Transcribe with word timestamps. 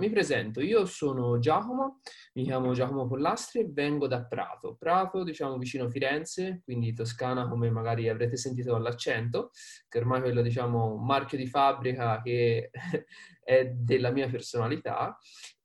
Mi 0.00 0.08
presento, 0.08 0.62
io 0.62 0.86
sono 0.86 1.38
Giacomo, 1.38 2.00
mi 2.32 2.44
chiamo 2.44 2.72
Giacomo 2.72 3.06
Pollastri 3.06 3.60
e 3.60 3.68
vengo 3.68 4.06
da 4.06 4.24
Prato. 4.24 4.74
Prato, 4.78 5.22
diciamo, 5.24 5.58
vicino 5.58 5.90
Firenze, 5.90 6.62
quindi 6.64 6.94
Toscana, 6.94 7.46
come 7.46 7.70
magari 7.70 8.08
avrete 8.08 8.38
sentito 8.38 8.72
dall'accento, 8.72 9.50
che 9.90 9.98
ormai 9.98 10.20
è 10.20 10.22
quello, 10.22 10.40
diciamo, 10.40 10.96
marchio 10.96 11.36
di 11.36 11.46
fabbrica 11.46 12.22
che 12.22 12.70
è 13.44 13.66
della 13.66 14.10
mia 14.10 14.26
personalità. 14.30 15.18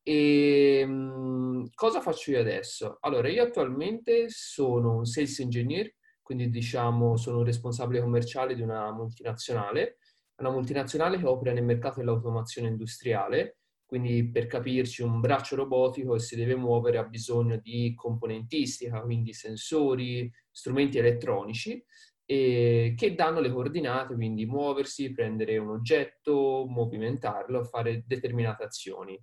E 0.03 0.79
ehm, 0.81 1.69
cosa 1.73 2.01
faccio 2.01 2.31
io 2.31 2.41
adesso? 2.41 2.97
Allora, 2.99 3.29
io 3.29 3.41
attualmente 3.41 4.25
sono 4.27 4.97
un 4.97 5.05
sales 5.05 5.39
engineer, 5.39 5.93
quindi 6.21 6.49
diciamo 6.49 7.15
sono 7.15 7.37
un 7.37 7.45
responsabile 7.45 8.01
commerciale 8.01 8.53
di 8.53 8.61
una 8.61 8.91
multinazionale, 8.91 9.99
una 10.39 10.51
multinazionale 10.51 11.17
che 11.19 11.25
opera 11.25 11.53
nel 11.53 11.63
mercato 11.63 12.01
dell'automazione 12.01 12.67
industriale 12.67 13.59
quindi 13.85 14.29
per 14.29 14.47
capirci 14.47 15.03
un 15.03 15.19
braccio 15.19 15.55
robotico 15.55 16.13
che 16.13 16.19
si 16.19 16.35
deve 16.35 16.55
muovere 16.55 16.97
ha 16.97 17.03
bisogno 17.03 17.57
di 17.57 17.93
componentistica, 17.95 19.01
quindi 19.01 19.33
sensori, 19.33 20.31
strumenti 20.51 20.97
elettronici 20.97 21.83
e 22.25 22.95
che 22.97 23.13
danno 23.13 23.39
le 23.39 23.51
coordinate, 23.51 24.15
quindi 24.15 24.45
muoversi, 24.47 25.13
prendere 25.13 25.57
un 25.57 25.69
oggetto, 25.69 26.65
movimentarlo, 26.67 27.63
fare 27.63 28.03
determinate 28.07 28.63
azioni. 28.63 29.19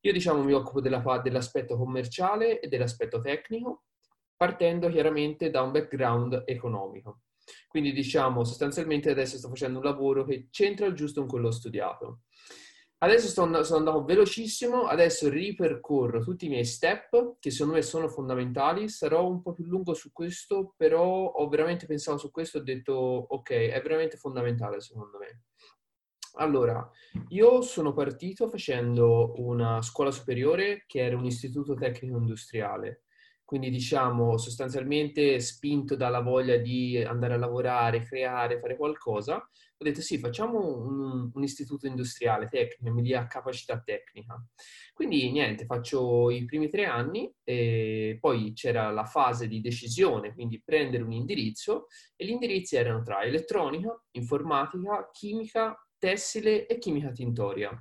Io 0.00 0.12
diciamo 0.12 0.42
mi 0.42 0.52
occupo 0.52 0.82
della, 0.82 1.02
dell'aspetto 1.22 1.78
commerciale 1.78 2.60
e 2.60 2.68
dell'aspetto 2.68 3.22
tecnico, 3.22 3.84
partendo 4.36 4.90
chiaramente 4.90 5.48
da 5.48 5.62
un 5.62 5.72
background 5.72 6.42
economico. 6.44 7.20
Quindi 7.66 7.92
diciamo 7.92 8.44
sostanzialmente 8.44 9.10
adesso 9.10 9.38
sto 9.38 9.48
facendo 9.48 9.78
un 9.78 9.84
lavoro 9.84 10.24
che 10.24 10.48
c'entra 10.50 10.92
giusto 10.92 11.20
con 11.20 11.30
quello 11.30 11.50
studiato. 11.50 12.20
Adesso 13.04 13.28
sono, 13.28 13.62
sono 13.64 13.80
andato 13.80 14.02
velocissimo, 14.02 14.86
adesso 14.86 15.28
ripercorro 15.28 16.22
tutti 16.22 16.46
i 16.46 16.48
miei 16.48 16.64
step 16.64 17.36
che 17.38 17.50
secondo 17.50 17.74
me 17.74 17.82
sono 17.82 18.08
fondamentali, 18.08 18.88
sarò 18.88 19.28
un 19.28 19.42
po' 19.42 19.52
più 19.52 19.66
lungo 19.66 19.92
su 19.92 20.10
questo, 20.10 20.72
però 20.74 21.04
ho 21.04 21.46
veramente 21.50 21.84
pensato 21.84 22.16
su 22.16 22.30
questo 22.30 22.56
e 22.56 22.60
ho 22.62 22.64
detto 22.64 22.94
ok, 22.94 23.50
è 23.50 23.82
veramente 23.82 24.16
fondamentale 24.16 24.80
secondo 24.80 25.18
me. 25.18 25.42
Allora, 26.36 26.90
io 27.28 27.60
sono 27.60 27.92
partito 27.92 28.48
facendo 28.48 29.34
una 29.36 29.82
scuola 29.82 30.10
superiore 30.10 30.84
che 30.86 31.04
era 31.04 31.14
un 31.14 31.26
istituto 31.26 31.74
tecnico 31.74 32.16
industriale 32.16 33.02
quindi 33.44 33.68
diciamo 33.68 34.38
sostanzialmente 34.38 35.38
spinto 35.38 35.96
dalla 35.96 36.20
voglia 36.20 36.56
di 36.56 37.00
andare 37.02 37.34
a 37.34 37.36
lavorare, 37.36 38.02
creare, 38.02 38.58
fare 38.58 38.74
qualcosa, 38.74 39.46
ho 39.76 39.84
detto 39.84 40.00
sì, 40.00 40.18
facciamo 40.18 40.78
un, 40.82 41.30
un 41.32 41.42
istituto 41.42 41.86
industriale 41.86 42.48
tecnico, 42.48 42.94
mi 42.94 43.02
dia 43.02 43.26
capacità 43.26 43.80
tecnica. 43.80 44.42
Quindi 44.92 45.30
niente, 45.32 45.66
faccio 45.66 46.30
i 46.30 46.44
primi 46.44 46.68
tre 46.68 46.84
anni 46.84 47.32
e 47.42 48.16
poi 48.20 48.52
c'era 48.54 48.90
la 48.90 49.04
fase 49.04 49.48
di 49.48 49.60
decisione, 49.60 50.32
quindi 50.32 50.62
prendere 50.64 51.02
un 51.02 51.12
indirizzo 51.12 51.86
e 52.16 52.24
gli 52.24 52.30
indirizzi 52.30 52.76
erano 52.76 53.02
tra 53.02 53.22
elettronica, 53.22 54.00
informatica, 54.12 55.10
chimica, 55.12 55.76
tessile 55.98 56.66
e 56.66 56.78
chimica 56.78 57.10
tintoria. 57.10 57.76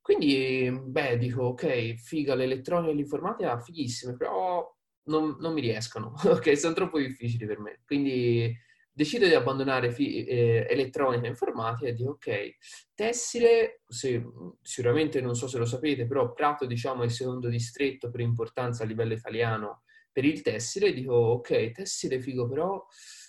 Quindi, 0.00 0.68
beh, 0.70 1.16
dico, 1.16 1.44
ok, 1.44 1.94
figa 1.94 2.34
l'elettronica 2.34 2.90
e 2.90 2.94
l'informatica, 2.96 3.60
fighissime, 3.60 4.16
però 4.16 4.68
non, 5.04 5.36
non 5.38 5.52
mi 5.52 5.60
riescono, 5.60 6.12
ok? 6.26 6.58
Sono 6.58 6.74
troppo 6.74 6.98
difficili 6.98 7.46
per 7.46 7.60
me. 7.60 7.80
Quindi 7.86 8.52
decido 8.92 9.26
di 9.26 9.34
abbandonare 9.34 9.90
fi- 9.90 10.24
eh, 10.24 10.66
elettronica 10.68 11.26
e 11.26 11.30
informatica 11.30 11.90
e 11.90 11.94
dico 11.94 12.10
ok, 12.12 12.56
tessile, 12.94 13.82
se, 13.86 14.22
sicuramente 14.60 15.20
non 15.20 15.34
so 15.34 15.46
se 15.48 15.58
lo 15.58 15.64
sapete, 15.64 16.06
però 16.06 16.32
Prato 16.32 16.66
diciamo 16.66 17.02
è 17.02 17.06
il 17.06 17.10
secondo 17.12 17.48
distretto 17.48 18.10
per 18.10 18.20
importanza 18.20 18.82
a 18.84 18.86
livello 18.86 19.14
italiano 19.14 19.82
per 20.12 20.24
il 20.24 20.42
tessile, 20.42 20.92
dico 20.92 21.14
ok, 21.14 21.72
tessile 21.72 22.20
figo 22.20 22.46
però 22.46 22.84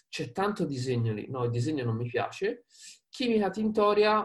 c'è 0.10 0.32
tanto 0.32 0.66
disegno 0.66 1.14
lì, 1.14 1.28
no 1.30 1.46
il 1.46 1.50
disegno 1.50 1.84
non 1.86 1.96
mi 1.96 2.06
piace, 2.08 2.66
chimica 3.10 3.50
tintoria, 3.50 4.20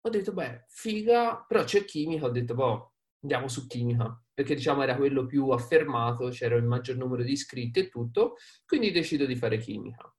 ho 0.00 0.08
detto 0.08 0.32
beh 0.32 0.64
figa, 0.68 1.44
però 1.46 1.64
c'è 1.64 1.84
chimica, 1.84 2.26
ho 2.26 2.30
detto 2.30 2.54
boh, 2.54 2.92
andiamo 3.22 3.48
su 3.48 3.66
chimica. 3.66 4.20
Perché 4.32 4.54
diciamo 4.54 4.82
era 4.82 4.96
quello 4.96 5.24
più 5.26 5.48
affermato, 5.50 6.28
c'era 6.28 6.56
il 6.56 6.64
maggior 6.64 6.96
numero 6.96 7.22
di 7.22 7.32
iscritti 7.32 7.80
e 7.80 7.88
tutto, 7.88 8.36
quindi 8.66 8.90
decido 8.92 9.24
di 9.26 9.34
fare 9.34 9.58
chimica. 9.58 10.14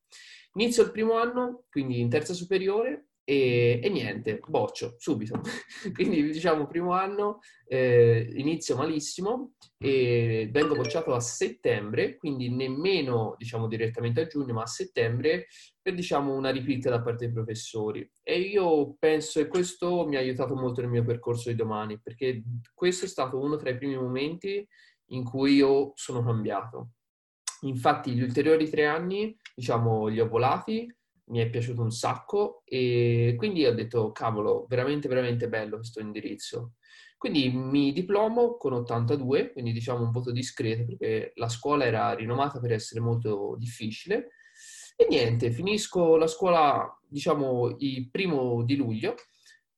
Inizio 0.57 0.83
il 0.83 0.91
primo 0.91 1.13
anno, 1.13 1.65
quindi 1.69 1.99
in 1.99 2.09
terza 2.09 2.33
superiore, 2.33 3.09
e, 3.23 3.79
e 3.83 3.89
niente, 3.89 4.39
boccio, 4.47 4.95
subito. 4.97 5.39
quindi 5.93 6.23
diciamo 6.23 6.65
primo 6.65 6.93
anno, 6.93 7.39
eh, 7.67 8.27
inizio 8.37 8.75
malissimo 8.75 9.53
e 9.77 10.49
vengo 10.49 10.73
bocciato 10.75 11.13
a 11.13 11.19
settembre, 11.19 12.15
quindi 12.15 12.49
nemmeno 12.49 13.35
diciamo 13.37 13.67
direttamente 13.67 14.21
a 14.21 14.27
giugno, 14.27 14.53
ma 14.53 14.63
a 14.63 14.67
settembre 14.67 15.47
per 15.79 15.93
diciamo 15.93 16.33
una 16.33 16.51
repeat 16.51 16.89
da 16.89 17.01
parte 17.01 17.25
dei 17.25 17.33
professori. 17.33 18.09
E 18.23 18.39
io 18.39 18.95
penso 18.97 19.41
che 19.41 19.47
questo 19.49 20.07
mi 20.07 20.15
ha 20.15 20.19
aiutato 20.19 20.55
molto 20.55 20.81
nel 20.81 20.89
mio 20.89 21.03
percorso 21.03 21.49
di 21.49 21.55
domani, 21.55 21.99
perché 21.99 22.41
questo 22.73 23.05
è 23.05 23.07
stato 23.07 23.39
uno 23.39 23.57
tra 23.57 23.69
i 23.69 23.77
primi 23.77 23.95
momenti 23.95 24.67
in 25.09 25.23
cui 25.23 25.53
io 25.53 25.91
sono 25.95 26.23
cambiato. 26.23 26.93
Infatti 27.61 28.11
gli 28.11 28.21
ulteriori 28.21 28.69
tre 28.69 28.85
anni, 28.85 29.35
diciamo, 29.57 30.05
li 30.05 30.19
ho 30.19 30.27
volati, 30.27 30.87
mi 31.29 31.39
è 31.39 31.49
piaciuto 31.49 31.81
un 31.81 31.89
sacco 31.89 32.61
e 32.63 33.33
quindi 33.35 33.65
ho 33.65 33.73
detto, 33.73 34.11
cavolo, 34.11 34.67
veramente, 34.69 35.07
veramente 35.07 35.49
bello 35.49 35.77
questo 35.77 35.99
indirizzo. 35.99 36.73
Quindi 37.17 37.49
mi 37.49 37.91
diplomo 37.91 38.57
con 38.57 38.73
82, 38.73 39.51
quindi 39.51 39.71
diciamo 39.71 40.03
un 40.03 40.11
voto 40.11 40.31
discreto 40.31 40.85
perché 40.85 41.31
la 41.35 41.49
scuola 41.49 41.85
era 41.85 42.13
rinomata 42.13 42.59
per 42.59 42.71
essere 42.71 42.99
molto 42.99 43.55
difficile 43.57 44.33
e 44.95 45.07
niente, 45.09 45.49
finisco 45.49 46.17
la 46.17 46.27
scuola, 46.27 46.87
diciamo, 47.07 47.77
il 47.79 48.09
primo 48.11 48.63
di 48.63 48.75
luglio 48.75 49.15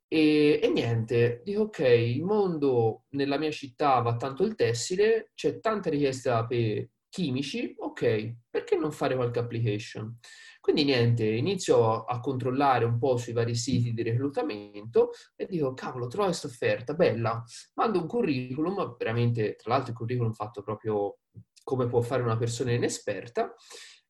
e, 0.09 0.59
e, 0.61 0.69
niente, 0.69 1.41
dico 1.45 1.63
ok, 1.63 1.79
il 1.79 2.23
mondo 2.23 3.03
nella 3.11 3.37
mia 3.37 3.51
città 3.51 4.01
va 4.01 4.17
tanto 4.17 4.43
il 4.43 4.55
tessile, 4.55 5.31
c'è 5.35 5.61
tanta 5.61 5.89
richiesta 5.89 6.45
per 6.45 6.89
chimici, 7.09 7.73
ok, 7.77 8.35
perché 8.49 8.75
non 8.75 8.91
fare 8.91 9.15
qualche 9.15 9.39
application? 9.39 10.17
Quindi 10.61 10.83
niente, 10.83 11.25
inizio 11.25 12.05
a 12.05 12.19
controllare 12.19 12.85
un 12.85 12.97
po' 12.97 13.17
sui 13.17 13.33
vari 13.33 13.55
siti 13.55 13.93
di 13.93 14.03
reclutamento 14.03 15.11
e 15.35 15.45
dico, 15.45 15.73
cavolo, 15.73 16.07
trovo 16.07 16.27
questa 16.27 16.47
offerta, 16.47 16.93
bella, 16.93 17.43
mando 17.75 17.99
un 17.99 18.07
curriculum, 18.07 18.95
veramente, 18.97 19.55
tra 19.55 19.71
l'altro 19.73 19.91
il 19.91 19.97
curriculum 19.97 20.33
fatto 20.33 20.61
proprio 20.61 21.19
come 21.63 21.87
può 21.87 22.01
fare 22.01 22.21
una 22.21 22.37
persona 22.37 22.71
inesperta, 22.71 23.53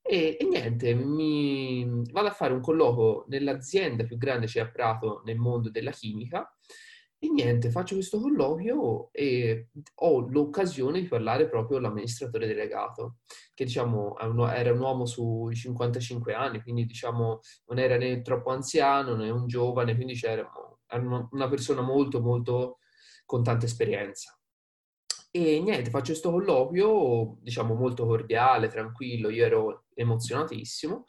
e, 0.02 0.38
e, 0.40 0.46
niente, 0.46 0.96
mi 0.96 1.86
vado 2.12 2.28
a 2.28 2.32
fare 2.32 2.54
un 2.54 2.62
colloquio 2.62 3.26
nell'azienda 3.28 4.06
più 4.06 4.18
grande 4.18 4.48
c'è 4.48 4.62
a 4.62 4.72
Prato 4.72 5.22
nel 5.24 5.38
mondo 5.38 5.70
della 5.70 5.92
chimica 5.92 6.52
e 7.22 7.30
niente, 7.30 7.70
faccio 7.70 7.96
questo 7.96 8.20
colloquio 8.22 9.10
e 9.12 9.68
ho 9.96 10.20
l'occasione 10.30 11.02
di 11.02 11.08
parlare 11.08 11.50
proprio 11.50 11.78
all'amministratore 11.78 12.48
delegato, 12.48 13.18
che 13.54 13.66
diciamo 13.66 14.18
era 14.18 14.72
un 14.72 14.80
uomo 14.80 15.06
sui 15.06 15.54
55 15.54 16.34
anni, 16.34 16.62
quindi 16.62 16.86
diciamo 16.86 17.42
non 17.68 17.78
era 17.78 17.98
né 17.98 18.22
troppo 18.22 18.52
anziano 18.52 19.16
né 19.16 19.30
un 19.30 19.48
giovane, 19.48 19.96
quindi 19.96 20.14
c'era 20.14 20.50
una 21.32 21.50
persona 21.50 21.82
molto 21.82 22.22
molto 22.22 22.78
con 23.26 23.44
tanta 23.44 23.66
esperienza. 23.66 24.34
E 25.32 25.60
niente, 25.62 25.92
faccio 25.92 26.12
questo 26.12 26.32
colloquio, 26.32 27.38
diciamo, 27.42 27.76
molto 27.76 28.06
cordiale, 28.06 28.68
tranquillo, 28.70 29.30
io 29.30 29.46
ero 29.46 29.84
emozionatissimo. 29.94 31.06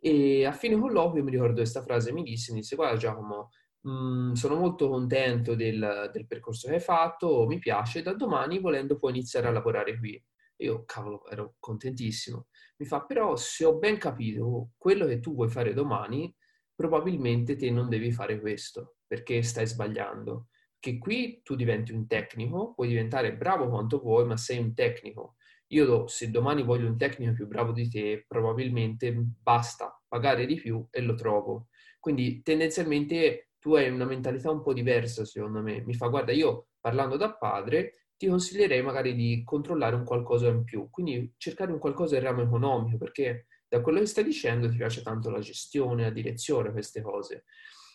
E 0.00 0.44
a 0.44 0.50
fine 0.50 0.76
colloquio 0.76 1.22
mi 1.22 1.30
ricordo 1.30 1.56
questa 1.56 1.82
frase, 1.82 2.10
mi 2.10 2.24
disse, 2.24 2.52
mi 2.52 2.58
disse, 2.58 2.74
guarda 2.74 2.96
Giacomo, 2.96 3.50
mm, 3.88 4.32
sono 4.32 4.56
molto 4.56 4.88
contento 4.88 5.54
del, 5.54 6.10
del, 6.12 6.26
percorso 6.26 6.68
che 6.68 6.74
hai 6.74 6.80
fatto, 6.80 7.46
mi 7.46 7.58
piace, 7.58 8.02
da 8.02 8.14
domani 8.14 8.58
volendo 8.58 8.98
puoi 8.98 9.12
iniziare 9.12 9.48
a 9.48 9.50
lavorare 9.50 9.98
qui. 9.98 10.22
Io, 10.56 10.84
cavolo, 10.84 11.28
ero 11.28 11.54
contentissimo. 11.58 12.48
Mi 12.78 12.86
fa, 12.86 13.04
però 13.04 13.36
se 13.36 13.64
ho 13.64 13.78
ben 13.78 13.98
capito 13.98 14.70
quello 14.76 15.06
che 15.06 15.20
tu 15.20 15.34
vuoi 15.34 15.48
fare 15.48 15.74
domani, 15.74 16.34
probabilmente 16.74 17.56
te 17.56 17.70
non 17.70 17.88
devi 17.88 18.12
fare 18.12 18.40
questo, 18.40 18.96
perché 19.06 19.42
stai 19.42 19.66
sbagliando 19.66 20.48
che 20.82 20.98
qui 20.98 21.42
tu 21.44 21.54
diventi 21.54 21.92
un 21.92 22.08
tecnico, 22.08 22.74
puoi 22.74 22.88
diventare 22.88 23.36
bravo 23.36 23.68
quanto 23.68 24.00
vuoi, 24.00 24.26
ma 24.26 24.36
sei 24.36 24.58
un 24.58 24.74
tecnico. 24.74 25.36
Io 25.68 26.08
se 26.08 26.28
domani 26.28 26.64
voglio 26.64 26.88
un 26.88 26.96
tecnico 26.96 27.32
più 27.34 27.46
bravo 27.46 27.70
di 27.70 27.88
te, 27.88 28.24
probabilmente 28.26 29.14
basta 29.16 29.96
pagare 30.08 30.44
di 30.44 30.56
più 30.56 30.84
e 30.90 31.00
lo 31.02 31.14
trovo. 31.14 31.68
Quindi 32.00 32.42
tendenzialmente 32.42 33.51
tu 33.62 33.76
hai 33.76 33.88
una 33.88 34.04
mentalità 34.04 34.50
un 34.50 34.60
po' 34.60 34.72
diversa, 34.72 35.24
secondo 35.24 35.62
me. 35.62 35.82
Mi 35.82 35.94
fa, 35.94 36.08
guarda, 36.08 36.32
io 36.32 36.70
parlando 36.80 37.16
da 37.16 37.32
padre 37.32 38.08
ti 38.16 38.26
consiglierei 38.26 38.82
magari 38.82 39.14
di 39.14 39.44
controllare 39.44 39.94
un 39.94 40.04
qualcosa 40.04 40.48
in 40.48 40.64
più, 40.64 40.90
quindi 40.90 41.32
cercare 41.36 41.70
un 41.70 41.78
qualcosa 41.78 42.16
in 42.16 42.24
ramo 42.24 42.42
economico, 42.42 42.98
perché 42.98 43.46
da 43.68 43.80
quello 43.80 44.00
che 44.00 44.06
stai 44.06 44.24
dicendo 44.24 44.68
ti 44.68 44.76
piace 44.76 45.02
tanto 45.02 45.30
la 45.30 45.38
gestione, 45.38 46.02
la 46.02 46.10
direzione, 46.10 46.72
queste 46.72 47.02
cose. 47.02 47.44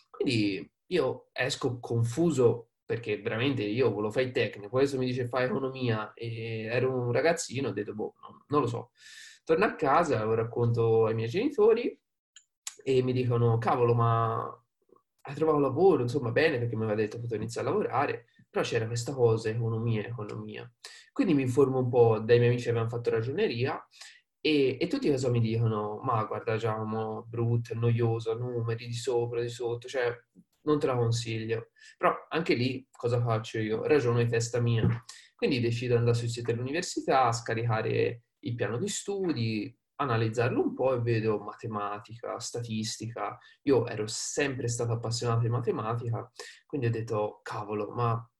Quindi 0.08 0.72
io 0.86 1.28
esco 1.32 1.78
confuso 1.80 2.70
perché 2.86 3.20
veramente 3.20 3.62
io 3.62 3.90
volevo 3.90 4.10
fare 4.10 4.30
tecnico, 4.30 4.78
adesso 4.78 4.96
mi 4.96 5.04
dice 5.04 5.26
fai 5.28 5.44
economia 5.44 6.14
e 6.14 6.62
ero 6.62 6.94
un 6.94 7.12
ragazzino, 7.12 7.68
ho 7.68 7.72
detto 7.72 7.94
boh, 7.94 8.14
no, 8.22 8.44
non 8.48 8.62
lo 8.62 8.66
so. 8.66 8.92
Torno 9.44 9.66
a 9.66 9.74
casa, 9.74 10.24
lo 10.24 10.32
racconto 10.32 11.04
ai 11.04 11.14
miei 11.14 11.28
genitori 11.28 12.00
e 12.82 13.02
mi 13.02 13.12
dicono 13.12 13.58
cavolo 13.58 13.92
ma 13.94 14.62
hai 15.28 15.34
trovato 15.34 15.58
lavoro, 15.58 16.02
insomma 16.02 16.30
bene 16.30 16.58
perché 16.58 16.74
mi 16.74 16.84
aveva 16.84 16.96
detto 16.96 17.16
che 17.16 17.22
potevo 17.22 17.42
iniziare 17.42 17.68
a 17.68 17.70
lavorare, 17.70 18.26
però 18.48 18.64
c'era 18.64 18.86
questa 18.86 19.12
cosa, 19.12 19.50
economia, 19.50 20.06
economia. 20.06 20.70
Quindi 21.12 21.34
mi 21.34 21.42
informo 21.42 21.78
un 21.80 21.88
po', 21.90 22.18
dai 22.18 22.38
miei 22.38 22.50
amici 22.50 22.64
che 22.64 22.70
avevano 22.70 22.90
fatto 22.90 23.10
ragioneria 23.10 23.78
e, 24.40 24.78
e, 24.80 24.86
tutti 24.86 25.10
cosa 25.10 25.28
mi 25.28 25.40
dicono? 25.40 26.00
Ma 26.02 26.24
guarda 26.24 26.56
Giacomo, 26.56 27.24
brutto, 27.28 27.74
noioso, 27.74 28.34
numeri 28.34 28.86
di 28.86 28.94
sopra, 28.94 29.40
di 29.42 29.48
sotto, 29.48 29.86
cioè 29.86 30.16
non 30.62 30.78
te 30.78 30.86
la 30.86 30.96
consiglio. 30.96 31.70
Però 31.98 32.14
anche 32.30 32.54
lì 32.54 32.86
cosa 32.90 33.20
faccio 33.20 33.58
io? 33.58 33.82
Ragiono 33.84 34.18
di 34.22 34.28
testa 34.28 34.60
mia. 34.60 34.86
Quindi 35.34 35.60
decido 35.60 35.92
di 35.92 35.98
andare 35.98 36.16
sul 36.16 36.28
sito 36.28 36.52
dell'università, 36.52 37.30
scaricare 37.32 38.22
il 38.40 38.54
piano 38.54 38.78
di 38.78 38.88
studi, 38.88 39.76
analizzarlo 40.00 40.60
un 40.60 40.74
po' 40.74 40.94
e 40.94 41.00
vedo 41.00 41.38
matematica, 41.38 42.38
statistica. 42.38 43.38
Io 43.62 43.86
ero 43.86 44.06
sempre 44.06 44.68
stato 44.68 44.92
appassionato 44.92 45.40
di 45.40 45.48
matematica, 45.48 46.30
quindi 46.66 46.86
ho 46.86 46.90
detto, 46.90 47.40
cavolo, 47.42 47.90
ma 47.90 48.30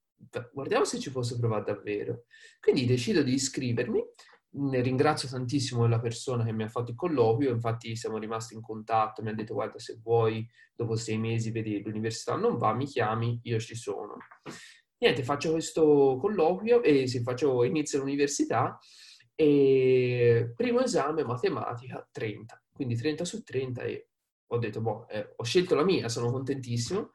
guardiamo 0.52 0.84
se 0.84 0.98
ci 0.98 1.10
posso 1.10 1.38
provare 1.38 1.64
davvero. 1.64 2.24
Quindi 2.60 2.86
decido 2.86 3.22
di 3.22 3.34
iscrivermi 3.34 4.02
ne 4.50 4.80
ringrazio 4.80 5.28
tantissimo 5.28 5.86
la 5.86 6.00
persona 6.00 6.44
che 6.44 6.52
mi 6.52 6.62
ha 6.62 6.68
fatto 6.68 6.92
il 6.92 6.96
colloquio, 6.96 7.52
infatti 7.52 7.94
siamo 7.96 8.18
rimasti 8.18 8.54
in 8.54 8.62
contatto, 8.62 9.22
mi 9.22 9.28
ha 9.28 9.34
detto 9.34 9.54
guarda 9.54 9.78
se 9.78 9.98
vuoi 10.02 10.48
dopo 10.74 10.96
sei 10.96 11.18
mesi 11.18 11.50
vedi 11.50 11.82
l'università 11.82 12.34
non 12.36 12.56
va, 12.56 12.72
mi 12.72 12.86
chiami, 12.86 13.40
io 13.42 13.58
ci 13.58 13.74
sono. 13.74 14.16
Niente, 14.98 15.22
faccio 15.22 15.52
questo 15.52 16.16
colloquio 16.20 16.82
e 16.82 17.06
se 17.06 17.22
faccio, 17.22 17.62
inizio 17.62 17.98
l'università 17.98 18.78
e 19.40 20.52
primo 20.56 20.80
esame 20.80 21.22
matematica 21.22 22.04
30, 22.10 22.60
quindi 22.72 22.96
30 22.96 23.24
su 23.24 23.44
30 23.44 23.82
e 23.82 24.08
ho 24.48 24.58
detto 24.58 24.80
boh, 24.80 25.06
eh, 25.06 25.32
ho 25.36 25.44
scelto 25.44 25.76
la 25.76 25.84
mia, 25.84 26.08
sono 26.08 26.32
contentissimo. 26.32 27.12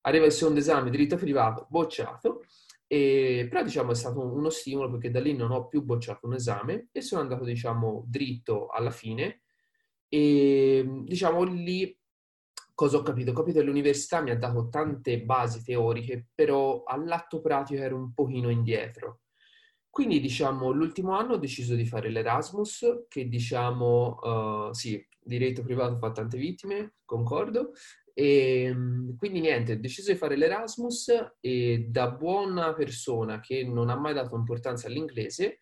Arriva 0.00 0.26
il 0.26 0.32
secondo 0.32 0.58
esame, 0.58 0.90
diritto 0.90 1.14
privato, 1.14 1.68
bocciato 1.70 2.40
e, 2.88 3.46
però 3.48 3.62
diciamo 3.62 3.92
è 3.92 3.94
stato 3.94 4.20
uno 4.20 4.50
stimolo 4.50 4.90
perché 4.90 5.12
da 5.12 5.20
lì 5.20 5.36
non 5.36 5.52
ho 5.52 5.68
più 5.68 5.84
bocciato 5.84 6.26
un 6.26 6.34
esame 6.34 6.88
e 6.90 7.00
sono 7.00 7.20
andato 7.20 7.44
diciamo 7.44 8.04
dritto 8.08 8.66
alla 8.66 8.90
fine 8.90 9.42
e 10.08 10.84
diciamo 11.04 11.44
lì 11.44 11.96
cosa 12.74 12.96
ho 12.96 13.02
capito? 13.02 13.30
Ho 13.30 13.34
capito 13.34 13.60
che 13.60 13.64
l'università 13.64 14.20
mi 14.20 14.30
ha 14.30 14.36
dato 14.36 14.68
tante 14.70 15.22
basi 15.22 15.62
teoriche 15.62 16.30
però 16.34 16.82
all'atto 16.82 17.40
pratico 17.40 17.80
ero 17.80 17.96
un 17.96 18.12
pochino 18.12 18.50
indietro. 18.50 19.20
Quindi 19.94 20.18
diciamo 20.18 20.72
l'ultimo 20.72 21.16
anno 21.16 21.34
ho 21.34 21.36
deciso 21.36 21.76
di 21.76 21.86
fare 21.86 22.10
l'Erasmus 22.10 23.04
che 23.06 23.28
diciamo 23.28 24.18
uh, 24.68 24.72
sì, 24.72 25.00
diritto 25.22 25.62
privato 25.62 25.98
fa 25.98 26.10
tante 26.10 26.36
vittime, 26.36 26.94
concordo, 27.04 27.70
e 28.12 28.64
ehm, 28.64 29.16
quindi 29.16 29.38
niente, 29.38 29.74
ho 29.74 29.78
deciso 29.78 30.10
di 30.10 30.18
fare 30.18 30.34
l'Erasmus 30.34 31.34
e 31.38 31.86
da 31.88 32.10
buona 32.10 32.74
persona 32.74 33.38
che 33.38 33.62
non 33.62 33.88
ha 33.88 33.94
mai 33.94 34.14
dato 34.14 34.34
importanza 34.34 34.88
all'inglese, 34.88 35.58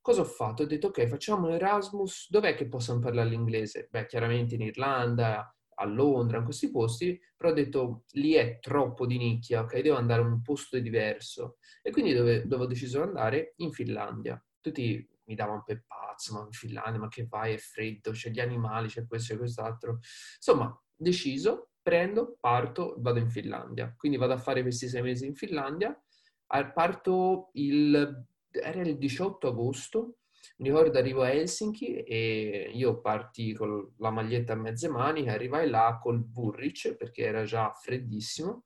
cosa 0.00 0.20
ho 0.20 0.26
fatto? 0.26 0.62
Ho 0.62 0.66
detto 0.66 0.86
ok, 0.86 1.08
facciamo 1.08 1.48
l'Erasmus, 1.48 2.28
dov'è 2.30 2.54
che 2.54 2.68
possiamo 2.68 3.00
parlare 3.00 3.30
l'inglese? 3.30 3.88
Beh, 3.90 4.06
chiaramente 4.06 4.54
in 4.54 4.60
Irlanda, 4.60 5.52
a 5.82 5.86
Londra, 5.86 6.38
in 6.38 6.44
questi 6.44 6.70
posti, 6.70 7.18
però 7.36 7.50
ho 7.50 7.54
detto 7.54 8.04
lì 8.12 8.32
è 8.32 8.58
troppo 8.60 9.06
di 9.06 9.18
nicchia, 9.18 9.62
ok, 9.62 9.80
devo 9.80 9.96
andare 9.96 10.22
a 10.22 10.24
un 10.24 10.40
posto 10.42 10.78
diverso. 10.78 11.58
E 11.82 11.90
quindi 11.90 12.12
dove, 12.14 12.46
dove 12.46 12.64
ho 12.64 12.66
deciso 12.66 12.98
di 12.98 13.08
andare? 13.08 13.54
In 13.56 13.72
Finlandia. 13.72 14.42
Tutti 14.60 15.08
mi 15.24 15.34
davano 15.34 15.62
per 15.64 15.84
pazzo, 15.86 16.34
ma 16.34 16.44
in 16.44 16.52
Finlandia, 16.52 17.00
ma 17.00 17.08
che 17.08 17.26
vai, 17.28 17.54
è 17.54 17.58
freddo, 17.58 18.12
c'è 18.12 18.30
gli 18.30 18.40
animali, 18.40 18.88
c'è 18.88 19.06
questo 19.06 19.34
e 19.34 19.36
quest'altro. 19.36 19.98
Insomma, 20.36 20.80
deciso, 20.94 21.70
prendo, 21.82 22.36
parto, 22.40 22.94
vado 22.98 23.18
in 23.18 23.30
Finlandia. 23.30 23.92
Quindi 23.96 24.18
vado 24.18 24.34
a 24.34 24.38
fare 24.38 24.62
questi 24.62 24.88
sei 24.88 25.02
mesi 25.02 25.26
in 25.26 25.34
Finlandia. 25.34 26.00
Parto 26.46 27.50
il, 27.54 28.26
era 28.50 28.80
il 28.82 28.98
18 28.98 29.48
agosto, 29.48 30.18
mi 30.58 30.68
ricordo 30.68 30.98
arrivo 30.98 31.22
a 31.22 31.30
Helsinki 31.30 32.02
e 32.02 32.70
io 32.74 33.00
parti 33.00 33.52
con 33.54 33.94
la 33.98 34.10
maglietta 34.10 34.52
a 34.52 34.56
mezze 34.56 34.88
maniche, 34.88 35.30
arrivai 35.30 35.68
là 35.68 35.98
col 36.00 36.22
burric 36.22 36.94
perché 36.94 37.24
era 37.24 37.44
già 37.44 37.72
freddissimo. 37.72 38.64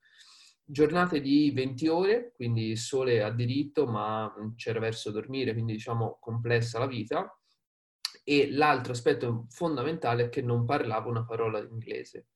Giornate 0.64 1.20
di 1.20 1.52
20 1.52 1.88
ore, 1.88 2.32
quindi 2.34 2.74
sole 2.76 3.22
a 3.22 3.30
diritto, 3.30 3.86
ma 3.86 4.32
c'era 4.56 4.80
verso 4.80 5.10
dormire, 5.10 5.52
quindi 5.52 5.74
diciamo 5.74 6.18
complessa 6.20 6.78
la 6.78 6.86
vita. 6.86 7.38
E 8.24 8.50
l'altro 8.50 8.92
aspetto 8.92 9.46
fondamentale 9.50 10.24
è 10.24 10.28
che 10.28 10.42
non 10.42 10.64
parlavo 10.64 11.08
una 11.08 11.24
parola 11.24 11.60
di 11.60 11.70
inglese. 11.70 12.26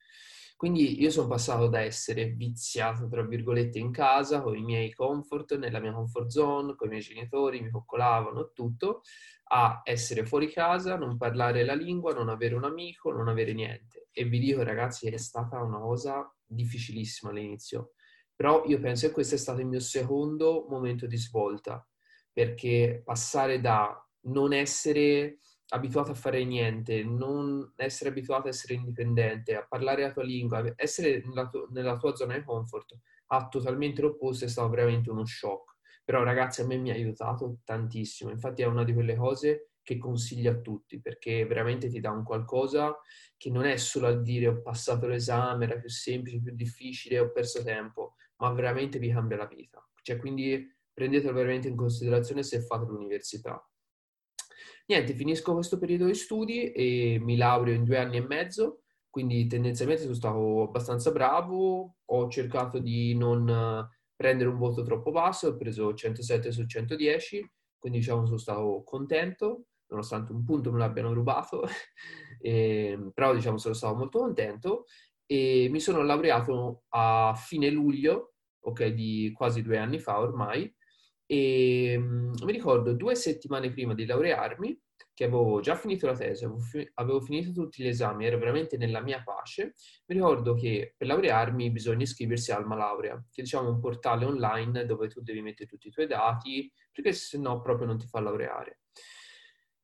Quindi 0.61 1.01
io 1.01 1.09
sono 1.09 1.27
passato 1.27 1.69
da 1.69 1.81
essere 1.81 2.27
viziato, 2.27 3.09
tra 3.09 3.23
virgolette, 3.23 3.79
in 3.79 3.91
casa, 3.91 4.43
con 4.43 4.55
i 4.55 4.63
miei 4.63 4.93
comfort, 4.93 5.57
nella 5.57 5.81
mia 5.81 5.95
comfort 5.95 6.29
zone, 6.29 6.75
con 6.75 6.89
i 6.89 6.91
miei 6.91 7.01
genitori, 7.01 7.63
mi 7.63 7.71
coccolavano, 7.71 8.51
tutto, 8.53 9.01
a 9.53 9.81
essere 9.83 10.27
fuori 10.27 10.53
casa, 10.53 10.97
non 10.97 11.17
parlare 11.17 11.65
la 11.65 11.73
lingua, 11.73 12.13
non 12.13 12.29
avere 12.29 12.57
un 12.57 12.65
amico, 12.65 13.11
non 13.11 13.29
avere 13.29 13.55
niente. 13.55 14.09
E 14.13 14.25
vi 14.25 14.39
dico, 14.39 14.63
ragazzi, 14.63 15.09
è 15.09 15.17
stata 15.17 15.63
una 15.63 15.79
cosa 15.79 16.31
difficilissima 16.45 17.31
all'inizio. 17.31 17.93
Però 18.37 18.63
io 18.67 18.79
penso 18.81 19.07
che 19.07 19.15
questo 19.15 19.37
è 19.37 19.39
stato 19.39 19.61
il 19.61 19.67
mio 19.67 19.81
secondo 19.81 20.67
momento 20.69 21.07
di 21.07 21.17
svolta, 21.17 21.89
perché 22.31 23.01
passare 23.03 23.63
da 23.63 23.99
non 24.25 24.53
essere 24.53 25.39
abituato 25.71 26.11
a 26.13 26.15
fare 26.15 26.45
niente, 26.45 27.03
non 27.05 27.73
essere 27.77 28.11
abituato 28.11 28.47
a 28.47 28.51
essere 28.51 28.75
indipendente, 28.75 29.55
a 29.55 29.67
parlare 29.67 30.03
la 30.03 30.13
tua 30.13 30.25
lingua, 30.25 30.63
essere 30.77 31.23
nella, 31.25 31.49
tu- 31.49 31.67
nella 31.71 31.97
tua 31.97 32.15
zona 32.15 32.37
di 32.37 32.45
comfort, 32.45 32.99
a 33.27 33.49
totalmente 33.49 34.03
l'opposto 34.03 34.45
è 34.45 34.49
stato 34.49 34.69
veramente 34.69 35.11
uno 35.11 35.25
shock. 35.25 35.77
Però 36.05 36.23
ragazzi 36.23 36.61
a 36.63 36.67
me 36.67 36.77
mi 36.77 36.91
ha 36.91 36.95
aiutato 36.95 37.59
tantissimo, 37.65 38.31
infatti 38.31 38.63
è 38.63 38.67
una 38.67 38.85
di 38.85 38.93
quelle 38.93 39.15
cose 39.17 39.71
che 39.83 39.97
consiglio 39.97 40.51
a 40.51 40.57
tutti 40.61 41.01
perché 41.01 41.47
veramente 41.47 41.89
ti 41.89 42.01
dà 42.01 42.11
un 42.11 42.23
qualcosa 42.23 42.97
che 43.37 43.51
non 43.51 43.65
è 43.65 43.77
solo 43.77 44.09
a 44.09 44.13
dire 44.21 44.49
ho 44.49 44.61
passato 44.61 45.07
l'esame, 45.07 45.65
era 45.67 45.79
più 45.79 45.89
semplice, 45.89 46.43
più 46.43 46.55
difficile, 46.55 47.19
ho 47.19 47.31
perso 47.31 47.63
tempo, 47.63 48.17
ma 48.37 48.53
veramente 48.53 48.99
vi 48.99 49.11
cambia 49.11 49.37
la 49.37 49.47
vita. 49.47 49.87
Cioè 50.03 50.17
quindi 50.17 50.67
prendetelo 50.93 51.33
veramente 51.33 51.69
in 51.69 51.77
considerazione 51.77 52.43
se 52.43 52.61
fate 52.63 52.87
l'università. 52.87 53.65
Niente, 54.91 55.15
finisco 55.15 55.55
questo 55.55 55.79
periodo 55.79 56.07
di 56.07 56.15
studi 56.15 56.73
e 56.73 57.17
mi 57.21 57.37
laureo 57.37 57.75
in 57.75 57.85
due 57.85 57.99
anni 57.99 58.17
e 58.17 58.23
mezzo, 58.27 58.81
quindi 59.09 59.47
tendenzialmente 59.47 60.03
sono 60.03 60.17
stato 60.17 60.63
abbastanza 60.63 61.13
bravo, 61.13 61.99
ho 62.05 62.29
cercato 62.29 62.81
di 62.81 63.15
non 63.15 63.89
prendere 64.17 64.51
un 64.51 64.59
voto 64.59 64.83
troppo 64.83 65.13
basso, 65.13 65.47
ho 65.47 65.57
preso 65.57 65.95
107 65.95 66.51
su 66.51 66.67
110, 66.67 67.49
quindi 67.79 68.01
diciamo 68.01 68.27
sono 68.27 68.37
stato 68.39 68.83
contento, 68.85 69.67
nonostante 69.91 70.33
un 70.33 70.43
punto 70.43 70.73
me 70.73 70.79
l'abbiano 70.81 71.13
rubato, 71.13 71.63
e, 72.41 72.89
ehm, 72.91 73.13
però 73.15 73.33
diciamo 73.33 73.59
sono 73.59 73.75
stato 73.75 73.95
molto 73.95 74.19
contento 74.19 74.87
e 75.25 75.69
mi 75.71 75.79
sono 75.79 76.03
laureato 76.03 76.83
a 76.89 77.33
fine 77.37 77.71
luglio, 77.71 78.33
ok, 78.63 78.87
di 78.87 79.31
quasi 79.37 79.63
due 79.63 79.79
anni 79.79 80.01
fa 80.01 80.19
ormai, 80.19 80.75
e 81.33 81.97
um, 81.97 82.33
mi 82.43 82.51
ricordo 82.51 82.93
due 82.93 83.15
settimane 83.15 83.71
prima 83.71 83.95
di 83.95 84.05
laurearmi, 84.05 84.77
che 85.15 85.27
avevo 85.27 85.61
già 85.61 85.77
finito 85.77 86.07
la 86.07 86.17
tesi, 86.17 86.45
avevo, 86.45 86.59
fi- 86.59 86.91
avevo, 86.95 87.21
finito 87.21 87.53
tutti 87.53 87.85
gli 87.85 87.87
esami, 87.87 88.27
ero 88.27 88.37
veramente 88.37 88.77
nella 88.77 89.01
mia 89.01 89.23
pace, 89.23 89.75
mi 90.07 90.17
ricordo 90.17 90.55
che 90.55 90.95
per 90.97 91.07
laurearmi 91.07 91.71
bisogna 91.71 92.03
iscriversi 92.03 92.51
al 92.51 92.67
Malaurea, 92.67 93.15
che 93.31 93.43
è 93.43 93.45
diciamo 93.45 93.69
un 93.69 93.79
portale 93.79 94.25
online 94.25 94.85
dove 94.87 95.07
tu 95.07 95.21
devi 95.21 95.41
mettere 95.41 95.69
tutti 95.69 95.87
i 95.87 95.93
tuoi 95.93 96.09
dati, 96.09 96.69
perché 96.91 97.13
se 97.13 97.39
no 97.39 97.61
proprio 97.61 97.87
non 97.87 97.97
ti 97.97 98.09
fa 98.09 98.19
laureare. 98.19 98.81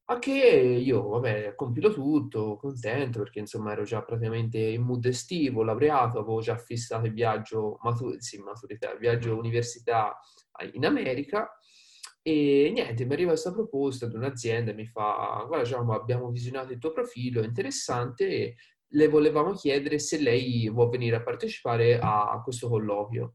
A 0.09 0.19
che 0.21 0.33
io, 0.33 1.09
vabbè, 1.09 1.55
compilo 1.57 1.93
tutto, 1.93 2.57
contento, 2.57 3.19
perché 3.21 3.41
insomma 3.41 3.73
ero 3.73 3.83
già 3.83 4.03
praticamente 4.05 4.57
in 4.59 4.83
mood 4.83 5.05
estivo, 5.07 5.65
laureato, 5.65 6.21
avevo 6.21 6.41
già 6.41 6.57
fissato 6.57 7.07
il 7.07 7.13
viaggio, 7.13 7.79
matu- 7.83 8.17
sì, 8.19 8.39
maturità, 8.39 8.93
il 8.93 8.99
viaggio 9.01 9.37
università 9.37 10.17
in 10.75 10.87
America 10.87 11.51
e 12.23 12.71
niente, 12.73 13.05
mi 13.05 13.15
arriva 13.15 13.31
questa 13.31 13.53
proposta 13.53 14.07
di 14.07 14.15
un'azienda, 14.15 14.73
mi 14.75 14.87
fa, 14.87 15.43
guarda 15.47 15.65
diciamo, 15.65 15.93
abbiamo 15.95 16.31
visionato 16.31 16.73
il 16.73 16.79
tuo 16.79 16.93
profilo, 16.93 17.41
è 17.43 17.45
interessante, 17.45 18.29
e 18.29 18.55
le 18.91 19.09
volevamo 19.09 19.53
chiedere 19.55 19.99
se 19.99 20.19
lei 20.21 20.69
vuole 20.71 20.91
venire 20.91 21.17
a 21.17 21.23
partecipare 21.23 21.99
a 22.01 22.41
questo 22.45 22.69
colloquio. 22.69 23.35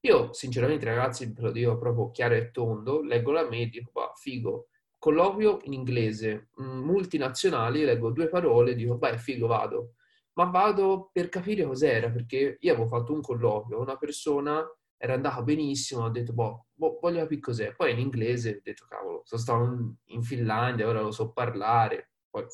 Io, 0.00 0.32
sinceramente, 0.32 0.84
ragazzi, 0.86 1.32
ve 1.32 1.40
lo 1.40 1.50
dico 1.52 1.78
proprio 1.78 2.10
chiaro 2.10 2.34
e 2.34 2.50
tondo, 2.50 3.00
leggo 3.00 3.30
la 3.32 3.48
mail 3.48 3.70
dico, 3.70 3.90
bah, 3.92 4.12
figo, 4.14 4.68
colloquio 5.04 5.58
in 5.64 5.74
inglese, 5.74 6.48
multinazionali, 6.56 7.84
leggo 7.84 8.08
due 8.08 8.26
parole 8.26 8.74
dico, 8.74 8.96
beh, 8.96 9.18
figo, 9.18 9.46
vado. 9.46 9.96
Ma 10.32 10.44
vado 10.44 11.10
per 11.12 11.28
capire 11.28 11.62
cos'era, 11.66 12.08
perché 12.08 12.56
io 12.58 12.72
avevo 12.72 12.88
fatto 12.88 13.12
un 13.12 13.20
colloquio, 13.20 13.82
una 13.82 13.98
persona 13.98 14.66
era 14.96 15.12
andata 15.12 15.42
benissimo, 15.42 16.04
ho 16.04 16.08
detto, 16.08 16.32
boh, 16.32 16.68
boh 16.72 16.98
voglio 17.02 17.18
capire 17.18 17.40
cos'è. 17.42 17.74
Poi 17.74 17.92
in 17.92 17.98
inglese 17.98 18.56
ho 18.56 18.60
detto, 18.62 18.86
cavolo, 18.88 19.20
sono 19.26 19.40
stato 19.42 19.94
in 20.04 20.22
Finlandia, 20.22 20.88
ora 20.88 21.02
lo 21.02 21.10
so 21.10 21.32
parlare. 21.32 22.12
Poi... 22.30 22.46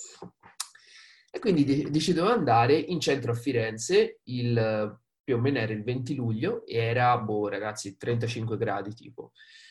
E 1.31 1.39
quindi 1.39 1.65
de- 1.65 1.89
decido 1.89 2.25
di 2.25 2.33
andare 2.33 2.75
in 2.75 2.99
centro 2.99 3.31
a 3.31 3.37
Firenze, 3.37 4.19
il, 4.25 4.99
più 5.31 5.39
o 5.39 5.41
meno 5.41 5.59
era 5.59 5.73
il 5.73 5.85
20 5.85 6.17
luglio, 6.17 6.67
e 6.67 6.77
era, 6.77 7.17
boh, 7.17 7.47
ragazzi, 7.47 7.97
35 7.97 8.57
gradi 8.57 8.93
tipo. 8.95 9.31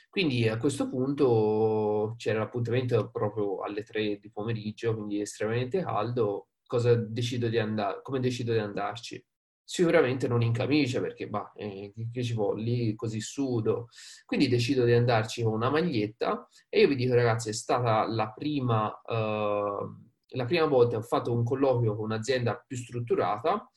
Quindi 0.09 0.47
a 0.47 0.57
questo 0.57 0.87
punto 0.87 2.15
c'era 2.17 2.39
l'appuntamento 2.39 3.09
proprio 3.11 3.59
alle 3.59 3.83
3 3.83 4.19
di 4.19 4.31
pomeriggio, 4.31 4.95
quindi 4.95 5.19
estremamente 5.19 5.83
caldo. 5.83 6.47
Cosa 6.65 6.95
decido 6.95 7.49
di 7.49 7.57
andare? 7.57 7.99
Come 8.01 8.19
decido 8.19 8.53
di 8.53 8.59
andarci? 8.59 9.23
sicuramente 9.69 10.27
non 10.27 10.41
in 10.41 10.51
camicia 10.51 10.99
perché 10.99 11.29
bah, 11.29 11.51
eh, 11.55 11.93
che 12.11 12.23
ci 12.23 12.33
vuole 12.33 12.63
lì 12.63 12.95
così 12.95 13.21
sudo. 13.21 13.89
Quindi 14.25 14.47
decido 14.47 14.83
di 14.83 14.93
andarci 14.93 15.43
con 15.43 15.53
una 15.53 15.69
maglietta 15.69 16.47
e 16.67 16.79
io 16.79 16.87
vi 16.87 16.95
dico 16.95 17.13
ragazzi 17.13 17.49
è 17.49 17.53
stata 17.53 18.07
la 18.07 18.31
prima, 18.31 18.87
uh, 18.87 19.95
la 20.29 20.45
prima 20.45 20.65
volta 20.65 20.97
che 20.97 21.03
ho 21.03 21.07
fatto 21.07 21.31
un 21.31 21.43
colloquio 21.43 21.95
con 21.95 22.05
un'azienda 22.05 22.63
più 22.65 22.77
strutturata 22.77 23.71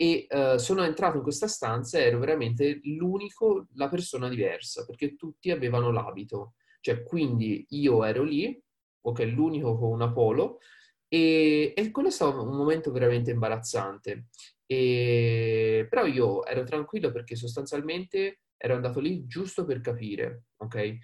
e 0.00 0.28
uh, 0.30 0.58
sono 0.58 0.84
entrato 0.84 1.16
in 1.16 1.24
questa 1.24 1.48
stanza 1.48 1.98
e 1.98 2.02
ero 2.02 2.20
veramente 2.20 2.78
l'unico, 2.84 3.66
la 3.74 3.88
persona 3.88 4.28
diversa 4.28 4.84
perché 4.86 5.16
tutti 5.16 5.50
avevano 5.50 5.90
l'abito. 5.90 6.54
Cioè 6.80 7.02
quindi 7.02 7.66
io 7.70 8.04
ero 8.04 8.22
lì, 8.22 8.56
ok, 9.00 9.18
l'unico 9.34 9.76
con 9.76 9.90
una 9.90 10.12
polo, 10.12 10.60
e, 11.08 11.72
e, 11.76 11.90
quello 11.90 12.08
è 12.08 12.12
stato 12.12 12.42
un 12.44 12.56
momento 12.56 12.92
veramente 12.92 13.32
imbarazzante. 13.32 14.26
E, 14.66 15.84
però 15.90 16.06
io 16.06 16.44
ero 16.46 16.62
tranquillo 16.62 17.10
perché 17.10 17.34
sostanzialmente 17.34 18.42
ero 18.56 18.74
andato 18.76 19.00
lì 19.00 19.26
giusto 19.26 19.64
per 19.64 19.80
capire, 19.80 20.44
ok? 20.58 20.96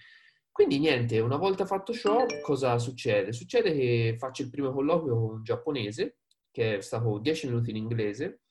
Quindi 0.52 0.78
niente, 0.78 1.18
una 1.18 1.36
volta 1.36 1.66
fatto 1.66 1.92
ciò, 1.92 2.24
cosa 2.42 2.78
succede? 2.78 3.32
Succede 3.32 3.72
che 3.72 4.14
faccio 4.18 4.42
il 4.42 4.50
primo 4.50 4.70
colloquio 4.72 5.16
con 5.16 5.34
un 5.36 5.42
giapponese, 5.42 6.18
che 6.52 6.76
è 6.76 6.80
stato 6.80 7.18
10 7.18 7.48
minuti 7.48 7.70
in 7.70 7.76
inglese, 7.76 8.42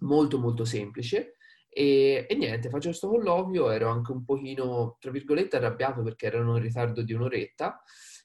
molto 0.00 0.38
molto 0.38 0.64
semplice, 0.64 1.36
e, 1.68 2.26
e, 2.28 2.34
niente, 2.34 2.68
faccio 2.68 2.88
questo 2.88 3.08
colloquio, 3.08 3.70
ero 3.70 3.88
anche 3.88 4.12
un 4.12 4.24
pochino, 4.24 4.96
tra 5.00 5.10
virgolette, 5.10 5.56
arrabbiato 5.56 6.02
perché 6.02 6.26
erano 6.26 6.56
in 6.56 6.62
ritardo 6.62 7.02
di 7.02 7.12
un'oretta, 7.12 7.82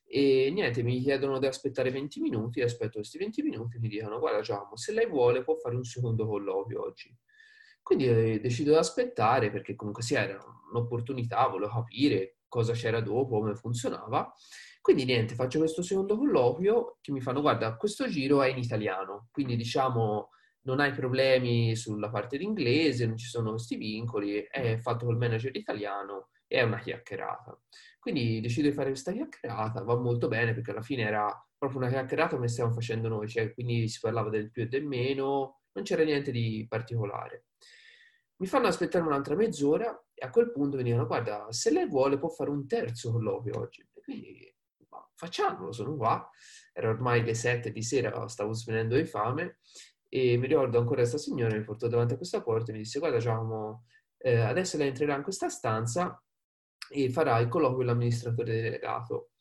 e 0.08 0.52
niente, 0.52 0.84
mi 0.84 1.00
chiedono 1.02 1.40
di 1.40 1.46
aspettare 1.46 1.92
20 1.92 2.22
minuti, 2.22 2.62
aspetto 2.62 2.94
questi 2.94 3.18
20 3.18 3.42
minuti, 3.44 3.80
mi 3.80 3.88
dicono 3.88 4.20
guarda 4.20 4.42
Giacomo, 4.42 4.78
se 4.78 4.94
lei 4.94 5.08
vuole 5.08 5.44
può 5.44 5.56
fare 5.56 5.76
un 5.76 5.84
secondo 5.84 6.28
colloquio 6.28 6.82
oggi. 6.84 7.16
Quindi 7.82 8.08
eh, 8.08 8.40
decido 8.40 8.72
di 8.72 8.78
aspettare 8.78 9.52
perché 9.52 9.76
comunque 9.76 10.04
sia 10.04 10.24
era 10.24 10.44
un'opportunità, 10.72 11.48
volevo 11.48 11.72
capire 11.72 12.38
cosa 12.48 12.74
c'era 12.74 13.02
dopo, 13.02 13.40
come 13.40 13.56
funzionava. 13.56 14.34
Quindi 14.82 15.06
niente, 15.06 15.36
faccio 15.36 15.60
questo 15.60 15.82
secondo 15.82 16.18
colloquio 16.18 16.98
che 17.02 17.12
mi 17.12 17.22
fanno 17.22 17.42
guarda, 17.42 17.76
questo 17.76 18.08
giro 18.08 18.42
è 18.42 18.48
in 18.48 18.58
italiano, 18.58 19.28
quindi 19.32 19.56
diciamo 19.56 20.30
non 20.66 20.80
hai 20.80 20.92
problemi 20.92 21.76
sulla 21.76 22.10
parte 22.10 22.38
d'inglese, 22.38 23.06
non 23.06 23.18
ci 23.18 23.28
sono 23.28 23.52
questi 23.52 23.76
vincoli, 23.76 24.42
è 24.50 24.78
fatto 24.78 25.06
col 25.06 25.18
manager 25.18 25.56
italiano 25.56 26.30
e 26.48 26.58
è 26.58 26.62
una 26.64 26.80
chiacchierata. 26.80 27.60
Quindi 28.00 28.40
decido 28.42 28.68
di 28.68 28.74
fare 28.74 28.90
questa 28.90 29.12
chiacchierata, 29.12 29.84
va 29.84 29.96
molto 29.96 30.28
bene 30.28 30.54
perché 30.54 30.72
alla 30.72 30.82
fine 30.82 31.04
era 31.04 31.32
proprio 31.58 31.82
una 31.82 31.90
chiacchierata 31.90 32.36
come 32.36 32.48
stiamo 32.48 32.72
facendo 32.72 33.08
noi, 33.08 33.28
cioè 33.28 33.54
quindi 33.54 33.88
si 33.88 34.00
parlava 34.00 34.30
del 34.30 34.52
più 34.52 34.64
e 34.64 34.68
del 34.68 34.86
meno, 34.86 35.62
non 35.72 35.84
c'era 35.84 36.04
niente 36.04 36.32
di 36.32 36.66
particolare. 36.68 37.46
Mi 38.38 38.48
fanno 38.48 38.68
aspettare 38.68 39.06
un'altra 39.06 39.36
mezz'ora 39.36 40.04
e 40.14 40.26
a 40.26 40.30
quel 40.30 40.52
punto 40.52 40.78
mi 40.78 40.84
dicono 40.84 41.06
guarda, 41.06 41.46
se 41.52 41.72
lei 41.72 41.88
vuole 41.88 42.18
può 42.18 42.30
fare 42.30 42.50
un 42.50 42.68
terzo 42.68 43.12
colloquio 43.12 43.60
oggi. 43.60 43.88
E 43.94 44.02
quindi 44.02 44.56
facciamolo, 45.16 45.72
sono 45.72 45.96
qua. 45.96 46.28
Era 46.74 46.90
ormai 46.90 47.24
le 47.24 47.34
sette 47.34 47.72
di 47.72 47.82
sera, 47.82 48.28
stavo 48.28 48.54
svenendo 48.54 48.96
di 48.96 49.06
fame 49.06 49.60
e 50.16 50.38
mi 50.38 50.48
ricordo 50.48 50.80
ancora 50.80 51.02
questa 51.02 51.18
signora 51.18 51.58
mi 51.58 51.64
portò 51.66 51.90
davanti 51.90 52.14
a 52.14 52.16
questa 52.16 52.42
porta 52.42 52.72
e 52.72 52.74
mi 52.74 52.80
disse 52.80 53.00
guarda 53.00 53.18
Giacomo, 53.18 53.84
eh, 54.20 54.38
adesso 54.38 54.78
lei 54.78 54.88
entrerà 54.88 55.14
in 55.18 55.24
questa 55.24 55.50
stanza 55.50 56.24
e 56.90 57.10
farà 57.10 57.38
il 57.40 57.50
colloquio 57.50 57.80
con 57.80 57.86
l'amministratore 57.88 58.62
delegato. 58.62 59.32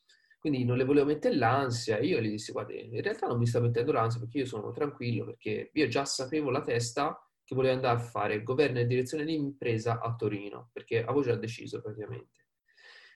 Quindi 0.41 0.65
non 0.65 0.77
le 0.77 0.85
volevo 0.85 1.07
mettere 1.07 1.37
l'ansia, 1.37 2.01
io 2.01 2.21
gli 2.21 2.29
dissi, 2.29 2.51
guarda, 2.51 2.73
in 2.73 3.01
realtà 3.01 3.29
non 3.29 3.39
mi 3.39 3.47
sta 3.47 3.61
mettendo 3.61 3.93
l'ansia 3.93 4.19
perché 4.19 4.39
io 4.39 4.47
sono 4.47 4.73
tranquillo, 4.73 5.25
perché 5.27 5.71
io 5.73 5.87
già 5.87 6.05
sapevo 6.05 6.51
la 6.51 6.61
testa 6.61 7.25
che 7.45 7.55
volevo 7.55 7.75
andare 7.75 7.97
a 7.97 8.01
fare 8.03 8.43
governo 8.43 8.81
e 8.81 8.87
direzione 8.87 9.25
di 9.25 9.35
impresa 9.35 10.01
a 10.01 10.13
Torino, 10.17 10.71
perché 10.73 11.05
avevo 11.05 11.23
già 11.23 11.37
deciso 11.37 11.81
praticamente. 11.81 12.47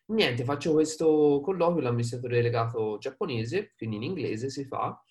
Niente, 0.07 0.45
faccio 0.45 0.73
questo 0.73 1.41
colloquio 1.43 1.75
con 1.75 1.83
l'amministratore 1.83 2.37
delegato 2.37 2.99
giapponese, 2.99 3.75
quindi 3.77 3.97
in 3.97 4.05
inglese 4.05 4.49
si 4.49 4.65
fa, 4.65 5.03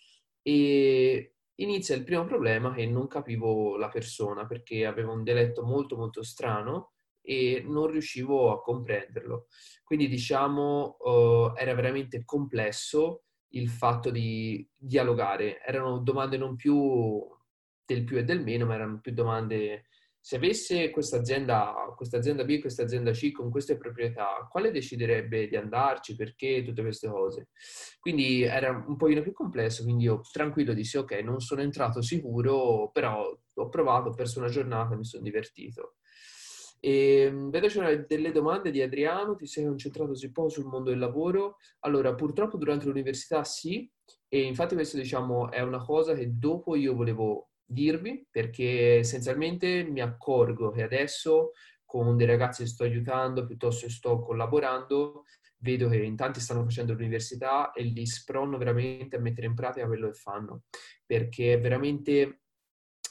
e 0.41 1.33
inizia 1.57 1.95
il 1.95 2.03
primo 2.03 2.25
problema 2.25 2.73
che 2.73 2.85
non 2.85 3.07
capivo 3.07 3.77
la 3.77 3.89
persona 3.89 4.45
perché 4.45 4.85
aveva 4.85 5.11
un 5.11 5.23
dialetto 5.23 5.63
molto 5.63 5.95
molto 5.95 6.23
strano 6.23 6.93
e 7.21 7.63
non 7.65 7.87
riuscivo 7.87 8.51
a 8.51 8.61
comprenderlo. 8.61 9.47
Quindi 9.83 10.07
diciamo 10.07 10.97
uh, 10.99 11.53
era 11.55 11.73
veramente 11.73 12.23
complesso 12.23 13.23
il 13.49 13.69
fatto 13.69 14.09
di 14.09 14.67
dialogare. 14.75 15.61
Erano 15.61 15.99
domande 15.99 16.37
non 16.37 16.55
più 16.55 17.25
del 17.85 18.03
più 18.03 18.17
e 18.17 18.23
del 18.23 18.43
meno, 18.43 18.65
ma 18.65 18.75
erano 18.75 18.99
più 18.99 19.13
domande 19.13 19.86
se 20.27 20.35
avesse 20.35 20.89
questa 20.89 21.15
azienda, 21.15 21.73
questa 21.95 22.17
azienda 22.17 22.43
B 22.43 22.59
questa 22.59 22.83
azienda 22.83 23.11
C 23.11 23.31
con 23.31 23.49
queste 23.49 23.77
proprietà, 23.77 24.45
quale 24.51 24.71
deciderebbe 24.71 25.47
di 25.47 25.55
andarci, 25.55 26.17
perché, 26.17 26.63
tutte 26.65 26.81
queste 26.81 27.07
cose. 27.07 27.47
Quindi 27.97 28.41
era 28.41 28.71
un 28.71 28.97
pochino 28.97 29.21
più 29.21 29.31
complesso, 29.31 29.83
quindi 29.83 30.03
io 30.03 30.19
tranquillo 30.29 30.73
dissi 30.73 30.97
ok, 30.97 31.13
non 31.23 31.39
sono 31.39 31.61
entrato 31.61 32.01
sicuro, 32.01 32.89
però 32.91 33.25
ho 33.53 33.69
provato, 33.69 34.09
ho 34.09 34.13
perso 34.13 34.39
una 34.39 34.49
giornata, 34.49 34.97
mi 34.97 35.05
sono 35.05 35.23
divertito. 35.23 35.95
E, 36.81 37.21
ehm, 37.21 37.49
vedo 37.49 37.67
c'erano 37.67 38.03
delle 38.05 38.33
domande 38.33 38.69
di 38.69 38.81
Adriano, 38.81 39.33
ti 39.37 39.45
sei 39.47 39.63
concentrato 39.63 40.11
un 40.11 40.31
po' 40.33 40.49
sul 40.49 40.65
mondo 40.65 40.89
del 40.89 40.99
lavoro. 40.99 41.55
Allora, 41.85 42.13
purtroppo 42.15 42.57
durante 42.57 42.85
l'università 42.85 43.45
sì, 43.45 43.89
e 44.27 44.41
infatti 44.41 44.75
questo 44.75 44.97
diciamo 44.97 45.51
è 45.51 45.61
una 45.61 45.81
cosa 45.81 46.13
che 46.15 46.37
dopo 46.37 46.75
io 46.75 46.93
volevo 46.93 47.51
dirvi, 47.67 48.25
perché 48.31 48.99
essenzialmente 48.99 49.83
mi 49.83 49.99
accorgo 49.99 50.71
che 50.71 50.83
adesso 50.83 51.51
con 51.85 52.17
dei 52.17 52.25
ragazzi 52.25 52.63
che 52.63 52.69
sto 52.69 52.83
aiutando, 52.83 53.45
piuttosto 53.45 53.85
che 53.85 53.91
sto 53.91 54.19
collaborando, 54.19 55.23
vedo 55.59 55.89
che 55.89 55.97
in 55.97 56.15
tanti 56.15 56.39
stanno 56.39 56.63
facendo 56.63 56.93
l'università 56.93 57.71
e 57.71 57.83
li 57.83 58.05
spronno 58.05 58.57
veramente 58.57 59.15
a 59.15 59.19
mettere 59.19 59.47
in 59.47 59.55
pratica 59.55 59.87
quello 59.87 60.07
che 60.07 60.13
fanno, 60.13 60.63
perché 61.05 61.53
è 61.53 61.59
veramente, 61.59 62.41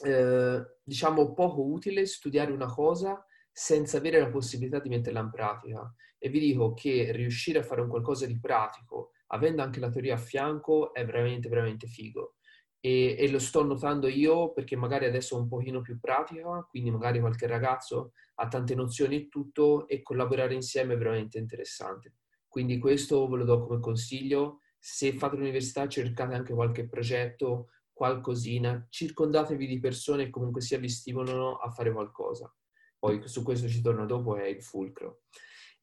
eh, 0.03 0.63
diciamo, 0.83 1.33
poco 1.33 1.65
utile 1.65 2.05
studiare 2.05 2.51
una 2.51 2.67
cosa 2.67 3.23
senza 3.51 3.97
avere 3.97 4.19
la 4.19 4.29
possibilità 4.29 4.79
di 4.79 4.89
metterla 4.89 5.19
in 5.19 5.31
pratica. 5.31 5.93
E 6.19 6.29
vi 6.29 6.39
dico 6.39 6.73
che 6.73 7.11
riuscire 7.11 7.59
a 7.59 7.63
fare 7.63 7.81
un 7.81 7.89
qualcosa 7.89 8.25
di 8.25 8.39
pratico, 8.39 9.11
avendo 9.27 9.61
anche 9.61 9.79
la 9.79 9.89
teoria 9.89 10.15
a 10.15 10.19
fianco, 10.19 10.93
è 10.93 11.05
veramente, 11.05 11.49
veramente 11.49 11.87
figo. 11.87 12.36
E, 12.79 13.15
e, 13.17 13.29
lo 13.29 13.39
sto 13.39 13.63
notando 13.63 14.07
io 14.07 14.53
perché 14.53 14.75
magari 14.75 15.05
adesso 15.05 15.35
è 15.35 15.39
un 15.39 15.47
pochino 15.47 15.81
più 15.81 15.99
pratica, 15.99 16.65
quindi 16.69 16.91
magari 16.91 17.19
qualche 17.19 17.47
ragazzo 17.47 18.13
ha 18.35 18.47
tante 18.47 18.75
nozioni 18.75 19.15
e 19.15 19.27
tutto 19.29 19.87
e 19.87 20.01
collaborare 20.01 20.53
insieme 20.53 20.93
è 20.93 20.97
veramente 20.97 21.37
interessante. 21.37 22.13
Quindi 22.47 22.77
questo 22.77 23.27
ve 23.27 23.37
lo 23.37 23.45
do 23.45 23.65
come 23.65 23.79
consiglio. 23.79 24.61
Se 24.79 25.13
fate 25.13 25.35
l'università 25.35 25.87
cercate 25.87 26.35
anche 26.35 26.53
qualche 26.53 26.87
progetto, 26.87 27.69
qualcosina, 27.91 28.85
circondatevi 28.89 29.65
di 29.65 29.79
persone 29.79 30.25
che 30.25 30.29
comunque 30.29 30.61
sia 30.61 30.77
vi 30.77 30.87
stimolano 30.87 31.57
a 31.57 31.71
fare 31.71 31.91
qualcosa 31.91 32.51
poi 32.99 33.21
su 33.27 33.43
questo 33.43 33.67
ci 33.67 33.81
torno 33.81 34.05
dopo, 34.05 34.35
è 34.35 34.47
il 34.47 34.61
fulcro. 34.61 35.21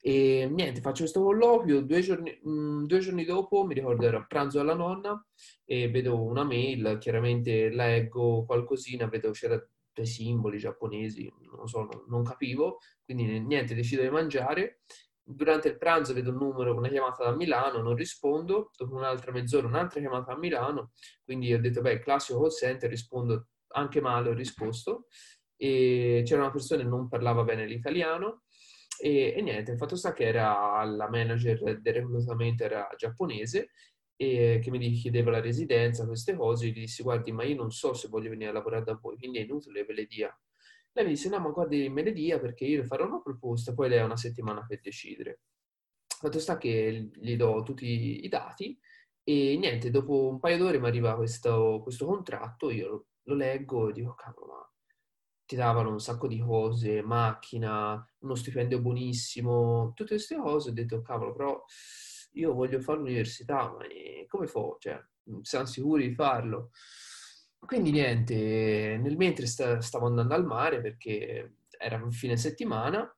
E 0.07 0.47
niente, 0.51 0.83
faccio 0.83 1.01
questo 1.05 1.23
colloquio, 1.23 1.81
due 1.81 2.03
giorni, 2.03 2.39
mh, 2.43 2.51
mm, 2.51 2.85
due 2.85 2.99
giorni 2.99 3.25
dopo 3.25 3.65
mi 3.65 3.73
ricordo 3.73 4.05
ero 4.05 4.19
a 4.19 4.27
pranzo 4.27 4.59
dalla 4.59 4.75
nonna 4.75 5.27
e 5.65 5.89
vedo 5.89 6.23
una 6.23 6.45
mail, 6.45 6.99
chiaramente 7.01 7.71
leggo 7.71 8.45
qualcosina, 8.45 9.09
vedo 9.09 9.31
c'era 9.31 9.59
dei 9.95 10.05
simboli 10.05 10.59
giapponesi, 10.59 11.33
non 11.57 11.67
so, 11.69 11.85
non, 11.85 12.05
non 12.09 12.23
capivo, 12.23 12.81
quindi 13.03 13.41
niente, 13.41 13.75
decido 13.75 14.03
di 14.03 14.11
mangiare. 14.11 14.81
Durante 15.23 15.69
il 15.69 15.79
pranzo 15.79 16.13
vedo 16.13 16.33
un 16.33 16.37
numero, 16.37 16.77
una 16.77 16.91
chiamata 16.91 17.25
da 17.25 17.35
Milano, 17.35 17.81
non 17.81 17.97
rispondo, 17.97 18.73
dopo 18.77 18.95
un'altra 18.97 19.33
mezz'ora 19.33 19.67
un'altra 19.67 20.01
chiamata 20.01 20.33
a 20.33 20.37
Milano, 20.37 20.91
quindi 21.25 21.51
ho 21.55 21.59
detto, 21.59 21.81
beh, 21.81 22.01
classico 22.01 22.43
call 22.43 22.51
center, 22.51 22.91
rispondo 22.91 23.47
anche 23.69 24.03
male, 24.03 24.29
ho 24.29 24.35
risposto 24.35 25.07
e 25.57 26.23
c'era 26.27 26.43
una 26.43 26.51
persona 26.51 26.83
che 26.83 26.89
non 26.89 27.09
parlava 27.09 27.43
bene 27.43 27.65
l'italiano 27.67 28.44
e, 28.99 29.35
e 29.37 29.43
niente, 29.43 29.73
il 29.73 29.79
fatto 29.79 29.97
sta 29.97 30.13
che 30.13 30.25
era 30.25 30.85
la 30.85 31.09
manager 31.09 31.81
del 31.81 31.95
reclutamento 31.95 32.65
era 32.65 32.89
giapponese 32.97 33.71
e 34.17 34.61
che 34.63 34.71
mi 34.71 34.93
chiedeva 34.93 35.31
la 35.31 35.41
residenza, 35.41 36.07
queste 36.07 36.35
cose, 36.35 36.69
gli 36.69 36.73
dissi 36.73 37.03
guardi 37.03 37.33
ma 37.33 37.45
io 37.45 37.57
non 37.57 37.71
so 37.71 37.95
se 37.95 38.09
voglio 38.09 38.31
venire 38.31 38.51
a 38.51 38.53
lavorare 38.53 38.85
da 38.85 38.99
voi, 39.01 39.17
quindi 39.17 39.39
è 39.39 39.43
inutile 39.43 39.85
ve 39.85 39.93
le 39.95 40.07
dia. 40.07 40.39
Lei 40.93 41.05
mi 41.05 41.11
disse, 41.13 41.29
no, 41.29 41.41
ma 41.41 41.51
guardi, 41.51 41.89
me 41.89 42.03
ne 42.03 42.13
dia 42.13 42.39
perché 42.39 42.65
io 42.65 42.81
le 42.83 42.87
farò 42.87 43.07
una 43.07 43.21
proposta, 43.21 43.75
poi 43.75 43.89
lei 43.89 43.99
ha 43.99 44.05
una 44.05 44.17
settimana 44.17 44.65
per 44.67 44.81
decidere. 44.81 45.41
Fatto 46.07 46.39
sta 46.39 46.57
che 46.57 47.11
gli 47.13 47.37
do 47.37 47.63
tutti 47.65 48.25
i 48.25 48.29
dati 48.29 48.79
e 49.25 49.57
niente, 49.59 49.91
dopo 49.91 50.29
un 50.29 50.39
paio 50.39 50.59
d'ore 50.59 50.79
mi 50.79 50.87
arriva 50.87 51.17
questo, 51.17 51.81
questo 51.83 52.07
contratto, 52.07 52.71
io 52.71 52.89
lo, 52.89 53.07
lo 53.25 53.35
leggo 53.35 53.89
e 53.89 53.93
dico, 53.93 54.15
cavolo, 54.15 54.53
ma 54.53 54.74
ti 55.47 55.57
davano 55.57 55.91
un 55.91 56.01
sacco 56.01 56.27
di 56.27 56.39
cose, 56.41 57.03
macchina, 57.03 58.07
uno 58.21 58.35
stipendio 58.35 58.81
buonissimo, 58.81 59.93
tutte 59.95 60.15
queste 60.15 60.37
cose, 60.37 60.71
ho 60.71 60.73
detto, 60.73 61.03
cavolo, 61.03 61.33
però 61.33 61.65
io 62.33 62.55
voglio 62.55 62.81
fare 62.81 62.99
l'università, 62.99 63.71
ma 63.71 63.85
come 64.29 64.47
fo? 64.47 64.77
Cioè, 64.81 65.03
siamo 65.43 65.67
sicuri 65.67 66.09
di 66.09 66.15
farlo? 66.15 66.71
Quindi 67.59 67.93
niente, 67.93 68.99
nel 69.01 69.17
mentre 69.17 69.47
sta, 69.47 69.81
stavo 69.81 70.07
andando 70.07 70.35
al 70.35 70.45
mare 70.45 70.81
perché 70.81 71.57
era 71.79 71.97
un 72.03 72.13
fine 72.13 72.37
settimana 72.37 73.11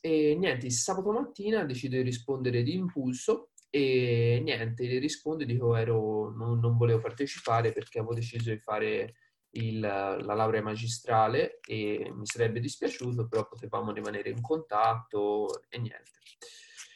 e 0.00 0.36
niente, 0.36 0.68
sabato 0.70 1.12
mattina 1.12 1.64
decido 1.64 1.96
di 1.96 2.02
rispondere 2.02 2.62
di 2.62 2.74
impulso 2.74 3.50
e 3.70 4.40
niente, 4.42 4.98
rispondo 4.98 5.44
dico 5.44 5.74
ero, 5.74 6.30
non, 6.36 6.58
non 6.58 6.76
volevo 6.76 7.00
partecipare 7.00 7.72
perché 7.72 7.98
avevo 7.98 8.14
deciso 8.14 8.50
di 8.50 8.58
fare 8.58 9.14
il, 9.54 9.80
la 9.80 10.34
laurea 10.34 10.62
magistrale 10.62 11.58
e 11.66 12.10
mi 12.14 12.26
sarebbe 12.26 12.60
dispiaciuto, 12.60 13.26
però 13.28 13.46
potevamo 13.46 13.92
rimanere 13.92 14.30
in 14.30 14.40
contatto 14.40 15.62
e 15.68 15.78
niente. 15.78 16.12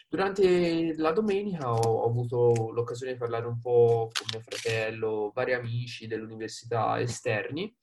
Durante 0.08 0.94
la 0.96 1.12
domenica 1.12 1.70
ho, 1.70 1.80
ho, 1.80 2.08
avuto 2.08 2.70
l'occasione 2.72 3.12
di 3.12 3.18
parlare 3.18 3.46
un 3.46 3.60
po' 3.60 4.10
con 4.12 4.26
mio 4.32 4.40
fratello, 4.40 5.32
vari 5.34 5.52
amici 5.52 6.06
dell'università 6.06 6.98
esterni, 6.98 7.74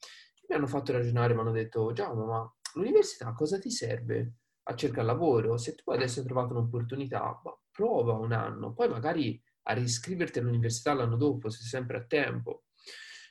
mi 0.47 0.55
hanno 0.55 0.67
fatto 0.67 0.91
ragionare, 0.91 1.33
mi 1.33 1.41
hanno 1.41 1.51
detto 1.51 1.91
Giacomo, 1.91 2.25
ma 2.25 2.55
l'università 2.73 3.31
cosa 3.33 3.59
ti 3.59 3.69
serve 3.69 4.33
a 4.63 4.75
cercare 4.75 5.05
lavoro? 5.05 5.57
Se 5.57 5.75
tu 5.75 5.91
adesso 5.91 6.19
hai 6.19 6.25
trovato 6.25 6.53
un'opportunità, 6.53 7.41
prova 7.71 8.13
un 8.13 8.31
anno, 8.31 8.73
poi 8.73 8.89
magari 8.89 9.39
a 9.67 9.73
riscriverti 9.73 10.39
all'università 10.39 10.93
l'anno 10.93 11.17
dopo, 11.17 11.49
se 11.49 11.59
sei 11.59 11.67
sempre 11.67 11.97
a 11.97 12.05
tempo. 12.05 12.63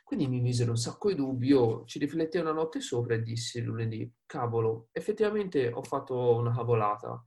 Quindi 0.05 0.29
mi 0.29 0.41
misero 0.41 0.71
un 0.71 0.77
sacco 0.77 1.09
di 1.09 1.15
dubbi, 1.15 1.49
io 1.49 1.85
ci 1.87 1.99
riflettei 1.99 2.43
una 2.43 2.53
notte 2.53 2.81
sopra 2.81 3.15
e 3.15 3.23
dissi 3.23 3.63
lunedì, 3.63 4.09
cavolo, 4.27 4.89
effettivamente 4.93 5.69
ho 5.73 5.83
fatto 5.83 6.37
una 6.37 6.55
cavolata. 6.55 7.25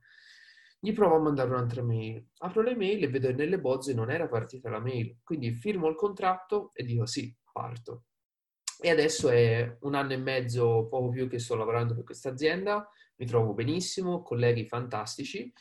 Gli 0.78 0.92
provo 0.92 1.16
a 1.16 1.18
mandare 1.18 1.50
un'altra 1.50 1.82
mail. 1.82 2.24
Apro 2.38 2.62
le 2.62 2.76
mail 2.76 3.02
e 3.02 3.08
vedo 3.08 3.26
che 3.26 3.34
nelle 3.34 3.58
bozze 3.58 3.92
non 3.94 4.12
era 4.12 4.28
partita 4.28 4.70
la 4.70 4.78
mail. 4.78 5.18
Quindi 5.24 5.52
firmo 5.54 5.88
il 5.88 5.96
contratto 5.96 6.70
e 6.72 6.84
dico 6.84 7.04
sì, 7.04 7.34
parto. 7.52 8.04
E 8.80 8.88
adesso 8.88 9.28
è 9.28 9.76
un 9.80 9.94
anno 9.94 10.12
e 10.12 10.18
mezzo, 10.18 10.86
poco 10.86 11.08
più 11.08 11.28
che 11.28 11.40
sto 11.40 11.56
lavorando 11.56 11.94
per 11.94 12.04
questa 12.04 12.28
azienda, 12.30 12.88
mi 13.16 13.26
trovo 13.26 13.54
benissimo, 13.54 14.22
colleghi 14.22 14.68
fantastici 14.68 15.52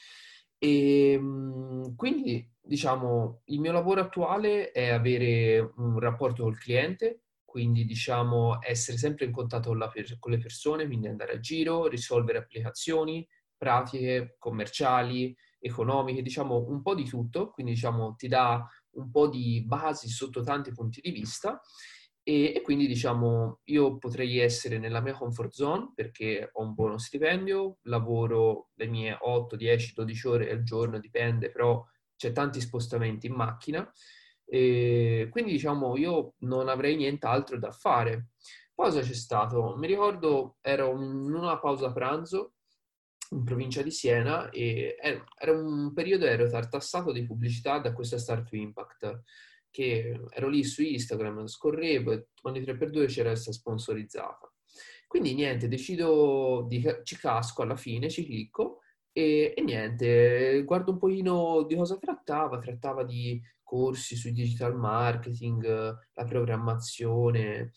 e 0.58 1.12
ehm, 1.14 1.96
quindi, 1.96 2.50
diciamo, 2.62 3.42
il 3.46 3.60
mio 3.60 3.72
lavoro 3.72 4.02
attuale 4.02 4.72
è 4.72 4.90
avere 4.90 5.60
un 5.78 6.00
rapporto 6.00 6.44
col 6.44 6.58
cliente, 6.58 7.24
quindi, 7.46 7.86
diciamo, 7.86 8.60
essere 8.62 8.98
sempre 8.98 9.26
in 9.26 9.32
contatto 9.32 9.70
con, 9.70 9.78
la, 9.78 9.92
con 10.20 10.32
le 10.32 10.38
persone, 10.38 10.86
quindi 10.86 11.08
andare 11.08 11.34
a 11.34 11.40
giro, 11.40 11.88
risolvere 11.88 12.40
applicazioni, 12.40 13.28
pratiche 13.58 14.36
commerciali, 14.38 15.36
economiche, 15.60 16.22
diciamo 16.22 16.66
un 16.68 16.82
po' 16.82 16.94
di 16.96 17.06
tutto, 17.06 17.50
quindi 17.52 17.74
diciamo 17.74 18.16
ti 18.16 18.28
dà 18.28 18.66
un 18.92 19.10
po' 19.10 19.28
di 19.28 19.64
basi 19.66 20.08
sotto 20.08 20.42
tanti 20.42 20.72
punti 20.72 21.02
di 21.02 21.12
vista 21.12 21.60
e, 22.28 22.52
e, 22.54 22.62
quindi 22.62 22.88
diciamo 22.88 23.62
io 23.68 23.98
potrei 23.98 24.40
essere 24.40 24.80
nella 24.80 25.00
mia 25.00 25.14
comfort 25.14 25.50
zone 25.54 25.94
perché 25.96 26.50
ho 26.52 26.62
un 26.62 26.74
buono 26.74 26.98
stipendio, 26.98 27.78
lavoro 27.84 28.72
le 28.74 28.88
mie 28.88 29.18
8, 29.18 29.56
10, 29.56 29.94
12 29.94 30.28
ore 30.28 30.52
al 30.52 30.62
giorno, 30.62 31.00
dipende, 31.00 31.50
però 31.50 31.82
c'è 32.18 32.34
tanti 32.34 32.60
spostamenti 32.60 33.28
in 33.28 33.34
macchina 33.34 33.90
e 34.46 35.30
quindi 35.32 35.52
diciamo 35.52 35.96
io 35.96 36.34
non 36.40 36.68
avrei 36.68 36.98
nient'altro 36.98 37.58
da 37.58 37.72
fare. 37.72 38.32
Cosa 38.76 39.00
c'è 39.00 39.14
stato? 39.14 39.76
Mi 39.78 39.88
ricordo 39.88 40.58
ero 40.60 40.92
in 41.02 41.34
una 41.34 41.58
pausa 41.60 41.94
pranzo 41.94 42.56
in 43.30 43.46
provincia 43.46 43.82
di 43.82 43.92
Siena 43.92 44.50
e 44.50 44.98
era 45.00 45.52
un 45.54 45.94
periodo 45.94 46.26
ero 46.26 46.50
tartassato 46.50 47.14
di 47.14 47.26
pubblicità 47.26 47.80
da 47.80 47.94
questa 47.94 48.18
Start 48.18 48.50
to 48.50 48.58
Impact 48.58 49.24
che 49.70 50.20
ero 50.30 50.50
lì 50.50 50.64
su 50.64 50.82
Instagram, 50.82 51.48
scorrevo 51.48 52.12
e 52.12 52.28
ogni 52.44 52.62
3x2 52.62 53.08
c'era 53.08 53.30
questa 53.30 53.52
sponsorizzata. 53.52 54.52
Quindi 55.08 55.34
niente, 55.34 55.68
decido 55.68 56.66
di 56.68 56.84
ci 57.04 57.16
casco 57.18 57.62
alla 57.62 57.78
fine, 57.78 58.10
ci 58.10 58.26
clicco 58.26 58.82
e, 59.12 59.54
e, 59.56 59.62
niente, 59.62 60.64
guardo 60.64 60.92
un 60.92 60.98
pochino 60.98 61.64
di 61.64 61.76
cosa 61.76 61.98
trattava, 61.98 62.60
trattava 62.60 63.04
di 63.04 63.42
corsi 63.64 64.16
su 64.16 64.32
digital 64.32 64.76
marketing, 64.76 65.66
la 66.14 66.24
programmazione 66.24 67.72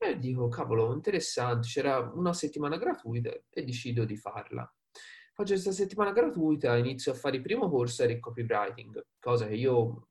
e 0.00 0.18
dico, 0.18 0.48
cavolo, 0.48 0.92
interessante, 0.94 1.66
c'era 1.66 1.98
una 2.14 2.32
settimana 2.32 2.76
gratuita 2.76 3.30
e 3.50 3.64
decido 3.64 4.04
di 4.04 4.16
farla. 4.16 4.72
Faccio 5.34 5.52
questa 5.52 5.72
settimana 5.72 6.12
gratuita, 6.12 6.76
inizio 6.76 7.12
a 7.12 7.16
fare 7.16 7.36
il 7.36 7.42
primo 7.42 7.68
corso 7.68 8.06
di 8.06 8.18
copywriting, 8.18 9.04
cosa 9.20 9.46
che 9.46 9.54
io 9.54 10.08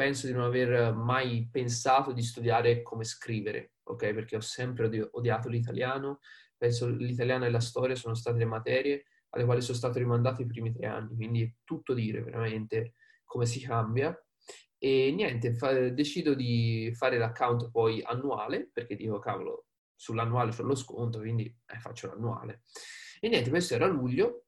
penso 0.00 0.26
di 0.26 0.32
non 0.32 0.44
aver 0.44 0.94
mai 0.94 1.46
pensato 1.52 2.12
di 2.12 2.22
studiare 2.22 2.80
come 2.80 3.04
scrivere, 3.04 3.72
ok? 3.82 4.14
Perché 4.14 4.36
ho 4.36 4.40
sempre 4.40 5.10
odiato 5.10 5.50
l'italiano, 5.50 6.20
penso 6.56 6.88
l'italiano 6.88 7.44
e 7.44 7.50
la 7.50 7.60
storia 7.60 7.94
sono 7.94 8.14
state 8.14 8.38
le 8.38 8.46
materie 8.46 9.04
alle 9.28 9.44
quali 9.44 9.60
sono 9.60 9.76
stato 9.76 9.98
rimandato 9.98 10.40
i 10.40 10.46
primi 10.46 10.72
tre 10.72 10.86
anni, 10.86 11.14
quindi 11.14 11.42
è 11.42 11.52
tutto 11.64 11.92
dire 11.92 12.22
veramente 12.22 12.94
come 13.24 13.44
si 13.44 13.60
cambia. 13.60 14.18
E 14.78 15.12
niente, 15.12 15.52
fa, 15.52 15.90
decido 15.90 16.32
di 16.32 16.90
fare 16.94 17.18
l'account 17.18 17.70
poi 17.70 18.00
annuale, 18.02 18.70
perché 18.72 18.96
dico, 18.96 19.18
cavolo, 19.18 19.66
sull'annuale 19.94 20.52
c'ho 20.52 20.62
lo 20.62 20.76
sconto, 20.76 21.18
quindi 21.18 21.44
eh, 21.44 21.78
faccio 21.78 22.06
l'annuale. 22.06 22.62
E 23.20 23.28
niente, 23.28 23.50
questo 23.50 23.74
era 23.74 23.86
luglio, 23.86 24.46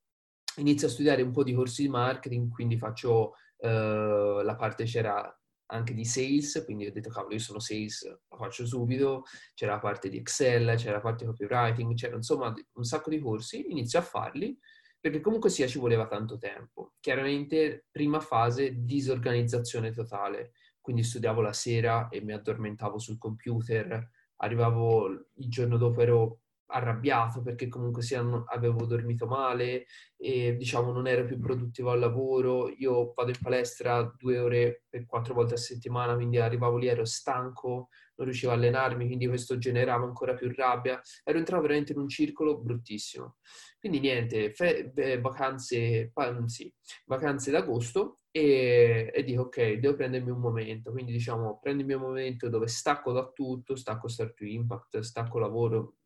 inizio 0.57 0.87
a 0.87 0.91
studiare 0.91 1.21
un 1.21 1.31
po' 1.31 1.45
di 1.45 1.53
corsi 1.53 1.83
di 1.83 1.89
marketing, 1.91 2.51
quindi 2.51 2.79
faccio 2.79 3.35
eh, 3.59 4.41
la 4.43 4.57
parte 4.57 4.85
c'era 4.85 5.37
anche 5.73 5.95
di 5.95 6.05
sales, 6.05 6.63
quindi 6.65 6.87
ho 6.87 6.93
detto 6.93 7.11
cavolo 7.11 7.35
io 7.35 7.41
sono 7.41 7.59
sales, 7.59 8.05
lo 8.07 8.37
faccio 8.37 8.67
subito, 8.67 9.25
c'era 9.55 9.73
la 9.73 9.79
parte 9.79 10.09
di 10.09 10.19
Excel, 10.19 10.77
c'era 10.77 10.93
la 10.93 11.01
parte 11.01 11.25
di 11.25 11.31
copywriting, 11.31 11.95
c'era 11.95 12.17
insomma 12.17 12.55
un 12.73 12.85
sacco 12.85 13.11
di 13.11 13.19
corsi, 13.19 13.71
inizio 13.71 13.99
a 13.99 14.03
farli 14.03 14.57
perché 15.01 15.21
comunque 15.21 15.51
sia 15.51 15.67
ci 15.67 15.81
voleva 15.81 16.07
tanto 16.07 16.39
tempo. 16.39 16.93
Chiaramente 17.01 17.87
prima 17.91 18.21
fase 18.21 18.85
disorganizzazione 18.85 19.91
totale, 19.91 20.53
quindi 20.81 21.03
studiavo 21.03 21.41
la 21.41 21.53
sera 21.53 22.09
e 22.09 22.21
mi 22.23 22.33
addormentavo 22.33 22.99
sul 22.99 23.19
computer, 23.19 24.09
arrivavo 24.37 25.09
il 25.09 25.49
giorno 25.49 25.77
dopo 25.77 26.01
ero 26.03 26.42
arrabbiato 26.73 27.43
perché 27.43 27.69
comunque 27.69 28.03
sia 28.03 28.23
avevo 28.47 28.87
dormito 28.87 29.27
male 29.27 29.87
e 30.17 30.57
diciamo 30.57 30.93
non 30.93 31.07
ero 31.07 31.25
più 31.25 31.39
produttivo 31.39 31.91
al 31.91 31.99
lavoro. 31.99 32.69
Io 32.71 33.13
vado 33.15 33.31
in 33.31 33.39
palestra 33.41 34.03
due 34.17 34.39
ore 34.39 34.85
per 34.89 35.07
quattro 35.07 35.35
volte 35.35 35.55
a 35.55 35.59
settimana, 35.59 36.15
quindi 36.15 36.39
arrivavo 36.39 36.77
lì, 36.77 36.87
ero 36.89 37.05
stanco, 37.05 37.89
non 38.17 38.27
riuscivo 38.27 38.53
a 38.53 38.55
allenarmi, 38.55 39.07
quindi 39.07 39.27
questo 39.27 39.59
generava 39.59 40.05
ancora 40.05 40.35
più 40.35 40.53
rabbia. 40.55 41.01
Ero 41.25 41.39
entrato 41.39 41.63
veramente 41.63 41.93
in 41.93 41.99
un 41.99 42.09
circolo 42.09 42.59
bruttissimo. 42.59 43.37
Quindi 43.79 44.01
niente, 44.01 44.53
fe- 44.53 44.93
vacanze, 45.21 46.13
sì, 46.47 46.73
vacanze 47.07 47.51
d'agosto 47.51 48.21
e, 48.31 49.11
e, 49.13 49.25
dico 49.25 49.43
ok, 49.43 49.73
devo 49.75 49.95
prendermi 49.95 50.31
un 50.31 50.39
momento. 50.39 50.93
Quindi 50.93 51.13
diciamo, 51.13 51.59
prendermi 51.61 51.95
un 51.95 52.01
momento 52.03 52.49
dove 52.49 52.69
stacco 52.69 53.13
da 53.13 53.29
tutto, 53.33 53.75
stacco 53.75 54.09
Start 54.09 54.35
to 54.35 54.45
Impact, 54.45 55.01
stacco 55.01 55.39
lavoro, 55.39 55.97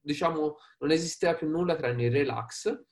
diciamo, 0.00 0.56
non 0.78 0.90
esisteva 0.90 1.34
più 1.34 1.48
nulla 1.48 1.76
tranne 1.76 2.04
il 2.04 2.12
relax. 2.12 2.84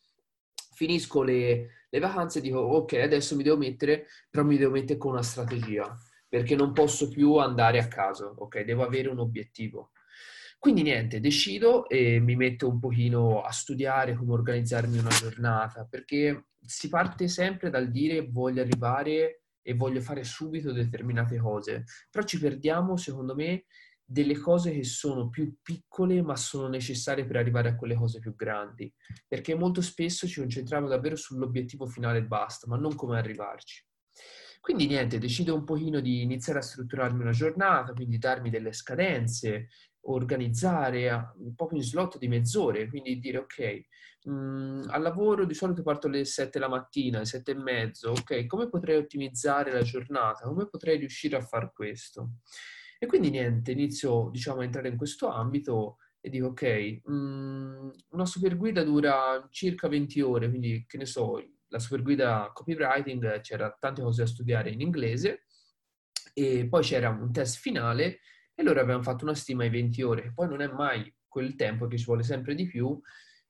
Finisco 0.74 1.22
le, 1.22 1.86
le 1.88 1.98
vacanze 1.98 2.38
e 2.38 2.42
dico, 2.42 2.58
ok, 2.58 2.94
adesso 2.94 3.34
mi 3.34 3.42
devo 3.42 3.56
mettere, 3.56 4.06
però 4.30 4.44
mi 4.44 4.56
devo 4.56 4.72
mettere 4.72 4.98
con 4.98 5.12
una 5.12 5.22
strategia, 5.22 5.96
perché 6.28 6.54
non 6.54 6.72
posso 6.72 7.08
più 7.08 7.36
andare 7.36 7.78
a 7.78 7.88
caso, 7.88 8.34
ok? 8.38 8.60
Devo 8.60 8.84
avere 8.84 9.08
un 9.08 9.18
obiettivo. 9.18 9.92
Quindi 10.58 10.82
niente, 10.82 11.20
decido 11.20 11.88
e 11.88 12.18
mi 12.18 12.34
metto 12.34 12.68
un 12.68 12.80
pochino 12.80 13.42
a 13.42 13.52
studiare 13.52 14.14
come 14.14 14.32
organizzarmi 14.32 14.98
una 14.98 15.08
giornata, 15.08 15.86
perché 15.88 16.48
si 16.64 16.88
parte 16.88 17.28
sempre 17.28 17.70
dal 17.70 17.90
dire 17.90 18.26
voglio 18.28 18.60
arrivare 18.60 19.42
e 19.62 19.74
voglio 19.74 20.00
fare 20.00 20.24
subito 20.24 20.72
determinate 20.72 21.38
cose, 21.38 21.84
però 22.10 22.24
ci 22.26 22.40
perdiamo, 22.40 22.96
secondo 22.96 23.34
me, 23.34 23.66
delle 24.10 24.38
cose 24.38 24.72
che 24.72 24.84
sono 24.84 25.28
più 25.28 25.56
piccole 25.60 26.22
ma 26.22 26.34
sono 26.34 26.66
necessarie 26.66 27.26
per 27.26 27.36
arrivare 27.36 27.68
a 27.68 27.76
quelle 27.76 27.94
cose 27.94 28.20
più 28.20 28.34
grandi, 28.34 28.90
perché 29.26 29.54
molto 29.54 29.82
spesso 29.82 30.26
ci 30.26 30.40
concentriamo 30.40 30.88
davvero 30.88 31.14
sull'obiettivo 31.14 31.84
finale 31.84 32.18
e 32.18 32.24
basta, 32.24 32.66
ma 32.66 32.78
non 32.78 32.94
come 32.94 33.18
arrivarci. 33.18 33.84
Quindi 34.60 34.86
niente, 34.86 35.18
decido 35.18 35.54
un 35.54 35.64
pochino 35.64 36.00
di 36.00 36.22
iniziare 36.22 36.60
a 36.60 36.62
strutturarmi 36.62 37.20
una 37.20 37.32
giornata, 37.32 37.92
quindi 37.92 38.16
darmi 38.16 38.48
delle 38.48 38.72
scadenze, 38.72 39.68
organizzare 40.06 41.34
proprio 41.54 41.78
in 41.78 41.84
slot 41.84 42.16
di 42.16 42.28
mezz'ore, 42.28 42.88
quindi 42.88 43.18
dire 43.18 43.38
ok, 43.38 43.80
mh, 44.24 44.32
mm, 44.32 44.82
al 44.88 45.02
lavoro 45.02 45.44
di 45.44 45.52
solito 45.52 45.82
parto 45.82 46.06
alle 46.06 46.24
7 46.24 46.58
la 46.58 46.68
mattina, 46.68 47.18
alle 47.18 47.26
7 47.26 47.50
e 47.50 47.56
mezzo, 47.56 48.12
ok, 48.12 48.46
come 48.46 48.70
potrei 48.70 48.96
ottimizzare 48.96 49.70
la 49.70 49.82
giornata? 49.82 50.46
Come 50.46 50.66
potrei 50.66 50.96
riuscire 50.96 51.36
a 51.36 51.42
fare 51.42 51.70
questo? 51.74 52.30
E 52.98 53.06
quindi 53.06 53.30
niente, 53.30 53.72
inizio 53.72 54.28
diciamo 54.30 54.61
a 54.61 54.64
entrare 54.64 54.88
in 54.88 54.96
questo 54.96 55.28
ambito 55.28 55.98
e 56.20 56.30
dico 56.30 56.48
ok, 56.48 57.00
mh, 57.04 57.12
mm, 57.12 57.88
una 58.11 58.26
super 58.26 58.56
guida 58.56 58.82
dura 58.82 59.46
circa 59.50 59.88
20 59.88 60.20
ore, 60.20 60.48
quindi 60.48 60.84
che 60.87 60.98
ne 60.98 61.06
so, 61.06 61.40
la 61.68 61.78
super 61.78 62.02
guida 62.02 62.50
copywriting 62.52 63.40
c'era 63.40 63.74
tante 63.78 64.02
cose 64.02 64.22
da 64.22 64.28
studiare 64.28 64.70
in 64.70 64.80
inglese 64.80 65.44
e 66.34 66.66
poi 66.68 66.82
c'era 66.82 67.11
un 67.11 67.32
test 67.32 67.58
finale 67.58 68.20
e 68.54 68.62
loro 68.62 68.80
avevano 68.80 69.02
fatto 69.02 69.24
una 69.24 69.34
stima 69.34 69.62
ai 69.62 69.70
20 69.70 70.02
ore, 70.02 70.32
poi 70.34 70.48
non 70.48 70.61
è 70.61 70.66
mai 70.66 71.12
quel 71.28 71.54
tempo 71.54 71.87
che 71.87 71.98
ci 71.98 72.04
vuole 72.04 72.22
sempre 72.22 72.54
di 72.54 72.66
più 72.66 73.00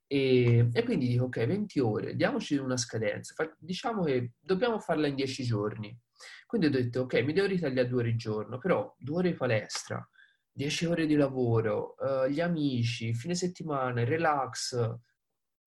e, 0.07 0.69
e 0.73 0.83
quindi 0.85 1.07
dico 1.09 1.25
ok, 1.25 1.47
20 1.47 1.81
ore, 1.81 2.17
diamoci 2.17 2.57
una 2.57 2.77
scadenza, 2.77 3.35
Fa, 3.35 3.55
diciamo 3.59 4.05
che 4.05 4.33
dobbiamo 4.41 4.79
farla 4.79 5.07
in 5.07 5.15
10 5.15 5.43
giorni. 5.45 5.99
Quindi 6.47 6.67
ho 6.69 6.71
detto 6.71 7.03
ok, 7.03 7.23
mi 7.23 7.33
devo 7.33 7.47
ritagliare 7.47 7.89
due 7.89 8.01
ore 8.01 8.11
al 8.11 8.17
giorno, 8.17 8.59
però 8.59 8.95
due 8.99 9.17
ore 9.17 9.31
di 9.31 9.37
palestra, 9.37 10.09
10 10.53 10.87
ore 10.87 11.07
di 11.07 11.15
lavoro, 11.15 11.95
uh, 11.99 12.27
gli 12.29 12.41
amici, 12.41 13.15
fine 13.15 13.35
settimana, 13.35 14.05
relax, 14.05 14.77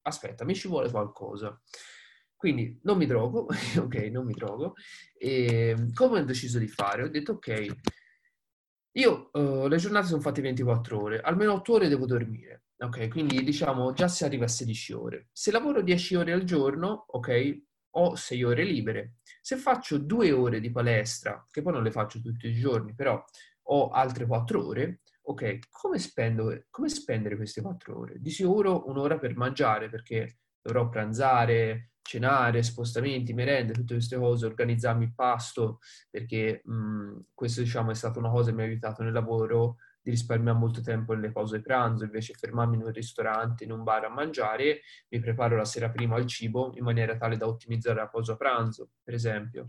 aspetta, 0.02 0.44
mi 0.46 0.56
ci 0.56 0.68
vuole 0.68 0.90
qualcosa. 0.90 1.60
Quindi 2.36 2.80
non 2.84 2.98
mi 2.98 3.06
drogo, 3.06 3.48
ok, 3.78 3.96
non 4.12 4.26
mi 4.26 4.34
drogo. 4.34 4.74
E 5.18 5.76
come 5.94 6.20
ho 6.20 6.24
deciso 6.26 6.60
di 6.60 6.68
fare? 6.68 7.04
Ho 7.04 7.10
detto 7.10 7.34
ok, 7.34 7.68
io 8.94 9.30
uh, 9.34 9.68
le 9.68 9.78
giornate 9.78 10.08
sono 10.08 10.22
fatte 10.22 10.42
24 10.42 11.02
ore, 11.02 11.22
almeno 11.22 11.54
8 11.54 11.74
ore 11.74 11.88
devo 11.88 12.06
dormire. 12.06 12.64
Ok, 12.78 13.10
quindi 13.10 13.44
diciamo 13.44 13.94
già 13.94 14.08
si 14.08 14.24
arriva 14.26 14.46
a 14.46 14.48
16 14.48 14.94
ore. 14.94 15.30
Se 15.32 15.52
lavoro 15.52 15.82
10 15.82 16.16
ore 16.16 16.34
al 16.34 16.44
giorno, 16.44 17.06
ok, 17.08 17.62
ho 17.92 18.16
6 18.16 18.44
ore 18.44 18.64
libere. 18.64 19.16
Se 19.42 19.58
faccio 19.58 19.98
2 19.98 20.32
ore 20.32 20.60
di 20.60 20.72
palestra, 20.72 21.46
che 21.50 21.62
poi 21.62 21.74
non 21.74 21.84
le 21.84 21.92
faccio 21.92 22.22
tutti 22.22 22.48
i 22.48 22.54
giorni, 22.54 22.94
però 22.94 23.24
ho 23.64 23.90
altre 23.90 24.26
4 24.26 24.66
ore, 24.66 25.02
ok, 25.24 25.60
come, 25.70 26.00
spendo, 26.00 26.66
come 26.70 26.90
spendere 26.90 27.36
queste 27.36 27.62
4 27.62 27.98
ore? 27.98 28.16
Di 28.20 28.30
sicuro 28.30 28.88
un'ora 28.88 29.18
per 29.18 29.36
mangiare, 29.36 29.90
perché 29.90 30.40
dovrò 30.62 30.90
pranzare, 30.90 31.92
cenare, 32.02 32.64
spostamenti, 32.64 33.34
merende, 33.34 33.74
tutte 33.74 33.94
queste 33.94 34.18
cose, 34.18 34.46
organizzarmi 34.46 35.06
il 35.06 35.14
pasto, 35.14 35.80
perché 36.10 36.62
mh, 36.64 37.20
questo 37.34 37.62
diciamo 37.62 37.92
è 37.92 37.96
stata 37.96 38.20
una 38.20 38.30
cosa 38.30 38.50
che 38.50 38.56
mi 38.56 38.64
ha 38.64 38.66
aiutato 38.66 39.04
nel 39.04 39.14
lavoro 39.14 39.78
di 40.02 40.10
risparmiare 40.10 40.58
molto 40.58 40.82
tempo 40.82 41.14
nelle 41.14 41.32
pause 41.32 41.62
pranzo, 41.62 42.04
invece 42.04 42.34
fermarmi 42.34 42.76
in 42.76 42.84
un 42.84 42.92
ristorante, 42.92 43.64
in 43.64 43.72
un 43.72 43.84
bar 43.84 44.06
a 44.06 44.10
mangiare, 44.10 44.82
mi 45.10 45.20
preparo 45.20 45.56
la 45.56 45.66
sera 45.66 45.90
prima 45.90 46.18
il 46.18 46.26
cibo 46.26 46.72
in 46.76 46.84
maniera 46.84 47.16
tale 47.18 47.38
da 47.38 47.48
ottimizzare 47.48 48.00
la 48.00 48.08
pausa 48.08 48.36
pranzo, 48.36 48.90
per 49.04 49.14
esempio. 49.14 49.66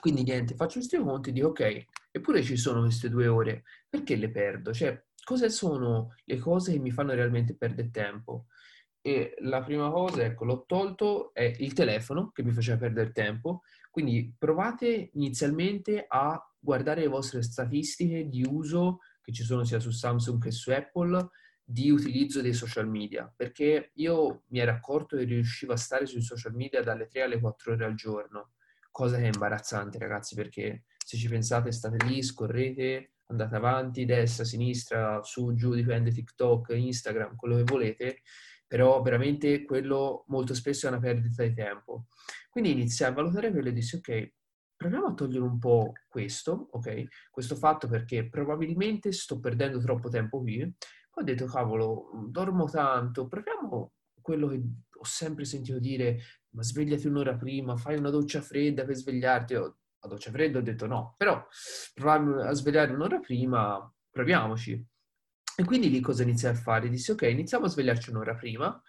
Quindi 0.00 0.22
niente, 0.22 0.54
faccio 0.54 0.78
questi 0.78 0.96
conti 0.96 1.30
e 1.30 1.32
dico 1.32 1.48
ok, 1.48 1.84
eppure 2.10 2.42
ci 2.42 2.56
sono 2.56 2.80
queste 2.82 3.10
due 3.10 3.26
ore, 3.26 3.64
perché 3.88 4.16
le 4.16 4.30
perdo? 4.30 4.72
Cioè, 4.72 5.04
cosa 5.24 5.48
sono 5.48 6.14
le 6.24 6.38
cose 6.38 6.72
che 6.72 6.78
mi 6.78 6.90
fanno 6.90 7.12
realmente 7.14 7.56
perdere 7.56 7.90
tempo? 7.90 8.46
E 9.00 9.34
la 9.40 9.62
prima 9.62 9.90
cosa, 9.90 10.22
ecco, 10.22 10.44
l'ho 10.44 10.64
tolto, 10.66 11.32
è 11.32 11.54
il 11.58 11.72
telefono 11.72 12.30
che 12.30 12.42
mi 12.42 12.52
faceva 12.52 12.78
perdere 12.78 13.12
tempo. 13.12 13.62
Quindi 13.90 14.34
provate 14.38 15.10
inizialmente 15.14 16.04
a 16.06 16.40
guardare 16.58 17.00
le 17.02 17.08
vostre 17.08 17.42
statistiche 17.42 18.28
di 18.28 18.44
uso 18.44 18.98
che 19.28 19.34
ci 19.34 19.44
sono 19.44 19.62
sia 19.62 19.78
su 19.78 19.90
Samsung 19.90 20.42
che 20.42 20.50
su 20.50 20.70
Apple 20.70 21.28
di 21.62 21.90
utilizzo 21.90 22.40
dei 22.40 22.54
social 22.54 22.88
media, 22.88 23.30
perché 23.36 23.90
io 23.96 24.44
mi 24.48 24.58
ero 24.58 24.70
accorto 24.70 25.18
che 25.18 25.24
riuscivo 25.24 25.74
a 25.74 25.76
stare 25.76 26.06
sui 26.06 26.22
social 26.22 26.54
media 26.54 26.82
dalle 26.82 27.08
3 27.08 27.22
alle 27.24 27.38
4 27.38 27.74
ore 27.74 27.84
al 27.84 27.94
giorno, 27.94 28.52
cosa 28.90 29.18
che 29.18 29.24
è 29.24 29.30
imbarazzante 29.30 29.98
ragazzi, 29.98 30.34
perché 30.34 30.84
se 30.96 31.18
ci 31.18 31.28
pensate 31.28 31.72
state 31.72 32.02
lì, 32.06 32.22
scorrete, 32.22 33.16
andate 33.26 33.54
avanti, 33.54 34.06
destra, 34.06 34.44
sinistra, 34.44 35.22
su, 35.22 35.52
giù, 35.52 35.74
dipende 35.74 36.10
TikTok, 36.10 36.70
Instagram, 36.70 37.36
quello 37.36 37.56
che 37.56 37.64
volete, 37.64 38.22
però 38.66 39.02
veramente 39.02 39.62
quello 39.64 40.24
molto 40.28 40.54
spesso 40.54 40.86
è 40.86 40.88
una 40.88 41.00
perdita 41.00 41.42
di 41.42 41.52
tempo. 41.52 42.06
Quindi 42.48 42.70
iniziai 42.70 43.10
a 43.10 43.14
valutare 43.14 43.50
quello 43.50 43.68
e 43.68 43.72
dissi 43.74 43.96
ok, 43.96 44.32
proviamo 44.78 45.08
a 45.08 45.12
togliere 45.14 45.44
un 45.44 45.58
po' 45.58 45.92
questo, 46.06 46.68
ok? 46.70 47.28
Questo 47.30 47.56
fatto 47.56 47.88
perché 47.88 48.28
probabilmente 48.28 49.10
sto 49.10 49.40
perdendo 49.40 49.80
troppo 49.80 50.08
tempo 50.08 50.40
qui. 50.40 50.58
Poi 50.58 51.22
ho 51.22 51.26
detto, 51.26 51.46
cavolo, 51.46 52.10
dormo 52.28 52.66
tanto, 52.66 53.26
proviamo 53.26 53.92
quello 54.22 54.46
che 54.46 54.62
ho 55.00 55.04
sempre 55.04 55.44
sentito 55.44 55.80
dire, 55.80 56.20
ma 56.50 56.62
svegliati 56.62 57.08
un'ora 57.08 57.34
prima, 57.36 57.76
fai 57.76 57.98
una 57.98 58.10
doccia 58.10 58.40
fredda 58.40 58.84
per 58.84 58.94
svegliarti. 58.94 59.52
Io, 59.54 59.78
la 60.00 60.08
doccia 60.08 60.30
fredda 60.30 60.58
ho 60.58 60.62
detto 60.62 60.86
no, 60.86 61.14
però 61.16 61.44
proviamo 61.92 62.42
a 62.42 62.52
svegliare 62.52 62.92
un'ora 62.92 63.18
prima, 63.18 63.92
proviamoci. 64.10 64.86
E 65.56 65.64
quindi 65.64 65.90
lì 65.90 65.98
cosa 65.98 66.22
iniziai 66.22 66.54
a 66.54 66.56
fare? 66.56 66.88
Dissi, 66.88 67.10
ok, 67.10 67.22
iniziamo 67.22 67.64
a 67.64 67.68
svegliarci 67.68 68.10
un'ora 68.10 68.36
prima. 68.36 68.80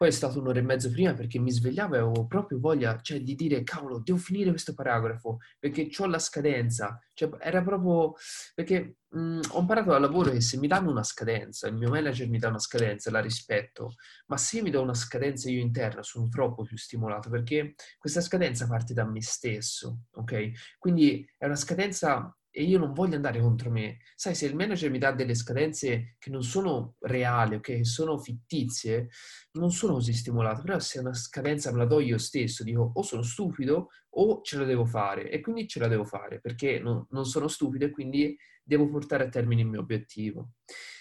Poi 0.00 0.08
è 0.08 0.12
stato 0.12 0.40
un'ora 0.40 0.58
e 0.58 0.62
mezzo 0.62 0.90
prima 0.90 1.12
perché 1.12 1.38
mi 1.38 1.50
svegliavo 1.50 1.94
e 1.94 1.98
avevo 1.98 2.26
proprio 2.26 2.58
voglia, 2.58 2.98
cioè, 3.02 3.20
di 3.20 3.34
dire, 3.34 3.62
cavolo, 3.62 4.00
devo 4.02 4.16
finire 4.16 4.48
questo 4.48 4.72
paragrafo 4.72 5.40
perché 5.58 5.90
ho 5.98 6.06
la 6.06 6.18
scadenza. 6.18 6.98
Cioè, 7.12 7.28
era 7.38 7.62
proprio... 7.62 8.14
perché 8.54 8.96
mh, 9.08 9.20
mm, 9.20 9.40
ho 9.50 9.60
imparato 9.60 9.92
al 9.92 10.00
lavoro 10.00 10.30
che 10.30 10.40
se 10.40 10.56
mi 10.56 10.68
danno 10.68 10.90
una 10.90 11.02
scadenza, 11.02 11.68
il 11.68 11.74
mio 11.74 11.90
manager 11.90 12.30
mi 12.30 12.38
dà 12.38 12.48
una 12.48 12.58
scadenza, 12.58 13.10
la 13.10 13.20
rispetto, 13.20 13.96
ma 14.28 14.38
se 14.38 14.62
mi 14.62 14.70
do 14.70 14.80
una 14.80 14.94
scadenza 14.94 15.50
io 15.50 15.60
interna 15.60 16.02
sono 16.02 16.28
troppo 16.28 16.62
più 16.62 16.78
stimolato 16.78 17.28
perché 17.28 17.74
questa 17.98 18.22
scadenza 18.22 18.66
parte 18.66 18.94
da 18.94 19.04
me 19.04 19.20
stesso, 19.20 20.04
ok? 20.12 20.78
Quindi 20.78 21.30
è 21.36 21.44
una 21.44 21.56
scadenza 21.56 22.34
e 22.50 22.64
io 22.64 22.78
non 22.78 22.92
voglio 22.92 23.16
andare 23.16 23.40
contro 23.40 23.70
me. 23.70 23.98
Sai, 24.16 24.34
se 24.34 24.46
il 24.46 24.56
manager 24.56 24.90
mi 24.90 24.98
dà 24.98 25.12
delle 25.12 25.34
scadenze 25.34 26.16
che 26.18 26.30
non 26.30 26.42
sono 26.42 26.96
reali 27.00 27.54
o 27.54 27.60
che 27.60 27.84
sono 27.84 28.18
fittizie, 28.18 29.08
non 29.52 29.70
sono 29.70 29.94
così 29.94 30.12
stimolato. 30.12 30.62
Però 30.62 30.78
se 30.78 30.98
una 30.98 31.14
scadenza 31.14 31.70
me 31.70 31.78
la 31.78 31.86
do 31.86 32.00
io 32.00 32.18
stesso, 32.18 32.64
dico 32.64 32.90
o 32.94 33.02
sono 33.02 33.22
stupido 33.22 33.88
o 34.10 34.40
ce 34.42 34.58
la 34.58 34.64
devo 34.64 34.84
fare. 34.84 35.30
E 35.30 35.40
quindi 35.40 35.68
ce 35.68 35.78
la 35.78 35.88
devo 35.88 36.04
fare 36.04 36.40
perché 36.40 36.80
non, 36.80 37.06
non 37.10 37.24
sono 37.24 37.48
stupido 37.48 37.84
e 37.84 37.90
quindi 37.90 38.36
devo 38.62 38.88
portare 38.88 39.24
a 39.24 39.28
termine 39.28 39.62
il 39.62 39.68
mio 39.68 39.80
obiettivo. 39.80 40.50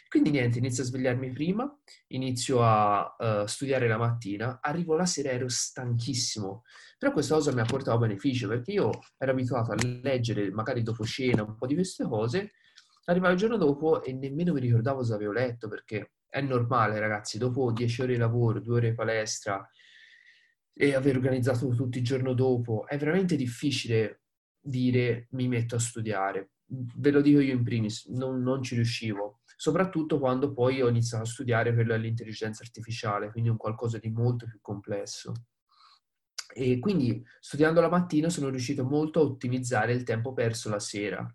Quindi 0.09 0.31
niente, 0.31 0.57
inizio 0.57 0.81
a 0.81 0.87
svegliarmi 0.87 1.29
prima, 1.29 1.71
inizio 2.07 2.63
a 2.63 3.15
uh, 3.15 3.45
studiare 3.45 3.87
la 3.87 3.99
mattina, 3.99 4.57
arrivo 4.59 4.95
la 4.95 5.05
sera 5.05 5.29
ero 5.29 5.47
stanchissimo, 5.47 6.63
però 6.97 7.11
questa 7.11 7.35
cosa 7.35 7.53
mi 7.53 7.59
ha 7.59 7.65
portato 7.65 7.99
beneficio 7.99 8.47
perché 8.47 8.71
io 8.71 8.89
ero 9.19 9.31
abituato 9.31 9.71
a 9.71 9.75
leggere 9.77 10.49
magari 10.49 10.81
dopo 10.81 11.05
cena 11.05 11.43
un 11.43 11.55
po' 11.55 11.67
di 11.67 11.75
queste 11.75 12.05
cose, 12.05 12.53
arrivavo 13.05 13.33
il 13.33 13.39
giorno 13.39 13.57
dopo 13.57 14.01
e 14.01 14.11
nemmeno 14.13 14.51
mi 14.51 14.61
ricordavo 14.61 14.97
cosa 14.97 15.13
avevo 15.13 15.31
letto 15.31 15.67
perché 15.67 16.13
è 16.27 16.41
normale 16.41 16.97
ragazzi, 16.99 17.37
dopo 17.37 17.71
10 17.71 18.01
ore 18.01 18.13
di 18.13 18.19
lavoro, 18.19 18.59
2 18.59 18.75
ore 18.75 18.89
di 18.89 18.95
palestra 18.95 19.63
e 20.73 20.95
aver 20.95 21.17
organizzato 21.17 21.67
tutto 21.75 21.99
il 21.99 22.03
giorno 22.03 22.33
dopo, 22.33 22.87
è 22.87 22.97
veramente 22.97 23.35
difficile 23.35 24.21
dire 24.59 25.27
mi 25.31 25.47
metto 25.47 25.75
a 25.75 25.79
studiare. 25.79 26.49
Ve 26.65 27.11
lo 27.11 27.21
dico 27.21 27.41
io 27.41 27.53
in 27.53 27.63
primis, 27.63 28.07
non, 28.07 28.41
non 28.41 28.63
ci 28.63 28.73
riuscivo 28.73 29.38
soprattutto 29.59 30.19
quando 30.19 30.53
poi 30.53 30.81
ho 30.81 30.87
iniziato 30.87 31.23
a 31.23 31.27
studiare 31.27 31.73
per 31.73 31.85
l'intelligenza 31.85 32.63
artificiale, 32.63 33.29
quindi 33.29 33.49
un 33.49 33.57
qualcosa 33.57 33.97
di 33.97 34.09
molto 34.09 34.45
più 34.45 34.57
complesso. 34.61 35.33
E 36.53 36.79
quindi 36.79 37.21
studiando 37.41 37.81
la 37.81 37.89
mattina 37.89 38.29
sono 38.29 38.47
riuscito 38.47 38.85
molto 38.85 39.19
a 39.19 39.23
ottimizzare 39.23 39.91
il 39.91 40.03
tempo 40.03 40.31
perso 40.31 40.69
la 40.69 40.79
sera. 40.79 41.27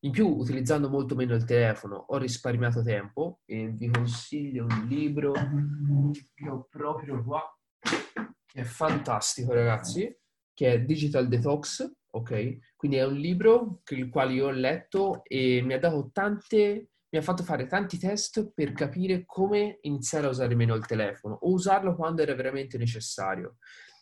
In 0.00 0.10
più, 0.10 0.26
utilizzando 0.26 0.88
molto 0.88 1.14
meno 1.14 1.34
il 1.34 1.44
telefono, 1.44 1.96
ho 1.96 2.16
risparmiato 2.16 2.82
tempo 2.82 3.40
e 3.44 3.68
vi 3.68 3.90
consiglio 3.90 4.64
un 4.64 4.86
libro 4.88 5.32
che 6.32 6.48
ho 6.48 6.66
proprio 6.70 7.22
qua, 7.22 7.42
che 7.78 8.60
è 8.60 8.64
fantastico 8.64 9.52
ragazzi, 9.52 10.18
che 10.54 10.72
è 10.72 10.80
Digital 10.80 11.28
Detox, 11.28 11.92
ok? 12.12 12.74
Quindi 12.74 12.96
è 12.96 13.04
un 13.04 13.16
libro 13.16 13.82
il 13.90 14.08
quale 14.08 14.32
io 14.32 14.46
ho 14.46 14.50
letto 14.50 15.24
e 15.24 15.60
mi 15.62 15.74
ha 15.74 15.78
dato 15.78 16.08
tante 16.10 16.92
mi 17.16 17.22
ha 17.22 17.24
fatto 17.24 17.44
fare 17.44 17.66
tanti 17.66 17.98
test 17.98 18.52
per 18.52 18.72
capire 18.72 19.24
come 19.24 19.78
iniziare 19.82 20.26
a 20.26 20.30
usare 20.30 20.54
meno 20.54 20.74
il 20.74 20.84
telefono 20.84 21.38
o 21.40 21.50
usarlo 21.50 21.96
quando 21.96 22.20
era 22.20 22.34
veramente 22.34 22.76
necessario. 22.76 23.56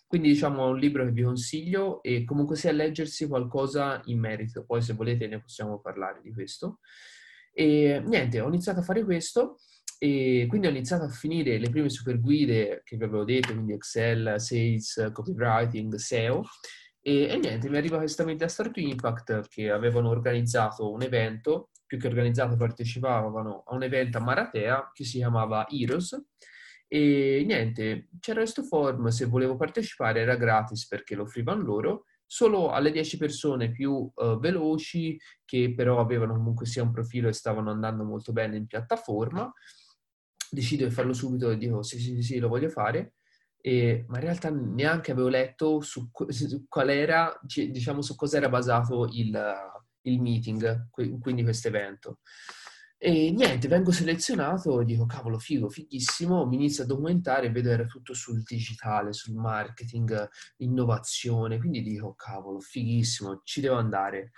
Quindi 0.05 0.29
diciamo 0.29 0.67
è 0.67 0.71
un 0.71 0.79
libro 0.79 1.05
che 1.05 1.13
vi 1.13 1.23
consiglio 1.23 2.03
e 2.03 2.25
comunque 2.25 2.57
sia 2.57 2.73
leggersi 2.73 3.29
qualcosa 3.29 4.01
in 4.07 4.19
merito, 4.19 4.65
poi 4.65 4.83
se 4.83 4.95
volete 4.95 5.29
ne 5.29 5.41
possiamo 5.41 5.81
parlare 5.81 6.21
di 6.23 6.33
questo. 6.33 6.81
E 7.53 8.03
niente, 8.05 8.41
ho 8.41 8.49
iniziato 8.49 8.81
a 8.81 8.83
fare 8.83 9.05
questo 9.05 9.59
e 9.99 10.47
quindi 10.49 10.67
ho 10.67 10.71
iniziato 10.71 11.05
a 11.05 11.09
finire 11.09 11.57
le 11.59 11.71
prime 11.71 11.89
super 11.89 12.21
guide 12.21 12.83
che 12.85 12.97
vi 12.97 13.05
avevo 13.05 13.23
detto, 13.23 13.53
quindi 13.53 13.75
Excel, 13.75 14.41
Sales, 14.41 15.11
Copywriting, 15.13 15.95
SEO. 15.95 16.43
E, 17.01 17.29
e 17.29 17.37
niente, 17.37 17.69
mi 17.69 17.77
arriva 17.77 17.99
questa 17.99 18.25
mente 18.25 18.43
a 18.43 18.49
Start 18.49 18.77
Impact 18.77 19.47
che 19.49 19.71
avevano 19.71 20.09
organizzato 20.09 20.91
un 20.91 21.03
evento 21.03 21.71
più 21.95 21.99
che 21.99 22.09
organizzate 22.09 22.57
partecipavano 22.57 23.63
a 23.67 23.75
un 23.75 23.83
evento 23.85 24.19
a 24.19 24.21
Maratea 24.21 24.91
che 24.93 25.05
si 25.05 25.19
chiamava 25.19 25.67
Heroes 25.69 26.21
e 26.89 27.43
niente, 27.47 28.09
c'era 28.21 28.41
questo 28.41 28.63
forum, 28.63 29.09
se 29.09 29.25
volevo 29.27 29.57
partecipare 29.57 30.21
era 30.21 30.37
gratis 30.37 30.87
perché 30.87 31.15
lo 31.15 31.23
offrivano 31.23 31.63
loro, 31.63 32.05
solo 32.27 32.71
alle 32.71 32.91
10 32.91 33.17
persone 33.17 33.71
più 33.71 34.11
uh, 34.15 34.39
veloci 34.39 35.19
che 35.45 35.73
però 35.75 36.01
avevano 36.01 36.35
comunque 36.35 36.67
sia 36.67 36.83
un 36.83 36.93
profilo 36.93 37.29
e 37.29 37.33
stavano 37.33 37.71
andando 37.71 38.05
molto 38.05 38.33
bene 38.33 38.57
in 38.57 38.67
piattaforma. 38.67 39.53
Decido 40.51 40.87
di 40.87 40.93
farlo 40.93 41.13
subito 41.13 41.51
e 41.51 41.59
dico 41.59 41.83
sì, 41.83 41.99
sì, 41.99 42.23
sì, 42.23 42.39
lo 42.39 42.49
voglio 42.49 42.69
fare. 42.69 43.15
E, 43.61 44.05
ma 44.09 44.19
in 44.19 44.25
realtà 44.25 44.51
neanche 44.51 45.11
avevo 45.11 45.29
letto 45.29 45.81
su, 45.81 46.11
su 46.29 46.67
qual 46.69 46.91
era, 46.91 47.41
diciamo, 47.43 48.03
su 48.03 48.15
cosa 48.15 48.37
era 48.37 48.49
basato 48.49 49.09
il, 49.11 49.33
il 50.05 50.21
meeting, 50.21 50.89
quindi 50.91 51.43
questo 51.43 51.69
evento. 51.69 52.21
E 52.97 53.33
niente, 53.33 53.69
vengo 53.69 53.93
selezionato 53.93 54.81
e 54.81 54.85
dico, 54.87 55.05
cavolo, 55.05 55.39
figo, 55.39 55.69
fighissimo, 55.69 56.47
mi 56.47 56.57
inizio 56.57 56.85
a 56.85 56.87
documentare 56.87 57.47
e 57.47 57.51
vedo 57.51 57.69
era 57.69 57.85
tutto 57.85 58.15
sul 58.15 58.43
digitale, 58.43 59.13
sul 59.13 59.35
marketing, 59.35 60.27
innovazione, 60.59 61.59
quindi 61.59 61.83
dico, 61.83 62.15
cavolo, 62.15 62.61
fighissimo, 62.61 63.43
ci 63.45 63.61
devo 63.61 63.77
andare. 63.77 64.31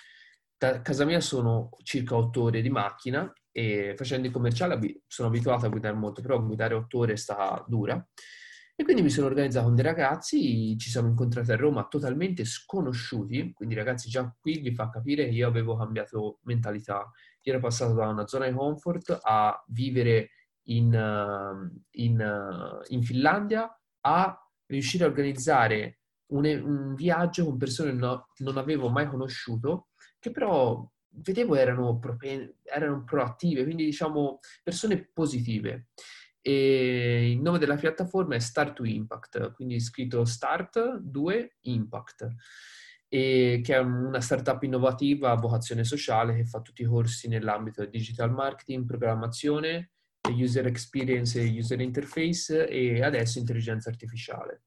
Da 0.59 0.81
casa 0.81 1.05
mia 1.05 1.21
sono 1.21 1.69
circa 1.85 2.17
otto 2.17 2.43
ore 2.43 2.61
di 2.61 2.71
macchina 2.71 3.33
e 3.53 3.95
facendo 3.97 4.27
il 4.27 4.33
commerciale 4.33 5.03
sono 5.07 5.29
abituato 5.29 5.67
a 5.67 5.69
guidare 5.69 5.95
molto, 5.95 6.21
però 6.21 6.43
guidare 6.43 6.75
otto 6.75 6.99
ore 6.99 7.17
sta 7.17 7.65
dura. 7.69 8.05
E 8.79 8.85
quindi 8.85 9.01
mi 9.01 9.09
sono 9.09 9.27
organizzato 9.27 9.65
con 9.65 9.75
dei 9.75 9.85
ragazzi, 9.85 10.77
ci 10.77 10.91
siamo 10.91 11.09
incontrati 11.09 11.51
a 11.51 11.57
Roma 11.57 11.87
totalmente 11.89 12.45
sconosciuti, 12.45 13.55
quindi 13.55 13.75
ragazzi 13.75 14.11
già 14.11 14.31
qui 14.39 14.59
vi 14.59 14.75
fa 14.75 14.91
capire 14.91 15.25
che 15.25 15.31
io 15.31 15.49
avevo 15.49 15.79
cambiato 15.79 16.41
mentalità. 16.43 17.11
Io 17.41 17.53
ero 17.53 17.63
passato 17.63 17.95
da 17.95 18.09
una 18.09 18.27
zona 18.27 18.47
di 18.47 18.55
comfort 18.55 19.19
a 19.23 19.65
vivere 19.69 20.29
in, 20.65 20.93
uh, 20.93 21.83
in, 21.93 22.21
uh, 22.21 22.85
in 22.93 23.03
Finlandia 23.03 23.67
a 24.03 24.39
riuscire 24.67 25.05
a 25.05 25.09
organizzare 25.09 26.01
un, 26.33 26.45
un 26.45 26.95
viaggio 26.95 27.47
con 27.47 27.57
persone 27.57 27.93
che 27.93 27.97
no, 27.97 28.27
non 28.41 28.59
avevo 28.59 28.91
mai 28.91 29.09
conosciuto, 29.09 29.89
che 30.19 30.31
però 30.31 30.87
vedevo 31.23 31.55
erano, 31.55 31.99
propen- 31.99 32.57
erano 32.63 33.05
proattive, 33.05 33.65
quindi 33.65 33.87
diciamo 33.87 34.41
persone 34.63 35.09
positive 35.15 35.87
e 36.49 37.33
il 37.33 37.41
nome 37.41 37.59
della 37.59 37.75
piattaforma 37.75 38.37
è 38.37 38.39
Start 38.39 38.75
to 38.75 38.85
Impact, 38.85 39.51
quindi 39.55 39.81
scritto 39.81 40.25
Start 40.25 40.99
2 40.99 41.57
Impact, 41.63 42.35
che 43.09 43.63
è 43.65 43.79
una 43.79 44.21
startup 44.21 44.63
innovativa 44.63 45.33
a 45.33 45.37
vocazione 45.37 45.83
sociale 45.83 46.37
che 46.37 46.45
fa 46.45 46.61
tutti 46.61 46.83
i 46.83 46.85
corsi 46.85 47.27
nell'ambito 47.27 47.81
del 47.81 47.91
digital 47.91 48.31
marketing, 48.31 48.87
programmazione, 48.87 49.91
user 50.29 50.67
experience 50.69 51.41
e 51.41 51.59
user 51.59 51.81
interface 51.81 52.69
e 52.69 53.03
adesso 53.03 53.41
intelligenza 53.41 53.91
artificiale. 53.91 54.63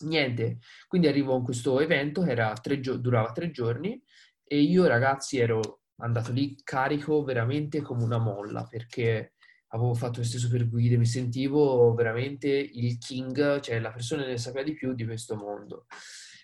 Niente, 0.00 0.58
quindi 0.86 1.08
arrivo 1.08 1.34
a 1.34 1.42
questo 1.42 1.80
evento 1.80 2.22
che 2.24 2.34
tre 2.60 2.80
gio- 2.80 2.98
durava 2.98 3.32
tre 3.32 3.50
giorni 3.50 3.98
e 4.44 4.60
io 4.60 4.86
ragazzi 4.86 5.38
ero 5.38 5.80
andato 6.02 6.30
lì 6.30 6.60
carico 6.62 7.24
veramente 7.24 7.80
come 7.80 8.04
una 8.04 8.18
molla 8.18 8.64
perché 8.64 9.32
avevo 9.72 9.94
fatto 9.94 10.18
queste 10.18 10.38
super 10.38 10.68
guide, 10.68 10.96
mi 10.96 11.06
sentivo 11.06 11.92
veramente 11.94 12.48
il 12.48 12.98
king, 12.98 13.60
cioè 13.60 13.78
la 13.78 13.92
persona 13.92 14.22
che 14.22 14.30
ne 14.30 14.38
sapeva 14.38 14.64
di 14.64 14.74
più 14.74 14.94
di 14.94 15.04
questo 15.04 15.36
mondo. 15.36 15.86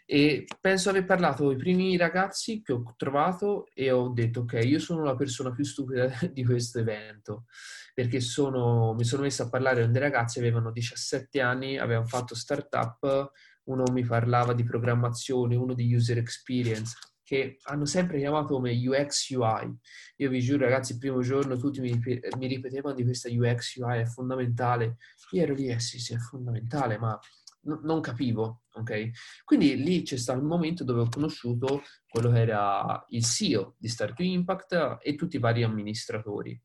E 0.08 0.44
penso 0.60 0.90
aver 0.90 1.04
parlato 1.04 1.50
i 1.50 1.56
primi 1.56 1.96
ragazzi 1.96 2.62
che 2.62 2.72
ho 2.72 2.94
trovato 2.96 3.66
e 3.74 3.90
ho 3.90 4.08
detto 4.10 4.40
ok, 4.40 4.60
io 4.62 4.78
sono 4.78 5.02
la 5.02 5.16
persona 5.16 5.50
più 5.50 5.64
stupida 5.64 6.08
di 6.32 6.44
questo 6.44 6.78
evento, 6.78 7.46
perché 7.92 8.20
sono, 8.20 8.94
mi 8.94 9.02
sono 9.02 9.22
messo 9.22 9.42
a 9.42 9.48
parlare 9.48 9.82
con 9.82 9.90
dei 9.90 10.00
ragazzi, 10.00 10.38
avevano 10.38 10.70
17 10.70 11.40
anni, 11.40 11.76
avevano 11.76 12.06
fatto 12.06 12.36
startup, 12.36 13.32
uno 13.64 13.82
mi 13.90 14.04
parlava 14.04 14.52
di 14.52 14.62
programmazione, 14.62 15.56
uno 15.56 15.74
di 15.74 15.92
user 15.92 16.18
experience, 16.18 16.94
che 17.26 17.58
hanno 17.64 17.86
sempre 17.86 18.18
chiamato 18.18 18.54
come 18.54 18.70
UX 18.72 19.30
UI. 19.30 19.76
Io 20.18 20.30
vi 20.30 20.40
giuro, 20.40 20.64
ragazzi, 20.64 20.92
il 20.92 20.98
primo 20.98 21.20
giorno 21.22 21.56
tutti 21.56 21.80
mi, 21.80 21.90
mi 22.38 22.46
ripetevano 22.46 22.94
di 22.94 23.02
questa 23.02 23.28
UX 23.28 23.74
UI, 23.78 23.98
è 23.98 24.04
fondamentale. 24.04 24.98
Io 25.32 25.42
ero 25.42 25.52
lì, 25.52 25.66
eh 25.66 25.80
sì, 25.80 25.98
sì, 25.98 26.14
è 26.14 26.18
fondamentale, 26.18 26.98
ma 26.98 27.18
n- 27.62 27.80
non 27.82 28.00
capivo, 28.00 28.62
ok? 28.74 29.10
Quindi 29.44 29.76
lì 29.82 30.02
c'è 30.02 30.16
stato 30.16 30.38
il 30.38 30.44
momento 30.44 30.84
dove 30.84 31.00
ho 31.00 31.08
conosciuto 31.08 31.82
quello 32.08 32.30
che 32.30 32.40
era 32.40 33.04
il 33.08 33.24
CEO 33.24 33.74
di 33.76 33.88
Start 33.88 34.20
Impact 34.20 34.98
e 35.02 35.16
tutti 35.16 35.34
i 35.34 35.40
vari 35.40 35.64
amministratori. 35.64 36.56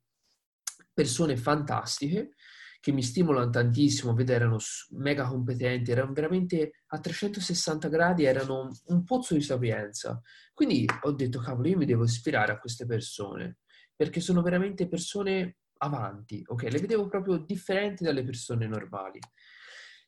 Persone 0.93 1.37
fantastiche 1.37 2.35
che 2.81 2.91
mi 2.91 3.03
stimolano 3.03 3.51
tantissimo, 3.51 4.15
vedo 4.15 4.33
erano 4.33 4.57
mega 4.89 5.27
competenti, 5.27 5.91
erano 5.91 6.13
veramente 6.13 6.81
a 6.87 6.99
360 6.99 7.87
gradi, 7.89 8.25
erano 8.25 8.69
un 8.87 9.03
pozzo 9.03 9.35
di 9.35 9.41
sapienza. 9.41 10.19
Quindi 10.51 10.87
ho 11.03 11.11
detto, 11.11 11.39
cavolo, 11.39 11.67
io 11.67 11.77
mi 11.77 11.85
devo 11.85 12.03
ispirare 12.03 12.51
a 12.51 12.59
queste 12.59 12.87
persone, 12.87 13.59
perché 13.95 14.19
sono 14.19 14.41
veramente 14.41 14.87
persone 14.87 15.57
avanti, 15.77 16.43
ok? 16.43 16.63
Le 16.63 16.79
vedevo 16.79 17.07
proprio 17.07 17.37
differenti 17.37 18.03
dalle 18.03 18.23
persone 18.23 18.67
normali. 18.67 19.19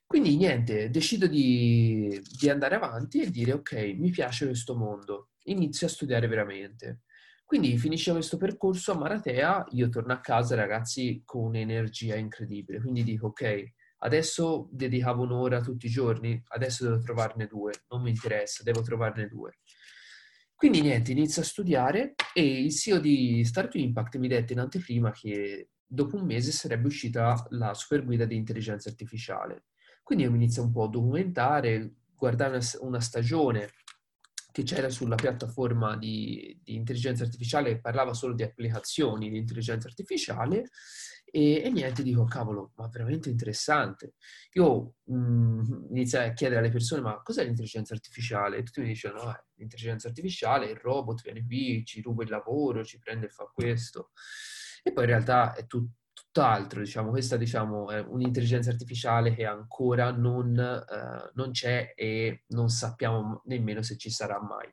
Quindi 0.05 0.35
niente, 0.35 0.89
decido 0.89 1.27
di, 1.27 2.19
di 2.39 2.49
andare 2.49 2.75
avanti 2.75 3.21
e 3.21 3.29
dire, 3.29 3.53
ok, 3.53 3.95
mi 3.97 4.09
piace 4.09 4.45
questo 4.45 4.75
mondo, 4.75 5.29
inizio 5.43 5.85
a 5.85 5.91
studiare 5.91 6.27
veramente. 6.27 7.01
Quindi 7.53 7.77
finisce 7.77 8.11
questo 8.11 8.37
percorso 8.37 8.93
a 8.93 8.97
Maratea, 8.97 9.67
io 9.73 9.87
torno 9.89 10.11
a 10.11 10.19
casa 10.19 10.55
ragazzi 10.55 11.21
con 11.23 11.43
un'energia 11.49 12.15
incredibile, 12.15 12.79
quindi 12.79 13.03
dico 13.03 13.27
ok, 13.27 13.73
adesso 13.99 14.69
dedicavo 14.71 15.21
un'ora 15.21 15.61
tutti 15.61 15.85
i 15.85 15.89
giorni, 15.89 16.41
adesso 16.47 16.83
devo 16.83 16.97
trovarne 16.97 17.45
due, 17.45 17.73
non 17.89 18.01
mi 18.01 18.09
interessa, 18.09 18.63
devo 18.63 18.81
trovarne 18.81 19.27
due. 19.27 19.59
Quindi 20.55 20.81
niente, 20.81 21.11
inizio 21.11 21.43
a 21.43 21.45
studiare 21.45 22.15
e 22.33 22.63
il 22.63 22.73
CEO 22.73 22.97
di 22.97 23.45
Start 23.45 23.69
to 23.69 23.77
Impact 23.77 24.17
mi 24.17 24.27
dette 24.27 24.53
in 24.53 24.59
anteprima 24.59 25.11
che 25.11 25.69
dopo 25.85 26.15
un 26.15 26.25
mese 26.25 26.51
sarebbe 26.51 26.87
uscita 26.87 27.45
la 27.51 27.75
super 27.75 28.03
guida 28.03 28.25
di 28.25 28.35
intelligenza 28.35 28.89
artificiale. 28.89 29.65
Quindi 30.01 30.23
io 30.23 30.31
mi 30.31 30.37
inizio 30.37 30.63
un 30.63 30.71
po' 30.71 30.85
a 30.85 30.89
documentare, 30.89 31.97
guardare 32.15 32.59
una 32.79 32.99
stagione 32.99 33.69
che 34.53 34.61
c'era 34.61 34.89
sulla 34.89 35.15
piattaforma 35.15 35.97
di, 35.97 36.59
di, 36.63 36.75
intelligenza 36.75 37.23
artificiale 37.23 37.81
parlava 37.81 38.13
solo 38.13 38.35
di 38.35 38.43
applicazioni 38.43 39.31
di 39.31 39.37
intelligenza 39.39 39.87
artificiale 39.87 40.69
e, 41.25 41.63
e 41.63 41.71
niente, 41.71 42.03
dico 42.03 42.23
cavolo, 42.25 42.71
ma 42.75 42.87
veramente 42.87 43.29
interessante. 43.29 44.13
Io 44.51 44.97
mh, 45.05 45.15
mm, 45.15 45.61
iniziai 45.89 46.29
a 46.29 46.33
chiedere 46.33 46.59
alle 46.59 46.69
persone 46.69 47.01
ma 47.01 47.19
cos'è 47.23 47.43
l'intelligenza 47.43 47.95
artificiale? 47.95 48.57
E 48.57 48.63
tutti 48.63 48.81
mi 48.81 48.87
dicevano 48.87 49.23
no, 49.23 49.43
l'intelligenza 49.55 50.07
artificiale, 50.07 50.69
il 50.69 50.77
robot 50.77 51.23
viene 51.23 51.43
qui, 51.43 51.83
ci 51.83 52.01
ruba 52.01 52.21
il 52.21 52.29
lavoro, 52.29 52.85
ci 52.85 52.99
prende 52.99 53.25
e 53.25 53.29
fa 53.29 53.49
questo. 53.51 54.11
E 54.83 54.93
poi 54.93 55.05
in 55.05 55.09
realtà 55.09 55.55
è 55.55 55.65
tutto 55.65 56.02
tutt'altro, 56.33 56.79
diciamo, 56.79 57.11
questa 57.11 57.37
diciamo, 57.37 57.91
è 57.91 57.99
un'intelligenza 57.99 58.71
artificiale 58.71 59.35
che 59.35 59.45
ancora 59.45 60.11
non, 60.11 60.47
uh, 60.49 61.31
non, 61.35 61.51
c'è 61.51 61.93
e 61.95 62.43
non 62.47 62.69
sappiamo 62.69 63.43
nemmeno 63.45 63.83
se 63.83 63.97
ci 63.97 64.09
sarà 64.09 64.41
mai. 64.41 64.67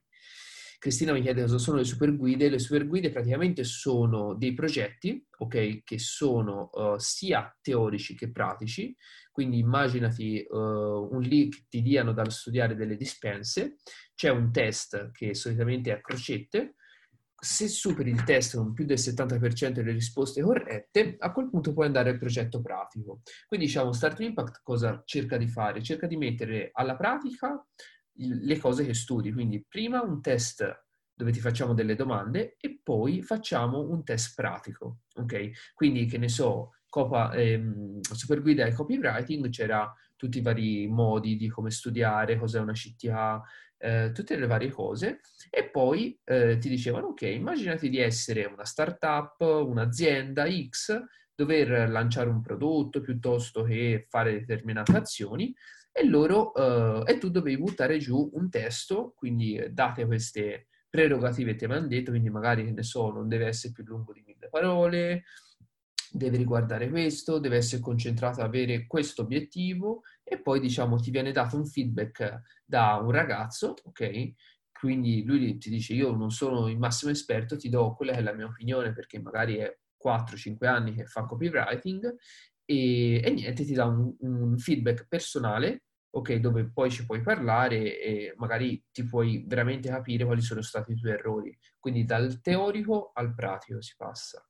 Cristina 0.78 1.12
mi 1.12 1.20
chiede 1.20 1.42
cosa 1.42 1.58
sono 1.58 1.76
le 1.76 1.84
super 1.84 2.16
guide. 2.16 2.48
Le 2.48 2.58
super 2.58 2.86
guide 2.86 3.10
praticamente 3.10 3.64
sono 3.64 4.32
dei 4.32 4.54
progetti, 4.54 5.22
ok, 5.36 5.82
che 5.84 5.98
sono 5.98 6.70
uh, 6.72 6.96
sia 6.96 7.54
teorici 7.60 8.16
che 8.16 8.32
pratici. 8.32 8.96
Quindi 9.30 9.58
immaginati 9.58 10.42
uh, 10.48 10.56
un 10.56 11.20
che 11.20 11.66
ti 11.68 11.82
diano 11.82 12.14
da 12.14 12.28
studiare 12.30 12.74
delle 12.74 12.96
dispense, 12.96 13.76
c'è 14.14 14.30
un 14.30 14.50
test 14.50 15.10
che 15.12 15.34
solitamente 15.34 15.90
è 15.90 15.94
a 15.94 16.00
crocette, 16.00 16.76
se 17.40 17.68
superi 17.68 18.10
il 18.10 18.22
test 18.22 18.56
con 18.56 18.72
più 18.72 18.84
del 18.84 18.98
70% 18.98 19.70
delle 19.70 19.92
risposte 19.92 20.42
corrette, 20.42 21.16
a 21.18 21.32
quel 21.32 21.48
punto 21.48 21.72
puoi 21.72 21.86
andare 21.86 22.10
al 22.10 22.18
progetto 22.18 22.60
pratico. 22.60 23.22
Quindi 23.48 23.66
diciamo, 23.66 23.92
Start 23.92 24.20
Impact 24.20 24.60
cosa 24.62 25.02
cerca 25.04 25.36
di 25.36 25.48
fare? 25.48 25.82
Cerca 25.82 26.06
di 26.06 26.16
mettere 26.16 26.70
alla 26.72 26.96
pratica 26.96 27.64
le 28.12 28.58
cose 28.58 28.84
che 28.84 28.94
studi. 28.94 29.32
Quindi 29.32 29.64
prima 29.66 30.02
un 30.02 30.20
test 30.20 30.84
dove 31.14 31.32
ti 31.32 31.40
facciamo 31.40 31.74
delle 31.74 31.96
domande 31.96 32.56
e 32.58 32.80
poi 32.82 33.22
facciamo 33.22 33.80
un 33.80 34.04
test 34.04 34.34
pratico. 34.34 35.00
Ok? 35.16 35.72
Quindi 35.74 36.06
che 36.06 36.18
ne 36.18 36.28
so, 36.28 36.72
Copa, 36.88 37.32
ehm, 37.32 38.00
super 38.00 38.42
guida 38.42 38.64
e 38.64 38.72
copywriting 38.72 39.48
c'era 39.48 39.92
tutti 40.16 40.38
i 40.38 40.42
vari 40.42 40.86
modi 40.86 41.36
di 41.36 41.48
come 41.48 41.70
studiare, 41.70 42.36
cos'è 42.36 42.58
una 42.58 42.72
CTA, 42.72 43.42
eh, 43.80 44.12
tutte 44.12 44.36
le 44.36 44.46
varie 44.46 44.70
cose 44.70 45.20
e 45.48 45.68
poi 45.68 46.18
eh, 46.24 46.58
ti 46.58 46.68
dicevano 46.68 47.08
ok, 47.08 47.22
immaginati 47.22 47.88
di 47.88 47.98
essere 47.98 48.44
una 48.44 48.64
startup, 48.64 49.40
un'azienda 49.40 50.46
X, 50.68 51.02
dover 51.34 51.88
lanciare 51.88 52.28
un 52.28 52.42
prodotto 52.42 53.00
piuttosto 53.00 53.62
che 53.62 54.06
fare 54.08 54.40
determinate 54.40 54.96
azioni 54.96 55.54
e 55.92 56.04
loro 56.04 56.54
eh, 56.54 57.12
e 57.12 57.18
tu 57.18 57.30
dovevi 57.30 57.58
buttare 57.58 57.98
giù 57.98 58.30
un 58.34 58.50
testo, 58.50 59.14
quindi 59.16 59.60
date 59.70 60.04
queste 60.04 60.68
prerogative 60.90 61.54
ti 61.54 61.64
hanno 61.64 61.86
detto, 61.86 62.10
quindi 62.10 62.30
magari, 62.30 62.64
che 62.64 62.72
ne 62.72 62.82
so, 62.82 63.10
non 63.10 63.28
deve 63.28 63.46
essere 63.46 63.72
più 63.72 63.84
lungo 63.84 64.12
di 64.12 64.22
mille 64.26 64.48
parole, 64.48 65.22
deve 66.12 66.36
riguardare 66.36 66.90
questo, 66.90 67.38
deve 67.38 67.56
essere 67.56 67.80
concentrato 67.80 68.40
ad 68.40 68.46
avere 68.46 68.86
questo 68.86 69.22
obiettivo 69.22 70.02
e 70.30 70.40
poi 70.40 70.60
diciamo 70.60 70.96
ti 71.00 71.10
viene 71.10 71.32
dato 71.32 71.56
un 71.56 71.66
feedback 71.66 72.42
da 72.64 73.00
un 73.02 73.10
ragazzo, 73.10 73.74
ok? 73.82 74.32
Quindi 74.70 75.24
lui 75.24 75.58
ti 75.58 75.68
dice 75.70 75.92
io 75.92 76.14
non 76.14 76.30
sono 76.30 76.68
il 76.68 76.78
massimo 76.78 77.10
esperto, 77.10 77.56
ti 77.56 77.68
do 77.68 77.94
quella 77.96 78.12
che 78.12 78.18
è 78.18 78.22
la 78.22 78.32
mia 78.32 78.46
opinione 78.46 78.92
perché 78.92 79.20
magari 79.20 79.56
è 79.56 79.76
4-5 79.96 80.66
anni 80.68 80.94
che 80.94 81.04
fa 81.06 81.24
copywriting 81.24 82.14
e, 82.64 83.20
e 83.24 83.30
niente, 83.30 83.64
ti 83.64 83.72
dà 83.72 83.86
un, 83.86 84.14
un 84.20 84.56
feedback 84.56 85.08
personale 85.08 85.82
ok, 86.10 86.34
dove 86.34 86.70
poi 86.70 86.90
ci 86.92 87.04
puoi 87.04 87.22
parlare 87.22 88.00
e 88.00 88.34
magari 88.36 88.84
ti 88.92 89.04
puoi 89.04 89.44
veramente 89.48 89.88
capire 89.88 90.24
quali 90.24 90.42
sono 90.42 90.62
stati 90.62 90.92
i 90.92 90.96
tuoi 90.96 91.12
errori. 91.12 91.56
Quindi 91.78 92.04
dal 92.04 92.40
teorico 92.40 93.10
al 93.14 93.34
pratico 93.34 93.82
si 93.82 93.94
passa. 93.96 94.44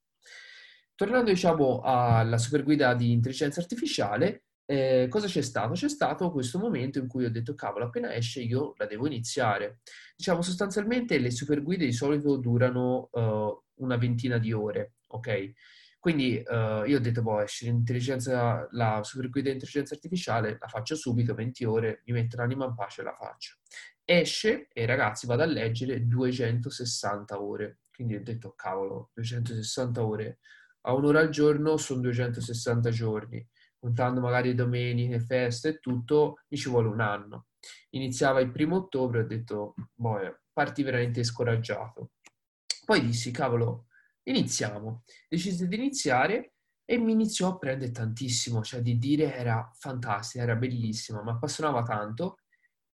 Tornando 0.94 1.30
diciamo 1.30 1.80
alla 1.82 2.36
superguida 2.36 2.92
di 2.92 3.12
intelligenza 3.12 3.60
artificiale, 3.60 4.44
eh, 4.70 5.08
cosa 5.08 5.26
c'è 5.26 5.42
stato? 5.42 5.72
C'è 5.72 5.88
stato 5.88 6.30
questo 6.30 6.56
momento 6.56 7.00
in 7.00 7.08
cui 7.08 7.24
ho 7.24 7.30
detto 7.30 7.56
cavolo, 7.56 7.86
appena 7.86 8.14
esce 8.14 8.40
io 8.40 8.74
la 8.76 8.86
devo 8.86 9.08
iniziare. 9.08 9.80
Diciamo 10.16 10.42
sostanzialmente 10.42 11.18
le 11.18 11.32
superguide 11.32 11.84
di 11.84 11.92
solito 11.92 12.36
durano 12.36 13.08
uh, 13.10 13.62
una 13.82 13.96
ventina 13.96 14.38
di 14.38 14.52
ore, 14.52 14.92
ok? 15.08 15.52
Quindi 15.98 16.40
uh, 16.46 16.84
io 16.84 16.98
ho 16.98 17.00
detto, 17.00 17.20
boh, 17.20 17.40
esce 17.40 17.64
l'intelligenza, 17.64 18.68
la 18.70 19.02
superguida 19.02 19.48
di 19.48 19.54
intelligenza 19.54 19.94
artificiale, 19.94 20.56
la 20.60 20.68
faccio 20.68 20.94
subito, 20.94 21.34
20 21.34 21.64
ore, 21.64 22.02
mi 22.06 22.12
metto 22.12 22.36
l'anima 22.36 22.66
in 22.66 22.74
pace 22.76 23.00
e 23.00 23.04
la 23.04 23.16
faccio. 23.18 23.56
Esce 24.04 24.68
e 24.72 24.86
ragazzi 24.86 25.26
vado 25.26 25.42
a 25.42 25.46
leggere 25.46 26.06
260 26.06 27.42
ore. 27.42 27.80
Quindi 27.92 28.14
ho 28.14 28.22
detto, 28.22 28.54
cavolo, 28.54 29.10
260 29.14 30.04
ore 30.04 30.38
a 30.82 30.94
un'ora 30.94 31.20
al 31.20 31.28
giorno 31.28 31.76
sono 31.76 32.00
260 32.00 32.90
giorni, 32.90 33.46
contando 33.80 34.20
magari 34.20 34.54
domeniche, 34.54 35.20
feste 35.20 35.68
e 35.68 35.78
tutto, 35.78 36.42
mi 36.48 36.58
ci 36.58 36.68
vuole 36.68 36.88
un 36.88 37.00
anno. 37.00 37.46
Iniziava 37.90 38.40
il 38.40 38.52
primo 38.52 38.76
ottobre, 38.76 39.20
ho 39.20 39.26
detto, 39.26 39.74
boh, 39.94 40.40
parti 40.52 40.82
veramente 40.82 41.24
scoraggiato. 41.24 42.12
Poi 42.84 43.00
dissi, 43.00 43.30
cavolo, 43.30 43.86
iniziamo. 44.24 45.02
Decisi 45.28 45.66
di 45.66 45.76
iniziare 45.76 46.52
e 46.84 46.98
mi 46.98 47.12
iniziò 47.12 47.48
a 47.48 47.58
prendere 47.58 47.90
tantissimo, 47.90 48.62
cioè 48.62 48.82
di 48.82 48.98
dire 48.98 49.34
era 49.34 49.70
fantastica, 49.72 50.42
era 50.42 50.56
bellissima, 50.56 51.22
mi 51.22 51.30
appassionava 51.30 51.82
tanto. 51.82 52.38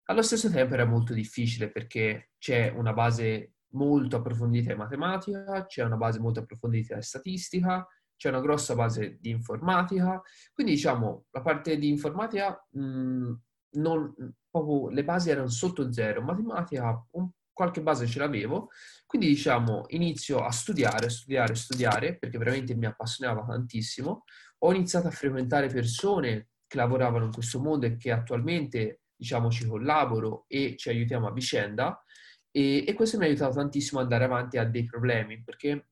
Allo 0.08 0.22
stesso 0.22 0.52
tempo 0.52 0.76
era 0.76 0.86
molto 0.86 1.14
difficile 1.14 1.72
perché 1.72 2.32
c'è 2.38 2.70
una 2.70 2.94
base 2.94 3.54
molto 3.70 4.18
approfondita 4.18 4.72
in 4.72 4.78
matematica, 4.78 5.66
c'è 5.66 5.84
una 5.84 5.98
base 5.98 6.20
molto 6.20 6.42
approfondita 6.42 6.96
in 6.96 7.02
statistica, 7.02 7.88
c'è 8.18 8.30
una 8.30 8.42
grossa 8.42 8.76
base 8.76 9.18
di 9.20 9.30
informatica, 9.30 10.22
quindi 10.54 10.74
diciamo 10.74 11.26
la 11.32 11.42
parte 11.42 11.78
di 11.78 11.90
informatica 11.90 12.66
mh, 12.72 12.82
mm, 12.82 13.34
non, 13.76 14.14
proprio 14.50 14.90
le 14.90 15.04
basi 15.04 15.30
erano 15.30 15.50
sotto 15.50 15.92
zero, 15.92 16.22
matematica 16.22 17.06
un, 17.12 17.30
qualche 17.52 17.82
base 17.82 18.06
ce 18.06 18.20
l'avevo, 18.20 18.70
quindi 19.06 19.28
diciamo 19.28 19.86
inizio 19.90 20.44
a 20.44 20.52
studiare, 20.52 21.10
studiare, 21.10 21.56
studiare, 21.56 22.18
perché 22.18 22.38
veramente 22.38 22.76
mi 22.76 22.86
appassionava 22.86 23.46
tantissimo, 23.46 24.24
ho 24.60 24.74
iniziato 24.74 25.08
a 25.08 25.12
frequentare 25.12 25.68
persone 25.68 26.50
che 26.68 26.78
lavoravano 26.78 27.26
in 27.26 27.32
questo 27.32 27.62
mondo 27.62 27.86
e 27.86 27.96
che 27.96 28.12
attualmente 28.12 29.02
diciamo 29.16 29.50
ci 29.50 29.66
collaboro 29.66 30.44
e 30.48 30.76
ci 30.76 30.90
aiutiamo 30.90 31.28
a 31.28 31.32
vicenda, 31.32 32.04
e, 32.52 32.86
e, 32.88 32.94
questo 32.94 33.18
mi 33.18 33.26
ha 33.26 33.28
aiutato 33.28 33.56
tantissimo 33.56 34.00
ad 34.00 34.06
andare 34.12 34.26
avanti 34.26 34.58
a 34.58 34.66
dei 34.66 34.86
problemi, 34.86 35.42
perché 35.42 35.90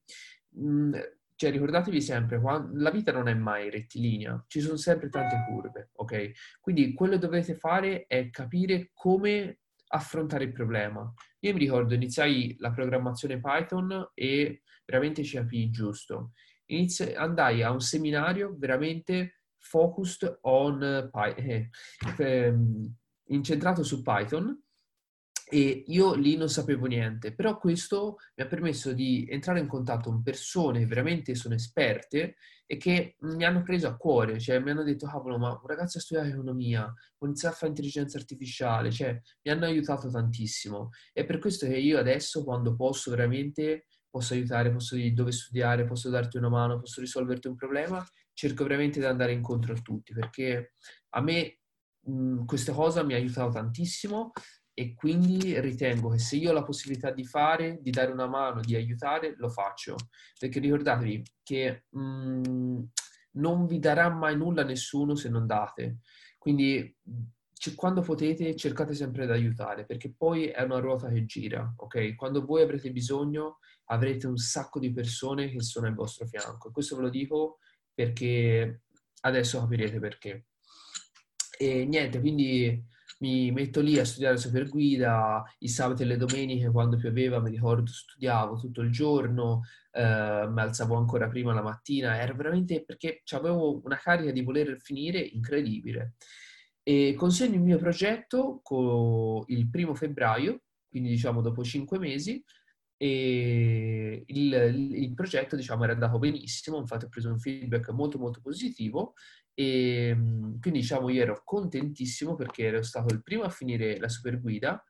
mh, 0.49 0.67
mm, 0.67 0.93
cioè, 1.35 1.51
ricordatevi 1.51 2.01
sempre, 2.01 2.39
la 2.73 2.91
vita 2.91 3.11
non 3.11 3.27
è 3.27 3.33
mai 3.33 3.69
rettilinea, 3.69 4.43
ci 4.47 4.61
sono 4.61 4.77
sempre 4.77 5.09
tante 5.09 5.45
curve, 5.49 5.89
ok? 5.93 6.31
Quindi 6.61 6.93
quello 6.93 7.13
che 7.13 7.19
dovete 7.19 7.55
fare 7.55 8.05
è 8.07 8.29
capire 8.29 8.91
come 8.93 9.59
affrontare 9.87 10.45
il 10.45 10.51
problema. 10.51 11.11
Io 11.39 11.53
mi 11.53 11.59
ricordo, 11.59 11.93
iniziai 11.93 12.55
la 12.59 12.71
programmazione 12.71 13.39
Python 13.39 14.11
e 14.13 14.61
veramente 14.85 15.23
ci 15.23 15.37
capii 15.37 15.69
giusto. 15.69 16.31
Inizi- 16.67 17.13
andai 17.13 17.61
a 17.61 17.71
un 17.71 17.81
seminario 17.81 18.55
veramente 18.57 19.41
focused 19.57 20.39
on 20.41 21.09
Python, 21.11 21.45
eh, 21.45 21.69
ehm, 22.17 22.95
incentrato 23.27 23.83
su 23.83 24.01
Python 24.01 24.62
e 25.53 25.83
io 25.85 26.15
lì 26.15 26.35
non 26.35 26.49
sapevo 26.49 26.87
niente, 26.87 27.31
però 27.31 27.59
questo 27.59 28.17
mi 28.35 28.43
ha 28.43 28.47
permesso 28.47 28.91
di 28.91 29.27
entrare 29.29 29.59
in 29.59 29.67
contatto 29.67 30.09
con 30.09 30.23
persone 30.23 30.87
veramente 30.87 31.35
sono 31.35 31.53
esperte 31.53 32.37
e 32.65 32.77
che 32.77 33.17
mi 33.19 33.43
hanno 33.45 33.61
preso 33.61 33.87
a 33.87 33.95
cuore, 33.95 34.39
cioè 34.39 34.57
mi 34.57 34.71
hanno 34.71 34.81
detto, 34.81 35.05
cavolo, 35.05 35.37
ma 35.37 35.51
un 35.51 35.67
ragazzo 35.67 35.99
ha 35.99 36.01
studiato 36.01 36.29
economia, 36.29 36.91
ho 37.19 37.25
iniziato 37.27 37.53
a 37.53 37.57
fare 37.59 37.69
intelligenza 37.69 38.17
artificiale, 38.17 38.89
cioè 38.89 39.21
mi 39.43 39.51
hanno 39.51 39.65
aiutato 39.65 40.09
tantissimo. 40.09 40.89
E 41.13 41.23
per 41.23 41.37
questo 41.37 41.67
che 41.67 41.77
io 41.77 41.99
adesso, 41.99 42.43
quando 42.43 42.75
posso 42.75 43.11
veramente, 43.11 43.85
posso 44.09 44.33
aiutare, 44.33 44.71
posso 44.71 44.95
dire 44.95 45.13
dove 45.13 45.31
studiare, 45.31 45.85
posso 45.85 46.09
darti 46.09 46.37
una 46.37 46.49
mano, 46.49 46.79
posso 46.79 46.99
risolverti 46.99 47.47
un 47.47 47.55
problema, 47.55 48.03
cerco 48.33 48.63
veramente 48.63 48.99
di 48.99 49.05
andare 49.05 49.33
incontro 49.33 49.73
a 49.73 49.79
tutti, 49.79 50.13
perché 50.13 50.73
a 51.09 51.21
me 51.21 51.59
mh, 51.99 52.45
questa 52.45 52.73
cosa 52.73 53.03
mi 53.03 53.13
ha 53.13 53.17
aiutato 53.17 53.51
tantissimo 53.51 54.31
e 54.75 54.95
quindi 54.95 55.59
ritengo 55.59 56.09
che 56.09 56.17
se 56.19 56.35
io 56.37 56.49
ho 56.49 56.53
la 56.53 56.63
possibilità 56.63 57.11
di 57.11 57.25
fare, 57.25 57.79
di 57.81 57.91
dare 57.91 58.11
una 58.11 58.27
mano, 58.27 58.61
di 58.61 58.75
aiutare, 58.75 59.35
lo 59.37 59.49
faccio. 59.49 59.95
Perché 60.39 60.59
ricordatevi 60.59 61.23
che 61.43 61.85
mh, 61.89 62.01
mm, 62.01 62.83
non 63.33 63.67
vi 63.67 63.79
darà 63.79 64.09
mai 64.09 64.35
nulla 64.35 64.63
nessuno 64.63 65.15
se 65.15 65.29
non 65.29 65.45
date. 65.45 65.99
Quindi 66.37 66.95
quando 67.75 68.01
potete 68.01 68.55
cercate 68.55 68.93
sempre 68.93 69.25
di 69.25 69.31
aiutare, 69.31 69.85
perché 69.85 70.11
poi 70.11 70.47
è 70.47 70.63
una 70.63 70.79
ruota 70.79 71.07
che 71.09 71.25
gira, 71.25 71.73
ok? 71.77 72.15
Quando 72.15 72.43
voi 72.43 72.63
avrete 72.63 72.91
bisogno 72.91 73.59
avrete 73.85 74.27
un 74.27 74.37
sacco 74.37 74.79
di 74.79 74.91
persone 74.91 75.49
che 75.49 75.61
sono 75.61 75.87
al 75.87 75.93
vostro 75.93 76.25
fianco. 76.25 76.71
Questo 76.71 76.95
ve 76.95 77.03
lo 77.03 77.09
dico 77.09 77.59
perché 77.93 78.81
adesso 79.21 79.59
capirete 79.59 79.99
perché. 79.99 80.47
E 81.57 81.85
niente, 81.85 82.19
quindi 82.19 82.83
mi 83.23 83.51
metto 83.51 83.79
lì 83.79 83.97
a 83.97 84.03
studiare 84.03 84.35
superguida, 84.35 85.43
i 85.59 85.69
sabati 85.69 86.03
e 86.03 86.05
le 86.05 86.17
domeniche 86.17 86.69
quando 86.69 86.97
pioveva, 86.97 87.39
mi 87.39 87.51
ricordo, 87.51 87.89
studiavo 87.89 88.57
tutto 88.57 88.81
il 88.81 88.91
giorno, 88.91 89.61
eh, 89.93 90.45
mi 90.49 90.59
alzavo 90.59 90.97
ancora 90.97 91.29
prima 91.29 91.53
la 91.53 91.61
mattina, 91.61 92.19
era 92.19 92.33
veramente 92.33 92.83
perché 92.83 93.21
avevo 93.31 93.79
una 93.81 93.95
carica 93.95 94.31
di 94.31 94.41
voler 94.41 94.77
finire 94.81 95.19
incredibile. 95.19 96.15
E 96.83 97.13
consegno 97.17 97.55
il 97.55 97.61
mio 97.61 97.77
progetto 97.77 98.61
il 99.47 99.69
primo 99.69 99.95
febbraio, 99.95 100.63
quindi 100.89 101.07
diciamo 101.07 101.39
dopo 101.39 101.63
cinque 101.63 101.97
mesi, 101.99 102.43
e 102.97 104.23
il, 104.27 104.53
il, 104.95 105.13
progetto 105.13 105.55
diciamo 105.55 105.83
era 105.85 105.93
andato 105.93 106.19
benissimo, 106.19 106.77
infatti 106.77 107.05
ho 107.05 107.09
preso 107.09 107.29
un 107.29 107.39
feedback 107.39 107.89
molto 107.89 108.17
molto 108.19 108.41
positivo 108.41 109.13
e 109.53 110.07
ehm, 110.09 110.59
quindi 110.59 110.79
diciamo 110.79 111.09
io 111.09 111.21
ero 111.21 111.41
contentissimo 111.43 112.35
perché 112.35 112.65
ero 112.65 112.83
stato 112.83 113.13
il 113.13 113.21
primo 113.21 113.43
a 113.43 113.49
finire 113.49 113.97
la 113.99 114.09
super 114.09 114.39
guida 114.39 114.83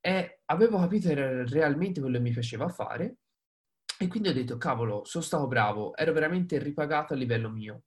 e 0.00 0.40
avevo 0.46 0.78
capito 0.78 1.08
era 1.08 1.44
realmente 1.44 2.00
quello 2.00 2.16
che 2.16 2.22
mi 2.22 2.30
piaceva 2.30 2.68
fare 2.68 3.16
e 3.98 4.08
quindi 4.08 4.28
ho 4.28 4.32
detto 4.32 4.56
cavolo 4.58 5.04
sono 5.04 5.24
stato 5.24 5.46
bravo, 5.46 5.96
ero 5.96 6.12
veramente 6.12 6.58
ripagato 6.58 7.14
a 7.14 7.16
livello 7.16 7.50
mio. 7.50 7.84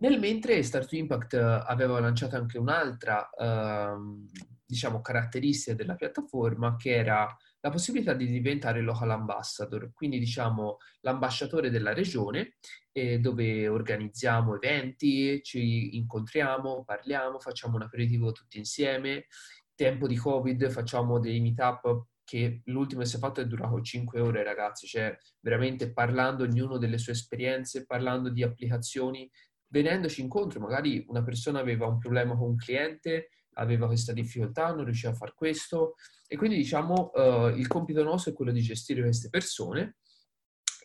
Nel 0.00 0.18
mentre 0.18 0.62
Start 0.62 0.92
Impact 0.92 1.34
aveva 1.34 1.98
lanciato 2.00 2.36
anche 2.36 2.58
un'altra 2.58 3.28
uh, 3.36 4.26
diciamo 4.64 5.00
caratteristica 5.00 5.76
della 5.76 5.94
piattaforma 5.94 6.76
che 6.76 6.94
era 6.94 7.34
la 7.60 7.70
possibilità 7.70 8.14
di 8.14 8.26
diventare 8.26 8.80
local 8.80 9.10
ambassador, 9.10 9.92
quindi 9.92 10.18
diciamo 10.18 10.76
l'ambasciatore 11.00 11.70
della 11.70 11.92
regione 11.92 12.56
eh, 12.92 13.18
dove 13.18 13.68
organizziamo 13.68 14.54
eventi, 14.56 15.40
ci 15.42 15.96
incontriamo, 15.96 16.84
parliamo, 16.84 17.38
facciamo 17.38 17.76
un 17.76 17.82
aperitivo 17.82 18.32
tutti 18.32 18.58
insieme. 18.58 19.26
Tempo 19.74 20.06
di 20.06 20.16
Covid 20.16 20.68
facciamo 20.70 21.18
dei 21.18 21.40
meetup 21.40 22.06
che 22.24 22.60
l'ultimo 22.64 23.00
che 23.00 23.06
si 23.06 23.16
è 23.16 23.18
fatto 23.18 23.40
è 23.40 23.46
durato 23.46 23.80
5 23.80 24.20
ore 24.20 24.42
ragazzi, 24.42 24.86
cioè 24.86 25.16
veramente 25.40 25.92
parlando 25.92 26.44
ognuno 26.44 26.76
delle 26.76 26.98
sue 26.98 27.12
esperienze, 27.12 27.86
parlando 27.86 28.28
di 28.28 28.42
applicazioni, 28.42 29.30
venendoci 29.68 30.20
incontro, 30.20 30.60
magari 30.60 31.04
una 31.08 31.22
persona 31.22 31.60
aveva 31.60 31.86
un 31.86 31.98
problema 31.98 32.36
con 32.36 32.50
un 32.50 32.56
cliente, 32.56 33.28
aveva 33.58 33.86
questa 33.86 34.12
difficoltà, 34.12 34.72
non 34.72 34.84
riusciva 34.84 35.12
a 35.12 35.16
fare 35.16 35.34
questo 35.34 35.94
e 36.26 36.36
quindi 36.36 36.56
diciamo 36.56 37.10
uh, 37.14 37.48
il 37.48 37.66
compito 37.66 38.02
nostro 38.02 38.32
è 38.32 38.34
quello 38.34 38.52
di 38.52 38.60
gestire 38.60 39.02
queste 39.02 39.28
persone 39.28 39.96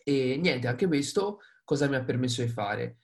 e 0.04 0.36
niente, 0.36 0.66
anche 0.66 0.86
questo 0.86 1.38
cosa 1.64 1.88
mi 1.88 1.96
ha 1.96 2.04
permesso 2.04 2.42
di 2.42 2.48
fare? 2.48 2.98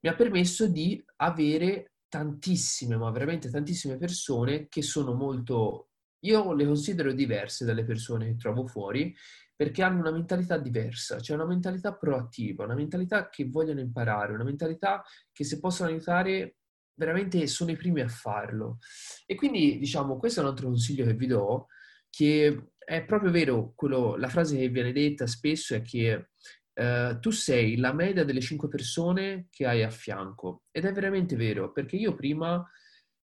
Mi 0.00 0.10
ha 0.10 0.14
permesso 0.14 0.68
di 0.68 1.02
avere 1.16 1.94
tantissime, 2.08 2.96
ma 2.96 3.10
veramente 3.10 3.50
tantissime 3.50 3.96
persone 3.96 4.68
che 4.68 4.82
sono 4.82 5.14
molto 5.14 5.88
io 6.24 6.52
le 6.54 6.64
considero 6.64 7.12
diverse 7.12 7.64
dalle 7.64 7.84
persone 7.84 8.26
che 8.26 8.36
trovo 8.36 8.66
fuori 8.66 9.14
perché 9.56 9.82
hanno 9.82 10.00
una 10.00 10.10
mentalità 10.10 10.58
diversa, 10.58 11.20
cioè 11.20 11.36
una 11.36 11.46
mentalità 11.46 11.94
proattiva, 11.94 12.64
una 12.64 12.74
mentalità 12.74 13.28
che 13.28 13.48
vogliono 13.48 13.80
imparare, 13.80 14.32
una 14.32 14.42
mentalità 14.42 15.04
che 15.32 15.44
se 15.44 15.60
possono 15.60 15.90
aiutare 15.90 16.56
veramente 16.94 17.46
sono 17.46 17.70
i 17.70 17.76
primi 17.76 18.00
a 18.00 18.08
farlo. 18.08 18.78
E 19.26 19.34
quindi, 19.34 19.78
diciamo, 19.78 20.16
questo 20.16 20.40
è 20.40 20.42
un 20.42 20.50
altro 20.50 20.66
consiglio 20.66 21.04
che 21.04 21.14
vi 21.14 21.26
do, 21.26 21.66
che 22.10 22.70
è 22.78 23.04
proprio 23.04 23.30
vero, 23.30 23.72
quello, 23.74 24.16
la 24.16 24.28
frase 24.28 24.56
che 24.56 24.68
viene 24.68 24.92
detta 24.92 25.26
spesso 25.26 25.74
è 25.74 25.82
che 25.82 26.28
eh, 26.72 27.18
tu 27.20 27.30
sei 27.30 27.76
la 27.76 27.92
media 27.92 28.24
delle 28.24 28.40
cinque 28.40 28.68
persone 28.68 29.46
che 29.50 29.66
hai 29.66 29.82
a 29.82 29.90
fianco. 29.90 30.64
Ed 30.70 30.84
è 30.84 30.92
veramente 30.92 31.36
vero, 31.36 31.72
perché 31.72 31.96
io 31.96 32.14
prima 32.14 32.64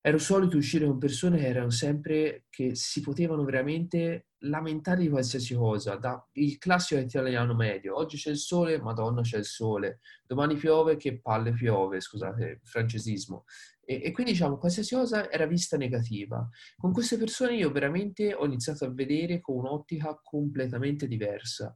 ero 0.06 0.18
solito 0.18 0.56
uscire 0.56 0.86
con 0.86 0.98
persone 0.98 1.36
che 1.36 1.48
erano 1.48 1.70
sempre, 1.70 2.44
che 2.48 2.76
si 2.76 3.00
potevano 3.00 3.42
veramente 3.42 4.28
lamentare 4.44 5.00
di 5.00 5.08
qualsiasi 5.08 5.56
cosa, 5.56 5.96
da 5.96 6.24
il 6.34 6.58
classico 6.58 7.00
italiano 7.00 7.56
medio, 7.56 7.96
oggi 7.96 8.16
c'è 8.16 8.30
il 8.30 8.36
sole, 8.36 8.80
madonna 8.80 9.22
c'è 9.22 9.38
il 9.38 9.44
sole, 9.44 9.98
domani 10.24 10.54
piove, 10.54 10.96
che 10.96 11.20
palle 11.20 11.52
piove, 11.52 12.00
scusate 12.00 12.60
francesismo. 12.62 13.46
E, 13.84 14.00
e, 14.04 14.12
quindi 14.12 14.30
diciamo 14.30 14.58
qualsiasi 14.58 14.94
cosa 14.94 15.28
era 15.28 15.44
vista 15.46 15.76
negativa. 15.76 16.48
Con 16.76 16.92
queste 16.92 17.16
persone 17.16 17.56
io 17.56 17.72
veramente 17.72 18.32
ho 18.32 18.44
iniziato 18.44 18.84
a 18.84 18.92
vedere 18.92 19.40
con 19.40 19.56
un'ottica 19.56 20.20
completamente 20.22 21.08
diversa. 21.08 21.74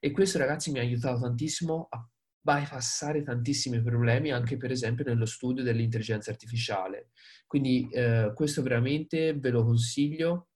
E 0.00 0.10
questo 0.10 0.38
ragazzi 0.38 0.72
mi 0.72 0.80
ha 0.80 0.82
aiutato 0.82 1.20
tantissimo 1.20 1.86
a 1.90 2.08
bypassare 2.40 3.22
tantissimi 3.22 3.82
problemi 3.82 4.32
anche 4.32 4.56
per 4.56 4.70
esempio 4.70 5.04
nello 5.04 5.26
studio 5.26 5.62
dell'intelligenza 5.62 6.30
artificiale. 6.30 7.10
Quindi 7.46 7.88
eh, 7.90 8.32
questo 8.34 8.62
veramente 8.62 9.34
ve 9.34 9.50
lo 9.50 9.64
consiglio 9.64 10.48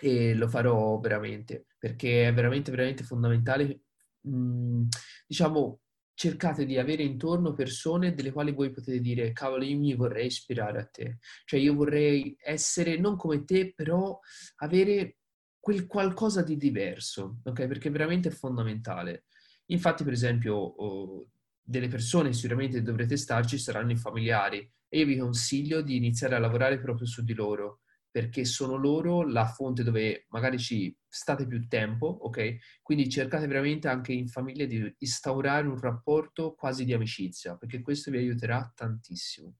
e 0.00 0.34
lo 0.34 0.48
farò 0.48 0.98
veramente 1.00 1.66
perché 1.78 2.28
è 2.28 2.34
veramente 2.34 2.70
veramente 2.70 3.04
fondamentale 3.04 3.82
mh, 4.20 4.84
diciamo 5.26 5.80
cercate 6.14 6.64
di 6.64 6.78
avere 6.78 7.04
intorno 7.04 7.54
persone 7.54 8.14
delle 8.14 8.32
quali 8.32 8.52
voi 8.52 8.70
potete 8.70 9.00
dire 9.00 9.32
cavolo 9.32 9.64
io 9.64 9.78
mi 9.78 9.94
vorrei 9.94 10.26
ispirare 10.26 10.80
a 10.80 10.86
te 10.86 11.18
cioè 11.44 11.60
io 11.60 11.74
vorrei 11.74 12.36
essere 12.40 12.98
non 12.98 13.16
come 13.16 13.44
te 13.44 13.72
però 13.74 14.18
avere 14.56 15.18
quel 15.60 15.86
qualcosa 15.86 16.42
di 16.42 16.56
diverso 16.56 17.40
ok? 17.44 17.66
Perché 17.66 17.90
veramente 17.90 18.28
è 18.28 18.32
fondamentale 18.32 19.24
Infatti, 19.70 20.04
per 20.04 20.12
esempio, 20.12 21.26
delle 21.62 21.88
persone 21.88 22.32
sicuramente 22.32 22.82
dovrete 22.82 23.16
starci 23.16 23.58
saranno 23.58 23.92
i 23.92 23.96
familiari 23.96 24.58
e 24.88 24.98
io 25.00 25.06
vi 25.06 25.18
consiglio 25.18 25.82
di 25.82 25.96
iniziare 25.96 26.34
a 26.34 26.38
lavorare 26.38 26.78
proprio 26.80 27.06
su 27.06 27.22
di 27.22 27.34
loro 27.34 27.80
perché 28.10 28.44
sono 28.46 28.76
loro 28.76 29.22
la 29.26 29.46
fonte 29.46 29.84
dove 29.84 30.26
magari 30.30 30.58
ci 30.58 30.96
state 31.06 31.46
più 31.46 31.68
tempo, 31.68 32.06
ok? 32.06 32.80
Quindi 32.82 33.08
cercate 33.08 33.46
veramente 33.46 33.86
anche 33.86 34.12
in 34.12 34.28
famiglia 34.28 34.64
di 34.64 34.92
instaurare 34.98 35.68
un 35.68 35.78
rapporto 35.78 36.54
quasi 36.54 36.84
di 36.84 36.94
amicizia, 36.94 37.56
perché 37.56 37.82
questo 37.82 38.10
vi 38.10 38.16
aiuterà 38.16 38.72
tantissimo. 38.74 39.58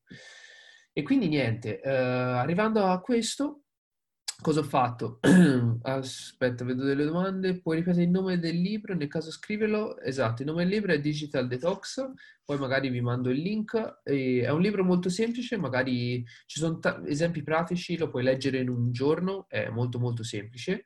E 0.93 1.03
quindi 1.03 1.29
niente, 1.29 1.81
eh, 1.81 1.89
arrivando 1.91 2.87
a 2.87 3.01
questo, 3.01 3.65
Cosa 4.41 4.61
ho 4.61 4.63
fatto? 4.63 5.19
Aspetta, 5.83 6.65
vedo 6.65 6.85
delle 6.85 7.05
domande. 7.05 7.61
Puoi 7.61 7.79
ripetere 7.79 8.05
il 8.05 8.11
nome 8.11 8.39
del 8.39 8.57
libro? 8.57 8.95
Nel 8.95 9.09
caso 9.09 9.33
scriverlo. 9.33 10.01
Esatto, 10.01 10.43
il 10.43 10.49
nome 10.49 10.63
del 10.63 10.73
libro 10.73 10.93
è 10.93 11.01
Digital 11.01 11.49
Detox. 11.49 12.09
Poi 12.45 12.57
magari 12.57 12.89
vi 12.89 13.01
mando 13.01 13.31
il 13.31 13.41
link. 13.41 14.01
È 14.05 14.49
un 14.49 14.61
libro 14.61 14.85
molto 14.85 15.09
semplice, 15.09 15.57
magari 15.57 16.25
ci 16.47 16.61
sono 16.61 16.79
t- 16.79 17.03
esempi 17.07 17.43
pratici, 17.43 17.97
lo 17.97 18.09
puoi 18.09 18.23
leggere 18.23 18.59
in 18.61 18.69
un 18.69 18.93
giorno, 18.93 19.47
è 19.49 19.69
molto 19.71 19.99
molto 19.99 20.23
semplice. 20.23 20.85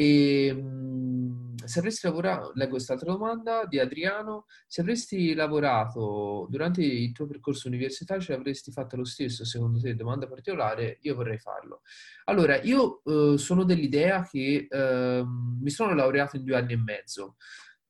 E 0.00 0.50
mh, 0.54 1.56
se 1.66 1.78
avresti 1.78 2.06
lavorato, 2.06 2.52
leggo 2.54 2.70
quest'altra 2.70 3.12
domanda 3.12 3.66
di 3.66 3.78
Adriano, 3.78 4.46
se 4.66 4.80
avresti 4.80 5.34
lavorato 5.34 6.46
durante 6.48 6.82
il 6.82 7.12
tuo 7.12 7.26
percorso 7.26 7.68
universitario, 7.68 8.22
ce 8.22 8.32
l'avresti 8.32 8.72
fatto 8.72 8.96
lo 8.96 9.04
stesso, 9.04 9.44
secondo 9.44 9.78
te, 9.78 9.94
domanda 9.94 10.26
particolare, 10.26 10.96
io 11.02 11.14
vorrei 11.14 11.36
farlo. 11.38 11.82
Allora, 12.24 12.58
io 12.62 13.02
eh, 13.04 13.36
sono 13.36 13.64
dell'idea 13.64 14.26
che 14.26 14.68
eh, 14.70 15.22
mi 15.26 15.68
sono 15.68 15.94
laureato 15.94 16.36
in 16.36 16.44
due 16.44 16.56
anni 16.56 16.72
e 16.72 16.78
mezzo, 16.78 17.36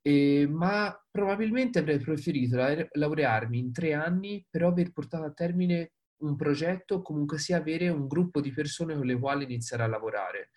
eh, 0.03 0.49
ma 0.51 0.93
probabilmente 1.09 1.79
avrei 1.79 2.01
preferito 2.01 2.57
laurearmi 2.91 3.57
in 3.57 3.73
tre 3.73 3.95
anni, 3.95 4.45
però 4.51 4.69
aver 4.69 4.91
portato 4.91 5.27
a 5.27 5.33
termine 5.33 5.93
un 6.21 6.37
progetto, 6.37 7.03
comunque 7.03 7.39
sia 7.39 7.59
avere 7.59 7.89
un 7.89 8.07
gruppo 8.07 8.41
di 8.41 8.53
persone 8.53 8.95
con 8.95 9.07
le 9.07 9.19
quali 9.19 9.45
iniziare 9.45 9.83
a 9.83 9.87
lavorare. 9.87 10.51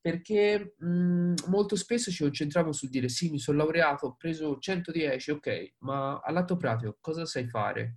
Perché 0.00 0.74
mh, 0.78 1.34
molto 1.48 1.76
spesso 1.76 2.10
ci 2.10 2.22
concentriamo 2.22 2.72
sul 2.72 2.88
dire 2.88 3.08
sì, 3.08 3.30
mi 3.30 3.38
sono 3.38 3.58
laureato, 3.58 4.06
ho 4.06 4.16
preso 4.16 4.58
110, 4.58 5.30
ok, 5.32 5.74
ma 5.78 6.20
all'atto 6.22 6.56
pratico 6.56 6.96
cosa 7.00 7.24
sai 7.24 7.48
fare? 7.48 7.94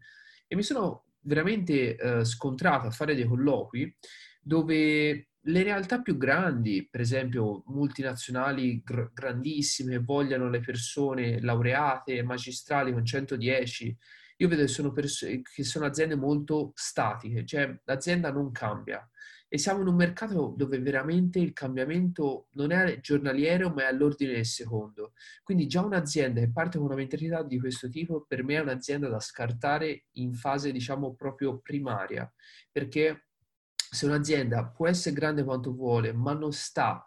E 0.48 0.56
mi 0.56 0.64
sono 0.64 1.06
veramente 1.22 1.96
eh, 1.96 2.26
scontrato 2.26 2.88
a 2.88 2.92
fare 2.92 3.16
dei 3.16 3.26
colloqui 3.26 3.96
dove 4.42 5.30
le 5.44 5.64
realtà 5.64 6.02
più 6.02 6.18
grandi, 6.18 6.88
per 6.90 7.02
esempio 7.02 7.64
multinazionali 7.68 8.82
gr- 8.84 9.12
grandissime, 9.14 10.00
vogliono 10.00 10.50
le 10.50 10.60
persone 10.60 11.40
laureate, 11.42 12.24
magistrali 12.24 12.92
con 12.92 13.06
110, 13.06 13.96
io 14.42 14.48
vedo 14.48 14.62
che 14.62 14.68
sono, 14.70 14.92
pers- 14.92 15.42
che 15.44 15.64
sono 15.64 15.86
aziende 15.86 16.16
molto 16.16 16.72
statiche, 16.76 17.46
cioè 17.46 17.78
l'azienda 17.84 18.32
non 18.32 18.52
cambia. 18.52 19.08
E 19.52 19.58
siamo 19.58 19.82
in 19.82 19.88
un 19.88 19.96
mercato 19.96 20.54
dove 20.56 20.80
veramente 20.80 21.40
il 21.40 21.54
cambiamento 21.54 22.48
non 22.52 22.72
è 22.72 23.00
giornaliero, 23.02 23.70
ma 23.70 23.84
è 23.84 23.86
all'ordine 23.88 24.34
del 24.34 24.46
secondo. 24.46 25.14
Quindi 25.44 25.68
già 25.68 25.84
un'azienda 25.84 26.40
che 26.40 26.52
parte 26.52 26.78
con 26.78 26.86
una 26.86 26.96
mentalità 26.96 27.44
di 27.44 27.60
questo 27.60 27.90
tipo, 27.90 28.26
per 28.28 28.44
me 28.44 28.56
è 28.56 28.60
un'azienda 28.60 29.10
da 29.10 29.20
scartare 29.20 30.06
in 30.14 30.36
fase, 30.36 30.72
diciamo, 30.72 31.16
proprio 31.16 31.60
primaria. 31.60 32.32
Perché 32.72 33.30
se 33.76 34.06
un'azienda 34.06 34.68
può 34.68 34.88
essere 34.88 35.16
grande 35.16 35.44
quanto 35.44 35.74
vuole, 35.74 36.14
ma 36.14 36.34
non 36.34 36.54
sta 36.54 37.04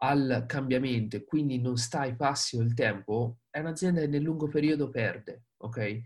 al 0.00 0.44
cambiamento 0.46 1.16
e 1.16 1.24
quindi 1.24 1.60
non 1.60 1.76
sta 1.76 2.00
ai 2.00 2.16
passi 2.16 2.58
del 2.58 2.74
tempo, 2.74 3.38
è 3.48 3.60
un'azienda 3.60 4.00
che 4.00 4.08
nel 4.08 4.22
lungo 4.22 4.48
periodo 4.48 4.90
perde, 4.90 5.44
ok? 5.58 6.02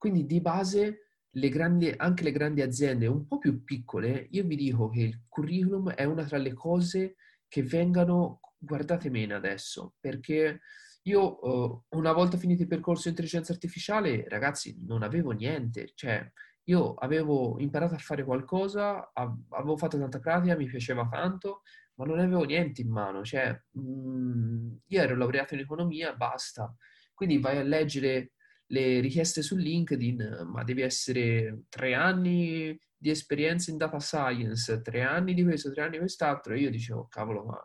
Quindi 0.00 0.24
di 0.24 0.40
base 0.40 1.08
le 1.32 1.48
grandi, 1.50 1.92
anche 1.94 2.22
le 2.24 2.32
grandi 2.32 2.62
aziende 2.62 3.06
un 3.06 3.26
po' 3.26 3.36
più 3.36 3.62
piccole, 3.64 4.28
io 4.30 4.44
vi 4.44 4.56
dico 4.56 4.88
che 4.88 5.02
il 5.02 5.20
curriculum 5.28 5.90
è 5.90 6.04
una 6.04 6.24
tra 6.24 6.38
le 6.38 6.54
cose 6.54 7.16
che 7.46 7.62
vengano 7.62 8.40
guardate 8.56 9.10
meno 9.10 9.36
adesso, 9.36 9.96
perché 10.00 10.60
io 11.02 11.46
uh, 11.46 11.84
una 11.90 12.12
volta 12.12 12.38
finito 12.38 12.62
il 12.62 12.68
percorso 12.68 13.02
di 13.02 13.08
intelligenza 13.10 13.52
artificiale, 13.52 14.24
ragazzi, 14.26 14.74
non 14.86 15.02
avevo 15.02 15.32
niente, 15.32 15.92
cioè 15.94 16.26
io 16.64 16.94
avevo 16.94 17.58
imparato 17.58 17.94
a 17.94 17.98
fare 17.98 18.24
qualcosa, 18.24 19.12
avevo 19.12 19.76
fatto 19.76 19.98
tanta 19.98 20.18
pratica, 20.18 20.56
mi 20.56 20.64
piaceva 20.64 21.06
tanto, 21.10 21.60
ma 21.96 22.06
non 22.06 22.20
avevo 22.20 22.44
niente 22.44 22.80
in 22.80 22.88
mano, 22.88 23.22
cioè 23.22 23.50
mh, 23.72 23.80
mm, 23.82 24.72
io 24.86 25.02
ero 25.02 25.14
laureato 25.14 25.52
in 25.52 25.60
economia, 25.60 26.14
basta. 26.14 26.74
Quindi 27.12 27.38
vai 27.38 27.58
a 27.58 27.62
leggere 27.62 28.32
le 28.70 29.00
richieste 29.00 29.42
su 29.42 29.56
LinkedIn, 29.56 30.46
ma 30.46 30.62
devi 30.62 30.82
essere 30.82 31.64
tre 31.68 31.94
anni 31.94 32.78
di 32.96 33.10
esperienza 33.10 33.70
in 33.70 33.76
data 33.76 33.98
science, 33.98 34.80
tre 34.82 35.02
anni 35.02 35.34
di 35.34 35.42
questo, 35.42 35.72
tre 35.72 35.82
anni 35.82 35.92
di 35.92 35.98
quest'altro, 35.98 36.54
e 36.54 36.60
io 36.60 36.70
dicevo, 36.70 37.08
cavolo, 37.08 37.44
ma 37.44 37.58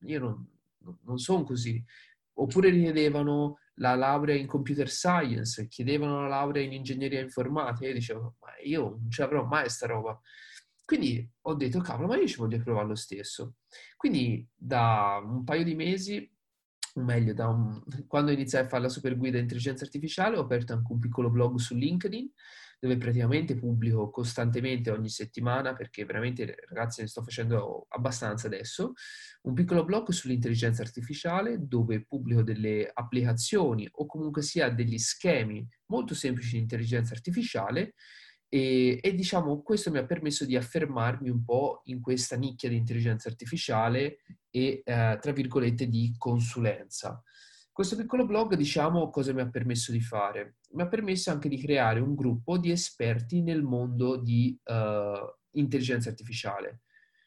io 0.00 0.18
non, 0.18 0.48
non 1.04 1.18
sono 1.18 1.44
così. 1.44 1.82
Oppure 2.40 2.70
richiedevano 2.70 3.58
la 3.74 3.94
laurea 3.94 4.34
in 4.34 4.46
computer 4.46 4.88
science, 4.88 5.68
chiedevano 5.68 6.22
la 6.22 6.28
laurea 6.28 6.62
in 6.62 6.72
ingegneria 6.72 7.20
informatica, 7.20 7.84
e 7.84 7.88
io 7.88 7.94
dicevo, 7.94 8.36
ma 8.40 8.48
io 8.64 8.82
non 9.00 9.10
ce 9.10 9.22
l'avrò 9.22 9.44
mai 9.44 9.68
sta 9.68 9.86
roba. 9.86 10.20
Quindi 10.84 11.30
ho 11.42 11.54
detto, 11.54 11.80
cavolo, 11.80 12.08
ma 12.08 12.16
io 12.16 12.26
ci 12.26 12.36
voglio 12.36 12.60
provare 12.62 12.88
lo 12.88 12.94
stesso. 12.96 13.56
Quindi 13.96 14.48
da 14.54 15.20
un 15.22 15.44
paio 15.44 15.62
di 15.62 15.74
mesi 15.74 16.28
meglio, 17.04 17.34
un, 17.46 17.82
quando 18.06 18.30
iniziai 18.30 18.64
a 18.64 18.68
fare 18.68 18.82
la 18.82 18.88
super 18.88 19.16
guida 19.16 19.38
intelligenza 19.38 19.84
artificiale 19.84 20.36
ho 20.36 20.42
aperto 20.42 20.72
anche 20.72 20.92
un 20.92 20.98
piccolo 20.98 21.30
blog 21.30 21.56
su 21.58 21.74
LinkedIn 21.74 22.30
dove 22.80 22.96
praticamente 22.96 23.56
pubblico 23.56 24.08
costantemente 24.10 24.90
ogni 24.90 25.08
settimana, 25.08 25.74
perché 25.74 26.04
veramente 26.04 26.54
ragazzi 26.68 27.00
ne 27.00 27.08
sto 27.08 27.22
facendo 27.22 27.86
abbastanza 27.88 28.46
adesso, 28.46 28.92
un 29.42 29.54
piccolo 29.54 29.84
blog 29.84 30.10
sull'intelligenza 30.10 30.82
artificiale 30.82 31.56
dove 31.60 32.04
pubblico 32.04 32.42
delle 32.42 32.88
applicazioni 32.92 33.88
o 33.90 34.06
comunque 34.06 34.42
sia 34.42 34.70
degli 34.70 34.98
schemi 34.98 35.66
molto 35.86 36.14
semplici 36.14 36.52
di 36.52 36.62
intelligenza 36.62 37.14
artificiale 37.14 37.94
e, 38.48 38.98
e, 39.02 39.14
diciamo 39.14 39.62
questo 39.62 39.90
mi 39.90 39.98
ha 39.98 40.06
permesso 40.06 40.44
di 40.44 40.56
affermarmi 40.56 41.28
un 41.28 41.44
po' 41.44 41.82
in 41.84 42.00
questa 42.00 42.36
nicchia 42.36 42.68
di 42.68 42.76
intelligenza 42.76 43.28
artificiale 43.28 44.18
e 44.50 44.82
eh, 44.84 45.18
tra 45.20 45.32
virgolette 45.32 45.88
di 45.88 46.14
consulenza. 46.16 47.22
Questo 47.78 47.94
piccolo 47.94 48.26
blog, 48.26 48.56
diciamo, 48.56 49.08
cosa 49.08 49.32
mi 49.32 49.40
ha 49.40 49.48
permesso 49.48 49.92
di 49.92 50.00
fare? 50.00 50.56
Mi 50.72 50.82
ha 50.82 50.88
permesso 50.88 51.30
anche 51.30 51.48
di 51.48 51.58
creare 51.58 52.00
un 52.00 52.16
gruppo 52.16 52.58
di 52.58 52.72
esperti 52.72 53.40
nel 53.40 53.62
mondo 53.62 54.16
di 54.16 54.58
uh, 54.64 55.60
intelligenza 55.60 56.08
artificiale. 56.08 56.80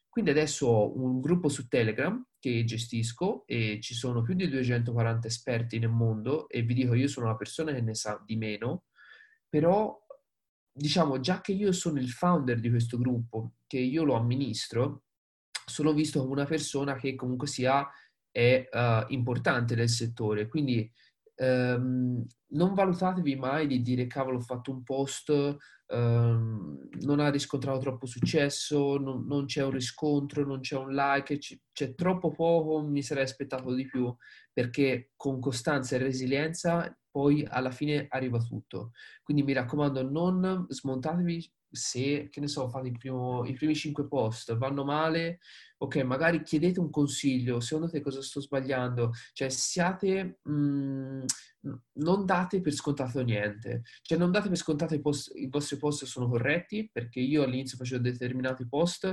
Quindi 0.10 0.32
adesso 0.32 0.68
ho 0.68 1.02
un 1.02 1.22
gruppo 1.22 1.48
su 1.48 1.70
Telegram 1.70 2.22
che 2.38 2.66
gestisco 2.66 3.46
e 3.46 3.80
ci 3.82 3.94
sono 3.94 4.24
più 4.24 4.34
di 4.34 4.50
240 4.50 5.26
esperti 5.26 5.80
nel 5.80 5.88
mondo 5.88 6.50
e 6.50 6.64
vi 6.64 6.74
dico 6.74 6.96
io 6.96 7.08
sono 7.08 7.28
una 7.28 7.38
persona 7.38 7.72
che 7.72 7.80
ne 7.80 7.96
sa 7.96 8.22
di 8.26 8.36
meno, 8.36 8.88
però 9.48 10.01
diciamo 10.72 11.20
già 11.20 11.42
che 11.42 11.52
io 11.52 11.72
sono 11.72 12.00
il 12.00 12.10
founder 12.10 12.60
di 12.60 12.70
questo 12.70 12.98
gruppo, 12.98 13.54
che 13.68 13.80
io 13.80 14.04
lo 14.04 14.16
amministro, 14.16 15.04
sono 15.66 15.94
visto 15.94 16.20
come 16.20 16.32
una 16.32 16.46
persona 16.46 16.96
che 16.96 17.16
comunque 17.16 17.48
sia 17.48 17.88
è 18.32 18.68
uh, 18.72 19.12
importante 19.12 19.76
nel 19.76 19.90
settore, 19.90 20.48
quindi 20.48 20.90
um, 21.36 22.26
non 22.48 22.74
valutatevi 22.74 23.36
mai 23.36 23.68
di 23.68 23.82
dire 23.82 24.08
cavolo 24.08 24.38
ho 24.38 24.42
fatto 24.42 24.72
un 24.72 24.84
post 24.84 25.58
Ehm, 25.92 26.90
non 27.02 27.20
ha 27.20 27.30
riscontrato 27.30 27.80
troppo 27.80 28.06
successo, 28.06 28.98
non, 28.98 29.26
non, 29.26 29.46
c'è 29.46 29.64
un 29.64 29.72
riscontro, 29.72 30.46
non 30.46 30.62
c'è 30.62 30.78
un 30.78 30.94
like, 30.94 31.38
c- 31.38 31.60
c'è 31.74 31.94
troppo 31.96 32.32
poco, 32.32 32.82
mi 32.82 33.02
sarei 33.04 33.24
aspettato 33.24 33.74
di 33.74 33.86
più, 33.86 34.14
perché 34.54 35.12
con 35.16 35.40
costanza 35.40 35.96
e 35.96 36.00
resilienza 36.00 36.96
poi 37.10 37.46
alla 37.48 37.72
fine 37.72 38.06
arriva 38.10 38.40
tutto. 38.40 38.92
Quindi 39.24 39.44
mi 39.44 39.54
raccomando, 39.54 40.10
non 40.10 40.66
smontatevi 40.70 41.52
se, 41.72 42.30
che 42.30 42.40
ne 42.40 42.48
so, 42.48 42.70
fate 42.70 42.88
il 42.88 42.98
primo, 42.98 43.46
i 43.46 43.54
primi 43.54 43.76
cinque 43.76 44.08
post, 44.08 44.56
vanno 44.58 44.84
male, 44.84 45.40
ok, 45.78 45.98
magari 46.04 46.44
chiedete 46.44 46.80
un 46.80 46.90
consiglio, 46.90 47.60
secondo 47.60 47.90
te 47.90 48.02
cosa 48.02 48.22
sto 48.22 48.42
sbagliando? 48.42 49.12
Cioè 49.34 49.50
siate, 49.50 50.40
mh, 50.44 50.54
mm, 50.54 51.24
non 51.94 52.26
date 52.26 52.62
per 52.62 52.74
scontato 52.74 53.22
niente, 53.22 53.84
cioè 54.02 54.18
non 54.18 54.32
date 54.32 54.50
per 54.50 54.58
scontato 54.58 54.94
i, 54.94 55.02
post, 55.02 55.32
i 55.36 55.48
vostri 55.48 55.78
post 55.78 56.06
sono 56.06 56.28
corretti, 56.28 56.90
perché 56.92 57.20
io 57.20 57.44
all'inizio 57.44 57.78
facevo 57.78 58.02
determinati 58.02 58.68
post 58.68 59.06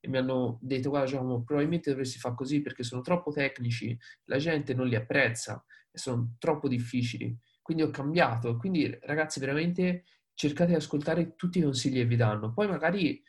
e 0.00 0.08
mi 0.08 0.18
hanno 0.18 0.58
detto, 0.62 0.90
guarda 0.90 1.08
Giacomo, 1.08 1.42
probabilmente 1.42 1.90
dovresti 1.90 2.18
fare 2.18 2.34
così 2.34 2.60
perché 2.60 2.82
sono 2.82 3.00
troppo 3.02 3.32
tecnici, 3.32 3.98
la 4.24 4.38
gente 4.38 4.74
non 4.74 4.86
li 4.86 4.94
apprezza 4.94 5.64
sono 5.94 6.34
troppo 6.38 6.68
difficili. 6.68 7.36
Quindi 7.62 7.82
ho 7.82 7.90
cambiato, 7.90 8.56
quindi 8.58 8.94
ragazzi 9.02 9.40
veramente 9.40 10.04
cercate 10.34 10.70
di 10.70 10.76
ascoltare 10.76 11.34
tutti 11.36 11.58
i 11.58 11.62
consigli 11.62 11.94
che 11.94 12.06
vi 12.06 12.16
danno. 12.16 12.52
Poi 12.52 12.68
magari 12.68 13.22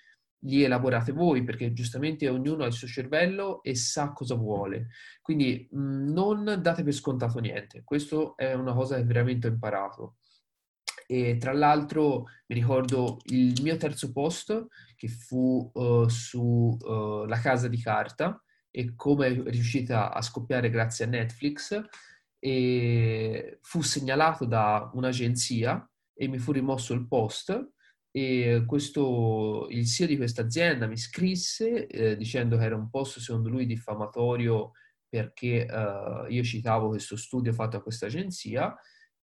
li 0.45 0.64
elaborate 0.64 1.12
voi, 1.12 1.43
perché 1.43 1.74
giustamente 1.74 2.30
ognuno 2.30 2.64
ha 2.64 2.68
il 2.68 2.74
suo 2.74 2.88
cervello 2.88 3.64
e 3.64 3.76
sa 3.76 4.12
cosa 4.12 4.36
vuole. 4.36 4.88
Quindi 5.22 5.68
mm, 5.76 6.12
non 6.12 6.60
date 6.62 6.84
per 6.84 6.93
scontato 6.93 7.39
niente. 7.39 7.84
Questo 7.84 8.36
è 8.38 8.53
una 8.53 8.74
cosa 8.74 8.95
che 8.95 9.03
veramente 9.03 9.47
ho 9.47 9.51
imparato. 9.51 10.18
E 11.08 11.38
tra 11.38 11.53
l'altro 11.53 12.26
mi 12.47 12.56
ricordo 12.56 13.18
il 13.26 13.62
mio 13.62 13.78
terzo 13.78 14.12
post 14.12 14.68
che 14.95 15.08
fu 15.08 15.70
uh, 15.72 16.08
sulla 16.08 17.38
uh, 17.38 17.41
casa 17.41 17.68
di 17.68 17.80
carta 17.80 18.41
e 18.72 18.95
come 18.95 19.28
è 19.28 19.34
riuscita 19.51 20.12
a 20.12 20.22
scoppiare 20.22 20.72
grazie 20.72 21.06
a 21.06 21.08
Netflix 21.08 21.80
e 22.39 23.60
fu 23.62 23.82
segnalato 23.82 24.45
da 24.45 24.89
un'agenzia 24.93 25.88
e 26.16 26.28
mi 26.28 26.38
fu 26.38 26.51
rimosso 26.51 26.93
il 26.93 27.07
post 27.07 27.72
e 28.11 28.63
questo, 28.66 29.68
il 29.70 29.86
CEO 29.86 30.07
di 30.07 30.16
questa 30.16 30.43
azienda 30.43 30.88
mi 30.88 30.95
scrisse 30.95 31.86
eh, 31.88 32.16
dicendo 32.16 32.57
che 32.57 32.63
era 32.63 32.76
un 32.76 32.89
post 32.89 33.20
secondo 33.20 33.49
lui 33.49 33.66
diffamatorio 33.66 34.72
perché 35.07 35.66
eh, 35.66 36.26
io 36.30 36.43
citavo 36.43 36.89
questo 36.89 37.18
studio 37.18 37.51
fatto 37.51 37.78
a 37.78 37.82
questa 37.82 38.05
agenzia 38.05 38.74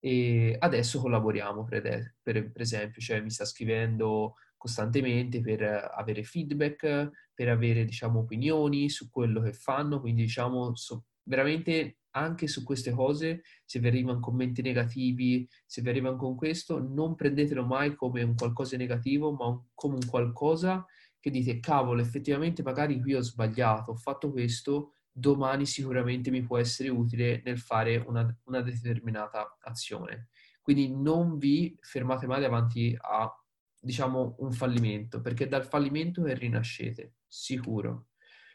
e 0.00 0.56
adesso 0.58 0.98
collaboriamo 0.98 1.64
per, 1.64 2.16
per, 2.22 2.50
per 2.50 2.60
esempio, 2.60 3.00
cioè 3.00 3.20
mi 3.20 3.30
sta 3.30 3.44
scrivendo 3.44 4.34
costantemente 4.56 5.40
per 5.40 5.62
avere 5.94 6.24
feedback, 6.24 7.10
per 7.34 7.48
avere 7.48 7.84
diciamo 7.84 8.20
opinioni 8.20 8.88
su 8.88 9.10
quello 9.10 9.40
che 9.40 9.52
fanno, 9.52 10.00
quindi 10.00 10.22
diciamo 10.22 10.74
so, 10.74 11.04
veramente 11.30 11.98
anche 12.12 12.48
su 12.48 12.64
queste 12.64 12.90
cose, 12.90 13.42
se 13.64 13.78
vi 13.78 13.86
arrivano 13.86 14.18
commenti 14.18 14.62
negativi, 14.62 15.48
se 15.64 15.80
vi 15.80 15.88
arrivano 15.88 16.16
con 16.16 16.34
questo, 16.34 16.80
non 16.80 17.14
prendetelo 17.14 17.64
mai 17.64 17.94
come 17.94 18.22
un 18.22 18.34
qualcosa 18.34 18.76
negativo, 18.76 19.30
ma 19.32 19.46
un, 19.46 19.62
come 19.74 19.94
un 19.94 20.06
qualcosa 20.06 20.84
che 21.20 21.30
dite, 21.30 21.60
cavolo, 21.60 22.00
effettivamente 22.00 22.64
magari 22.64 23.00
qui 23.00 23.14
ho 23.14 23.20
sbagliato, 23.20 23.92
ho 23.92 23.94
fatto 23.94 24.32
questo, 24.32 24.94
domani 25.12 25.66
sicuramente 25.66 26.30
mi 26.32 26.42
può 26.42 26.58
essere 26.58 26.88
utile 26.88 27.42
nel 27.44 27.58
fare 27.58 27.96
una, 27.96 28.36
una 28.44 28.60
determinata 28.60 29.56
azione. 29.60 30.30
Quindi 30.60 30.92
non 30.92 31.38
vi 31.38 31.76
fermate 31.80 32.26
mai 32.26 32.40
davanti 32.40 32.96
a, 32.98 33.32
diciamo, 33.80 34.34
un 34.38 34.50
fallimento, 34.50 35.20
perché 35.20 35.46
dal 35.46 35.64
fallimento 35.64 36.24
rinascete, 36.24 37.14
sicuro. 37.28 38.08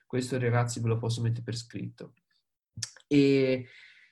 Questo 0.06 0.38
ragazzi 0.38 0.82
ve 0.82 0.90
lo 0.90 0.98
posso 0.98 1.22
mettere 1.22 1.44
per 1.44 1.56
scritto. 1.56 2.14
E 3.08 3.68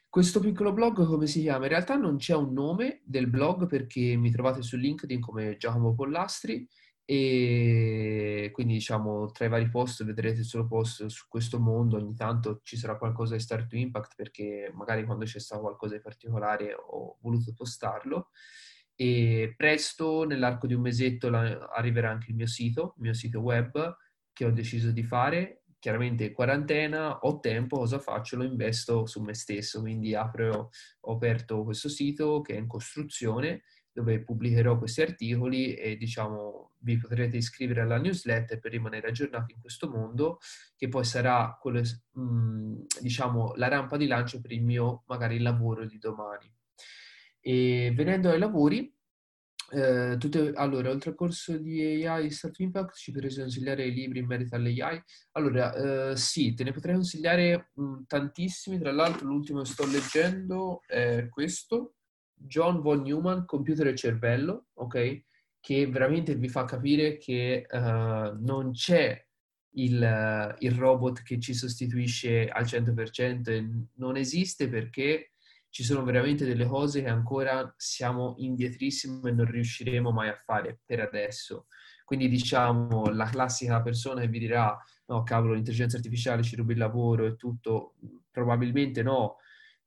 questo 0.07 0.39
piccolo 0.39 0.73
blog 0.73 1.05
come 1.05 1.25
si 1.27 1.41
chiama? 1.41 1.63
In 1.63 1.71
realtà 1.71 1.95
non 1.95 2.17
c'è 2.17 2.35
un 2.35 2.53
nome 2.53 3.01
del 3.03 3.27
blog 3.27 3.67
perché 3.67 4.15
mi 4.15 4.31
trovate 4.31 4.61
su 4.61 4.77
LinkedIn 4.77 5.19
come 5.19 5.57
Giacomo 5.57 5.95
Pollastri 5.95 6.67
e 7.05 8.49
quindi 8.53 8.75
diciamo 8.75 9.31
tra 9.31 9.45
i 9.45 9.49
vari 9.49 9.69
post 9.69 10.05
vedrete 10.05 10.43
solo 10.43 10.67
post 10.67 11.07
su 11.07 11.25
questo 11.27 11.59
mondo, 11.59 11.97
ogni 11.97 12.15
tanto 12.15 12.61
ci 12.63 12.77
sarà 12.77 12.97
qualcosa 12.97 13.35
di 13.35 13.41
Start 13.41 13.67
to 13.67 13.75
Impact 13.75 14.13
perché 14.15 14.71
magari 14.73 15.03
quando 15.03 15.25
c'è 15.25 15.39
stato 15.39 15.61
qualcosa 15.61 15.95
di 15.95 16.01
particolare 16.01 16.73
ho 16.73 17.17
voluto 17.21 17.53
postarlo. 17.53 18.29
E 18.95 19.53
presto 19.57 20.23
nell'arco 20.23 20.67
di 20.67 20.75
un 20.75 20.81
mesetto 20.81 21.27
arriverà 21.27 22.11
anche 22.11 22.29
il 22.29 22.35
mio 22.35 22.45
sito, 22.45 22.93
il 22.97 23.01
mio 23.01 23.13
sito 23.13 23.39
web 23.39 23.97
che 24.31 24.45
ho 24.45 24.51
deciso 24.51 24.91
di 24.91 25.03
fare 25.03 25.62
chiaramente 25.83 26.31
quarantena, 26.31 27.19
ho 27.19 27.41
tempo, 27.41 27.79
cosa 27.79 27.99
faccio? 27.99 28.37
Lo 28.37 28.45
investo 28.45 29.05
su 29.05 29.21
me 29.21 29.33
stesso, 29.33 29.81
quindi 29.81 30.15
apro, 30.15 30.69
ho 31.01 31.13
aperto 31.13 31.65
questo 31.65 31.89
sito 31.89 32.39
che 32.39 32.53
è 32.53 32.57
in 32.57 32.67
costruzione 32.67 33.63
dove 33.91 34.23
pubblicherò 34.23 34.77
questi 34.77 35.01
articoli 35.01 35.73
e 35.73 35.97
diciamo 35.97 36.75
vi 36.83 36.97
potrete 36.97 37.35
iscrivere 37.35 37.81
alla 37.81 37.97
newsletter 37.97 38.59
per 38.59 38.71
rimanere 38.71 39.09
aggiornati 39.09 39.51
in 39.51 39.59
questo 39.59 39.89
mondo 39.89 40.39
che 40.77 40.87
poi 40.87 41.03
sarà 41.03 41.57
quello, 41.59 41.81
mh, 42.11 42.85
diciamo 43.01 43.51
la 43.55 43.67
rampa 43.67 43.97
di 43.97 44.07
lancio 44.07 44.39
per 44.39 44.53
il 44.53 44.63
mio 44.63 45.03
magari 45.07 45.39
lavoro 45.39 45.85
di 45.85 45.97
domani. 45.97 46.49
E 47.41 47.91
venendo 47.93 48.29
ai 48.29 48.39
lavori, 48.39 48.89
eh, 49.73 50.17
tutte, 50.17 50.51
allora, 50.55 50.89
oltre 50.89 51.09
al 51.09 51.15
corso 51.15 51.57
di 51.57 52.05
AI 52.05 52.29
Start 52.29 52.59
Impact, 52.59 52.95
ci 52.95 53.11
potresti 53.11 53.39
consigliare 53.39 53.85
i 53.85 53.93
libri 53.93 54.19
in 54.19 54.25
merito 54.25 54.55
all'AI? 54.55 55.01
Allora, 55.31 56.11
eh, 56.11 56.15
sì, 56.15 56.53
te 56.53 56.63
ne 56.63 56.71
potrei 56.71 56.95
consigliare 56.95 57.71
mh, 57.73 58.03
tantissimi. 58.07 58.79
Tra 58.79 58.91
l'altro, 58.91 59.27
l'ultimo 59.27 59.61
che 59.61 59.69
sto 59.69 59.85
leggendo 59.85 60.81
è 60.85 61.27
questo, 61.29 61.95
John 62.33 62.81
Von 62.81 63.01
Neumann, 63.01 63.45
Computer 63.45 63.87
e 63.87 63.95
Cervello, 63.95 64.67
ok? 64.73 65.23
Che 65.59 65.87
veramente 65.87 66.35
vi 66.35 66.49
fa 66.49 66.65
capire 66.65 67.17
che 67.17 67.65
uh, 67.69 68.37
non 68.39 68.71
c'è 68.73 69.25
il, 69.75 70.55
il 70.59 70.71
robot 70.71 71.23
che 71.23 71.39
ci 71.39 71.53
sostituisce 71.53 72.47
al 72.47 72.65
100%, 72.65 73.85
non 73.95 74.17
esiste 74.17 74.69
perché 74.69 75.32
ci 75.73 75.83
sono 75.83 76.03
veramente 76.03 76.45
delle 76.45 76.67
cose 76.67 77.01
che 77.01 77.09
ancora 77.09 77.73
siamo 77.75 78.35
indietrissimo 78.37 79.25
e 79.25 79.31
non 79.31 79.49
riusciremo 79.49 80.11
mai 80.11 80.29
a 80.29 80.35
fare 80.35 80.81
per 80.85 80.99
adesso. 80.99 81.65
Quindi 82.05 82.29
diciamo 82.29 83.05
la 83.05 83.25
classica 83.25 83.81
persona 83.81 84.21
che 84.21 84.27
vi 84.27 84.37
dirà 84.37 84.77
no 85.07 85.23
cavolo 85.23 85.55
l'intelligenza 85.55 85.97
artificiale 85.97 86.43
ci 86.43 86.55
ruba 86.55 86.73
il 86.73 86.77
lavoro 86.77 87.25
e 87.25 87.35
tutto, 87.35 87.95
probabilmente 88.29 89.01
no. 89.01 89.37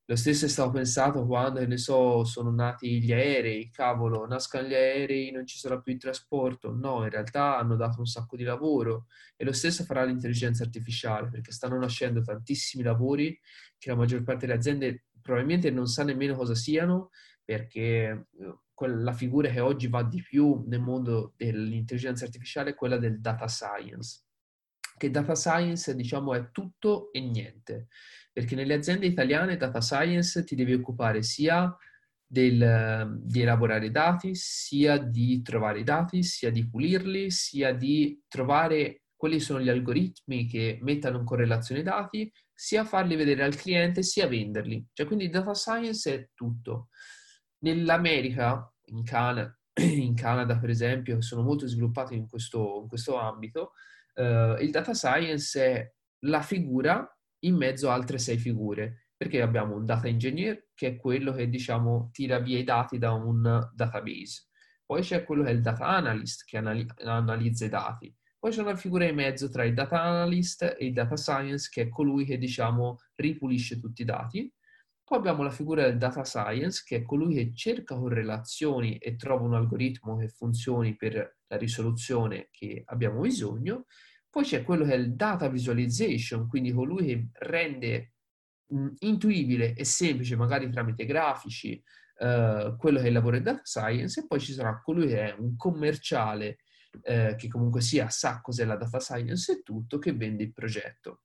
Lo 0.06 0.16
stesso 0.16 0.46
è 0.46 0.48
stato 0.48 0.70
pensato 0.72 1.24
quando, 1.24 1.64
ne 1.64 1.76
so, 1.76 2.24
sono 2.24 2.50
nati 2.50 3.00
gli 3.00 3.12
aerei, 3.12 3.70
cavolo, 3.70 4.26
nascano 4.26 4.66
gli 4.66 4.74
aerei, 4.74 5.30
non 5.30 5.46
ci 5.46 5.56
sarà 5.56 5.80
più 5.80 5.92
il 5.92 6.00
trasporto. 6.00 6.74
No, 6.74 7.04
in 7.04 7.10
realtà 7.10 7.58
hanno 7.58 7.76
dato 7.76 8.00
un 8.00 8.06
sacco 8.06 8.34
di 8.34 8.42
lavoro 8.42 9.06
e 9.36 9.44
lo 9.44 9.52
stesso 9.52 9.84
farà 9.84 10.02
l'intelligenza 10.02 10.64
artificiale 10.64 11.28
perché 11.30 11.52
stanno 11.52 11.78
nascendo 11.78 12.22
tantissimi 12.22 12.82
lavori 12.82 13.38
che 13.78 13.88
la 13.90 13.96
maggior 13.96 14.24
parte 14.24 14.46
delle 14.46 14.58
aziende 14.58 15.04
probabilmente 15.26 15.70
non 15.70 15.88
sa 15.88 16.04
nemmeno 16.04 16.36
cosa 16.36 16.54
siano 16.54 17.10
perché 17.44 18.28
eh, 18.38 18.86
la 18.86 19.12
figura 19.12 19.50
che 19.50 19.60
oggi 19.60 19.88
va 19.88 20.04
di 20.04 20.22
più 20.22 20.64
nel 20.68 20.80
mondo 20.80 21.34
dell'intelligenza 21.36 22.24
artificiale 22.24 22.70
è 22.70 22.74
quella 22.74 22.96
del 22.96 23.20
data 23.20 23.48
science, 23.48 24.22
che 24.96 25.10
data 25.10 25.34
science 25.34 25.94
diciamo 25.96 26.32
è 26.34 26.50
tutto 26.52 27.12
e 27.12 27.20
niente, 27.20 27.88
perché 28.32 28.54
nelle 28.54 28.74
aziende 28.74 29.06
italiane 29.06 29.56
data 29.56 29.80
science 29.80 30.44
ti 30.44 30.54
devi 30.54 30.74
occupare 30.74 31.22
sia 31.22 31.76
del, 32.24 33.18
di 33.22 33.40
elaborare 33.40 33.90
dati, 33.90 34.34
sia 34.34 34.98
di 34.98 35.42
trovare 35.42 35.80
i 35.80 35.84
dati, 35.84 36.22
sia 36.22 36.50
di 36.50 36.68
pulirli, 36.68 37.30
sia 37.30 37.72
di 37.72 38.22
trovare 38.28 39.02
quali 39.16 39.40
sono 39.40 39.60
gli 39.60 39.68
algoritmi 39.68 40.46
che 40.46 40.78
mettano 40.82 41.18
in 41.18 41.24
correlazione 41.24 41.80
i 41.80 41.84
dati, 41.84 42.30
sia 42.52 42.84
farli 42.84 43.16
vedere 43.16 43.42
al 43.42 43.56
cliente, 43.56 44.02
sia 44.02 44.28
venderli. 44.28 44.86
Cioè, 44.92 45.06
quindi 45.06 45.28
data 45.28 45.54
science 45.54 46.14
è 46.14 46.28
tutto. 46.34 46.88
Nell'America, 47.60 48.72
in, 48.86 49.02
Cana- 49.02 49.58
in 49.80 50.14
Canada 50.14 50.58
per 50.58 50.70
esempio, 50.70 51.20
sono 51.20 51.42
molto 51.42 51.66
sviluppati 51.66 52.14
in 52.14 52.28
questo, 52.28 52.80
in 52.82 52.88
questo 52.88 53.18
ambito, 53.18 53.72
Uh, 54.16 54.56
il 54.62 54.70
data 54.70 54.94
science 54.94 55.62
è 55.62 55.92
la 56.20 56.40
figura 56.40 57.06
in 57.40 57.54
mezzo 57.54 57.90
a 57.90 57.92
altre 57.92 58.16
sei 58.16 58.38
figure, 58.38 59.10
perché 59.14 59.42
abbiamo 59.42 59.76
un 59.76 59.84
data 59.84 60.08
engineer 60.08 60.68
che 60.72 60.88
è 60.88 60.96
quello 60.96 61.32
che 61.32 61.50
diciamo 61.50 62.08
tira 62.12 62.38
via 62.38 62.58
i 62.58 62.64
dati 62.64 62.96
da 62.96 63.12
un 63.12 63.68
database, 63.74 64.46
poi 64.86 65.02
c'è 65.02 65.22
quello 65.22 65.42
che 65.42 65.50
è 65.50 65.52
il 65.52 65.60
data 65.60 65.86
analyst 65.86 66.44
che 66.46 66.56
anali- 66.56 66.86
analizza 67.04 67.66
i 67.66 67.68
dati, 67.68 68.14
poi 68.38 68.50
c'è 68.50 68.62
una 68.62 68.76
figura 68.76 69.04
in 69.04 69.14
mezzo 69.14 69.48
tra 69.48 69.64
il 69.64 69.74
data 69.74 70.00
analyst 70.02 70.62
e 70.62 70.86
il 70.86 70.92
data 70.92 71.16
science 71.16 71.68
che 71.70 71.82
è 71.82 71.88
colui 71.88 72.24
che 72.24 72.38
diciamo 72.38 72.98
ripulisce 73.14 73.80
tutti 73.80 74.02
i 74.02 74.04
dati, 74.04 74.52
poi 75.06 75.18
abbiamo 75.18 75.44
la 75.44 75.50
figura 75.50 75.82
del 75.82 75.98
data 75.98 76.24
science, 76.24 76.82
che 76.84 76.96
è 76.96 77.02
colui 77.02 77.32
che 77.32 77.54
cerca 77.54 77.94
correlazioni 77.94 78.98
e 78.98 79.14
trova 79.14 79.44
un 79.44 79.54
algoritmo 79.54 80.16
che 80.16 80.26
funzioni 80.26 80.96
per 80.96 81.36
la 81.46 81.56
risoluzione 81.56 82.48
che 82.50 82.82
abbiamo 82.86 83.20
bisogno. 83.20 83.86
Poi 84.28 84.42
c'è 84.42 84.64
quello 84.64 84.84
che 84.84 84.94
è 84.94 84.96
il 84.96 85.14
data 85.14 85.48
visualization, 85.48 86.48
quindi 86.48 86.72
colui 86.72 87.06
che 87.06 87.28
rende 87.34 88.14
mh, 88.66 88.88
intuibile 88.98 89.74
e 89.74 89.84
semplice, 89.84 90.34
magari 90.34 90.68
tramite 90.70 91.04
grafici, 91.04 91.80
eh, 92.18 92.74
quello 92.76 92.98
che 92.98 93.04
è 93.04 93.06
il 93.06 93.12
lavoro 93.12 93.36
del 93.36 93.44
data 93.44 93.62
science. 93.62 94.18
E 94.18 94.26
poi 94.26 94.40
ci 94.40 94.52
sarà 94.54 94.80
colui 94.82 95.06
che 95.06 95.20
è 95.20 95.36
un 95.38 95.54
commerciale, 95.54 96.58
eh, 97.02 97.34
che 97.36 97.48
comunque 97.48 97.80
sia 97.80 98.08
sa 98.08 98.40
cos'è 98.40 98.64
la 98.64 98.76
data 98.76 99.00
science 99.00 99.52
e 99.52 99.62
tutto, 99.62 99.98
che 99.98 100.12
vende 100.12 100.44
il 100.44 100.52
progetto. 100.52 101.22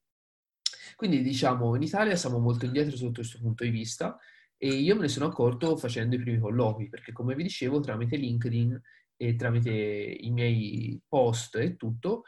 Quindi 0.95 1.21
diciamo 1.21 1.75
in 1.75 1.81
Italia 1.81 2.15
siamo 2.15 2.39
molto 2.39 2.65
indietro 2.65 2.95
sotto 2.95 3.21
questo 3.21 3.39
punto 3.39 3.63
di 3.63 3.69
vista 3.69 4.17
e 4.57 4.67
io 4.67 4.95
me 4.95 5.01
ne 5.01 5.07
sono 5.07 5.25
accorto 5.27 5.75
facendo 5.77 6.15
i 6.15 6.19
primi 6.19 6.39
colloqui 6.39 6.89
perché 6.89 7.11
come 7.11 7.33
vi 7.33 7.43
dicevo 7.43 7.79
tramite 7.79 8.17
LinkedIn 8.17 8.79
e 9.15 9.35
tramite 9.35 9.71
i 9.71 10.29
miei 10.31 11.01
post 11.07 11.55
e 11.55 11.75
tutto 11.75 12.23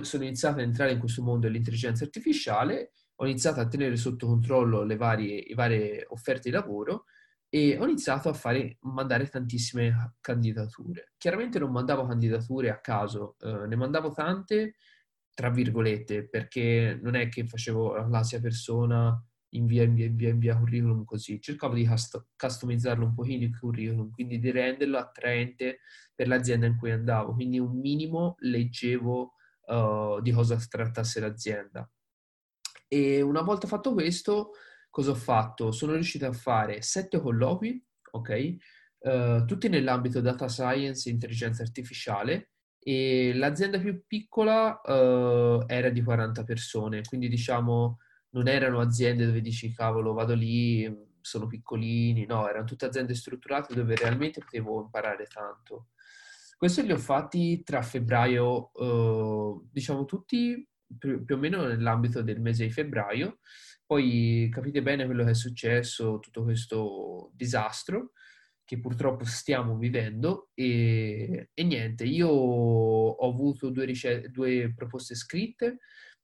sono 0.00 0.24
iniziato 0.24 0.58
ad 0.58 0.66
entrare 0.66 0.92
in 0.92 0.98
questo 0.98 1.22
mondo 1.22 1.46
dell'intelligenza 1.46 2.04
artificiale, 2.04 2.92
ho 3.16 3.26
iniziato 3.26 3.60
a 3.60 3.68
tenere 3.68 3.96
sotto 3.96 4.26
controllo 4.26 4.82
le 4.82 4.96
varie, 4.96 5.44
le 5.46 5.54
varie 5.54 6.06
offerte 6.08 6.50
di 6.50 6.50
lavoro 6.50 7.04
e 7.48 7.78
ho 7.78 7.84
iniziato 7.84 8.28
a 8.28 8.32
fare, 8.34 8.78
mandare 8.80 9.28
tantissime 9.28 10.16
candidature. 10.20 11.12
Chiaramente 11.16 11.58
non 11.58 11.70
mandavo 11.70 12.06
candidature 12.06 12.70
a 12.70 12.80
caso, 12.80 13.36
eh, 13.40 13.66
ne 13.66 13.76
mandavo 13.76 14.10
tante 14.10 14.76
tra 15.36 15.50
virgolette, 15.50 16.26
perché 16.26 16.98
non 17.02 17.14
è 17.14 17.28
che 17.28 17.46
facevo 17.46 18.08
la 18.08 18.24
persona 18.40 19.22
invia, 19.50 19.82
invia, 19.82 20.06
invia, 20.06 20.30
invia 20.30 20.56
curriculum 20.56 21.04
così. 21.04 21.38
Cercavo 21.42 21.74
di 21.74 21.86
cust- 21.86 22.28
customizzarlo 22.34 23.04
un 23.04 23.12
pochino 23.12 23.44
il 23.44 23.58
curriculum, 23.58 24.10
quindi 24.10 24.38
di 24.38 24.50
renderlo 24.50 24.96
attraente 24.96 25.80
per 26.14 26.28
l'azienda 26.28 26.64
in 26.64 26.78
cui 26.78 26.90
andavo. 26.90 27.34
Quindi 27.34 27.58
un 27.58 27.78
minimo 27.78 28.36
leggevo 28.38 29.34
uh, 29.66 30.22
di 30.22 30.32
cosa 30.32 30.56
trattasse 30.56 31.20
l'azienda. 31.20 31.86
E 32.88 33.20
una 33.20 33.42
volta 33.42 33.66
fatto 33.66 33.92
questo, 33.92 34.52
cosa 34.96 35.10
ho 35.10 35.14
fatto? 35.14 35.72
Sono 35.72 35.92
riuscito 35.92 36.24
a 36.24 36.32
fare 36.32 36.80
sette 36.80 37.20
colloqui, 37.20 37.84
ok? 38.12 38.56
Uh, 38.98 39.44
tutti 39.44 39.68
nell'ambito 39.68 40.22
data 40.22 40.48
science 40.48 41.06
e 41.06 41.12
intelligenza 41.12 41.62
artificiale, 41.62 42.52
e 42.78 43.34
l'azienda 43.34 43.78
più 43.78 44.04
piccola 44.06 44.80
uh, 44.82 45.64
era 45.66 45.90
di 45.90 46.02
40 46.02 46.44
persone, 46.44 47.02
quindi 47.02 47.28
diciamo 47.28 47.98
non 48.30 48.48
erano 48.48 48.80
aziende 48.80 49.26
dove 49.26 49.42
dici 49.42 49.70
cavolo 49.70 50.14
vado 50.14 50.32
lì, 50.32 50.90
sono 51.20 51.46
piccolini, 51.46 52.24
no, 52.24 52.48
erano 52.48 52.64
tutte 52.64 52.86
aziende 52.86 53.14
strutturate 53.14 53.74
dove 53.74 53.96
realmente 53.96 54.40
potevo 54.40 54.80
imparare 54.80 55.26
tanto. 55.26 55.88
Questo 56.56 56.80
li 56.80 56.92
ho 56.92 56.96
fatti 56.96 57.62
tra 57.62 57.82
febbraio, 57.82 58.70
uh, 58.72 59.68
diciamo 59.70 60.06
tutti 60.06 60.66
più, 60.98 61.24
più 61.24 61.34
o 61.34 61.38
meno 61.38 61.66
nell'ambito 61.66 62.22
del 62.22 62.40
mese 62.40 62.64
di 62.64 62.70
febbraio, 62.70 63.38
poi 63.86 64.48
capite 64.50 64.82
bene 64.82 65.04
quello 65.06 65.24
che 65.24 65.30
è 65.30 65.34
successo, 65.34 66.18
tutto 66.18 66.42
questo 66.42 67.30
disastro, 67.34 68.12
che 68.64 68.80
purtroppo 68.80 69.24
stiamo 69.24 69.76
vivendo 69.76 70.50
e, 70.52 71.50
e 71.54 71.62
niente, 71.62 72.04
io 72.04 72.28
ho 72.28 73.28
avuto 73.28 73.70
due, 73.70 73.84
rice- 73.84 74.28
due 74.30 74.72
proposte 74.74 75.14
scritte 75.14 75.78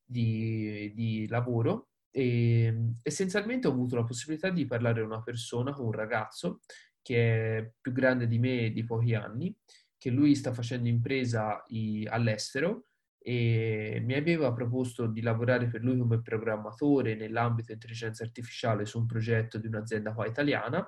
di, 0.04 0.92
di 0.92 1.28
lavoro 1.28 1.90
e 2.10 2.94
essenzialmente 3.02 3.68
ho 3.68 3.70
avuto 3.70 3.94
la 3.94 4.04
possibilità 4.04 4.50
di 4.50 4.66
parlare 4.66 5.00
a 5.00 5.04
una 5.04 5.22
persona, 5.22 5.72
con 5.72 5.86
un 5.86 5.92
ragazzo 5.92 6.60
che 7.00 7.58
è 7.58 7.72
più 7.80 7.92
grande 7.92 8.26
di 8.26 8.40
me 8.40 8.70
di 8.70 8.84
pochi 8.84 9.14
anni, 9.14 9.56
che 9.96 10.10
lui 10.10 10.34
sta 10.34 10.52
facendo 10.52 10.88
impresa 10.88 11.62
all'estero 12.08 12.86
e 13.22 14.02
mi 14.04 14.14
aveva 14.14 14.52
proposto 14.52 15.06
di 15.06 15.22
lavorare 15.22 15.68
per 15.68 15.82
lui 15.82 15.98
come 15.98 16.20
programmatore 16.20 17.14
nell'ambito 17.14 17.72
intelligenza 17.72 18.24
artificiale 18.24 18.84
su 18.84 18.98
un 18.98 19.06
progetto 19.06 19.58
di 19.58 19.68
un'azienda 19.68 20.12
qua 20.12 20.26
italiana 20.26 20.86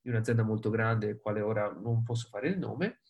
di 0.00 0.10
un'azienda 0.10 0.44
molto 0.44 0.70
grande, 0.70 1.18
quale 1.18 1.40
ora 1.40 1.68
non 1.68 2.04
posso 2.04 2.28
fare 2.28 2.48
il 2.48 2.58
nome, 2.58 3.00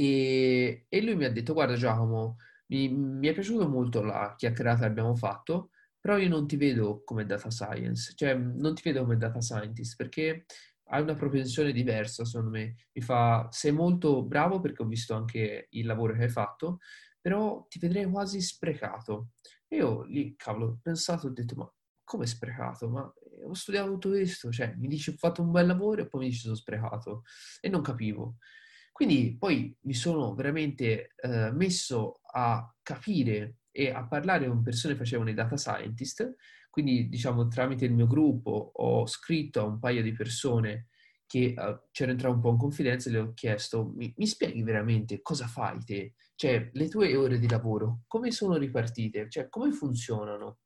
e, 0.00 0.86
e 0.88 1.02
lui 1.02 1.16
mi 1.16 1.24
ha 1.24 1.32
detto, 1.32 1.52
guarda 1.52 1.74
Giacomo, 1.74 2.36
mi, 2.68 2.88
mi, 2.88 3.26
è 3.26 3.32
piaciuto 3.32 3.68
molto 3.68 4.00
la 4.00 4.34
chiacchierata 4.36 4.80
che 4.80 4.86
abbiamo 4.86 5.16
fatto, 5.16 5.70
però 6.00 6.16
io 6.16 6.28
non 6.28 6.46
ti 6.46 6.56
vedo 6.56 7.02
come 7.04 7.26
data 7.26 7.50
science, 7.50 8.12
cioè 8.14 8.34
non 8.34 8.74
ti 8.74 8.82
vedo 8.84 9.02
come 9.02 9.16
data 9.16 9.40
scientist, 9.40 9.96
perché 9.96 10.44
hai 10.90 11.02
una 11.02 11.14
propensione 11.14 11.72
diversa, 11.72 12.24
secondo 12.24 12.50
me. 12.50 12.76
Mi 12.92 13.02
fa, 13.02 13.48
sei 13.50 13.72
molto 13.72 14.22
bravo 14.22 14.60
perché 14.60 14.82
ho 14.82 14.86
visto 14.86 15.14
anche 15.14 15.66
il 15.70 15.84
lavoro 15.84 16.14
che 16.14 16.22
hai 16.22 16.28
fatto, 16.28 16.78
però 17.20 17.66
ti 17.68 17.78
vedrei 17.78 18.06
quasi 18.10 18.40
sprecato. 18.40 19.30
E 19.66 19.76
io 19.76 20.02
lì, 20.04 20.34
cavolo, 20.36 20.66
ho 20.66 20.78
pensato, 20.82 21.26
ho 21.26 21.30
detto, 21.30 21.54
ma 21.56 21.72
come 22.04 22.26
sprecato? 22.26 22.88
Ma 22.88 23.12
ho 23.44 23.54
studiato 23.54 23.90
tutto 23.92 24.08
questo, 24.10 24.50
cioè 24.50 24.74
mi 24.76 24.88
dici 24.88 25.10
ho 25.10 25.14
fatto 25.16 25.42
un 25.42 25.50
bel 25.50 25.66
lavoro 25.66 26.02
e 26.02 26.08
poi 26.08 26.22
mi 26.22 26.28
dici 26.28 26.40
sono 26.40 26.54
sprecato 26.54 27.22
e 27.60 27.68
non 27.68 27.82
capivo. 27.82 28.36
Quindi 28.92 29.36
poi 29.38 29.76
mi 29.82 29.94
sono 29.94 30.34
veramente 30.34 31.14
eh, 31.16 31.52
messo 31.52 32.20
a 32.32 32.74
capire 32.82 33.58
e 33.70 33.90
a 33.90 34.06
parlare 34.08 34.48
con 34.48 34.62
persone 34.62 34.94
che 34.94 34.98
facevano 34.98 35.30
i 35.30 35.34
data 35.34 35.56
scientist, 35.56 36.34
quindi 36.68 37.08
diciamo 37.08 37.46
tramite 37.46 37.84
il 37.84 37.92
mio 37.92 38.06
gruppo 38.06 38.72
ho 38.74 39.06
scritto 39.06 39.60
a 39.60 39.64
un 39.64 39.78
paio 39.78 40.02
di 40.02 40.12
persone 40.12 40.88
che 41.28 41.54
uh, 41.56 41.78
c'ero 41.92 42.10
entrato 42.10 42.34
un 42.34 42.40
po' 42.40 42.50
in 42.50 42.56
confidenza 42.56 43.08
e 43.08 43.12
le 43.12 43.18
ho 43.18 43.32
chiesto 43.34 43.92
mi, 43.94 44.12
mi, 44.16 44.26
spieghi 44.26 44.62
veramente 44.62 45.20
cosa 45.20 45.46
fai 45.46 45.78
te? 45.84 46.14
Cioè 46.34 46.70
le 46.72 46.88
tue 46.88 47.14
ore 47.14 47.38
di 47.38 47.48
lavoro, 47.48 48.00
come 48.06 48.32
sono 48.32 48.56
ripartite? 48.56 49.28
Cioè 49.28 49.48
come 49.50 49.70
funzionano? 49.72 50.60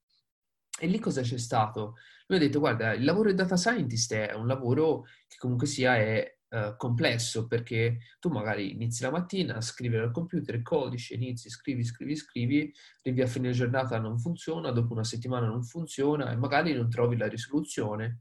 E 0.78 0.86
lì 0.86 0.98
cosa 1.00 1.20
c'è 1.22 1.36
stato? 1.36 1.96
Lui 2.28 2.38
ha 2.38 2.40
detto, 2.40 2.60
guarda, 2.60 2.92
il 2.92 3.04
lavoro 3.04 3.30
di 3.30 3.36
data 3.36 3.56
scientist 3.56 4.14
è 4.14 4.32
un 4.34 4.46
lavoro 4.46 5.02
che 5.26 5.36
comunque 5.36 5.66
sia 5.66 5.96
è 5.96 6.38
uh, 6.50 6.76
complesso 6.76 7.46
perché 7.48 7.98
tu 8.20 8.28
magari 8.28 8.72
inizi 8.72 9.02
la 9.02 9.10
mattina 9.10 9.56
a 9.56 9.60
scrivere 9.60 10.04
al 10.04 10.12
computer 10.12 10.62
codice, 10.62 11.14
inizi, 11.14 11.50
scrivi, 11.50 11.84
scrivi, 11.84 12.14
scrivi, 12.14 12.72
arrivi 13.02 13.22
a 13.22 13.26
fine 13.26 13.50
giornata 13.50 13.98
non 13.98 14.18
funziona, 14.18 14.70
dopo 14.70 14.92
una 14.92 15.04
settimana 15.04 15.46
non 15.46 15.64
funziona 15.64 16.30
e 16.30 16.36
magari 16.36 16.72
non 16.72 16.88
trovi 16.88 17.16
la 17.16 17.26
risoluzione. 17.26 18.20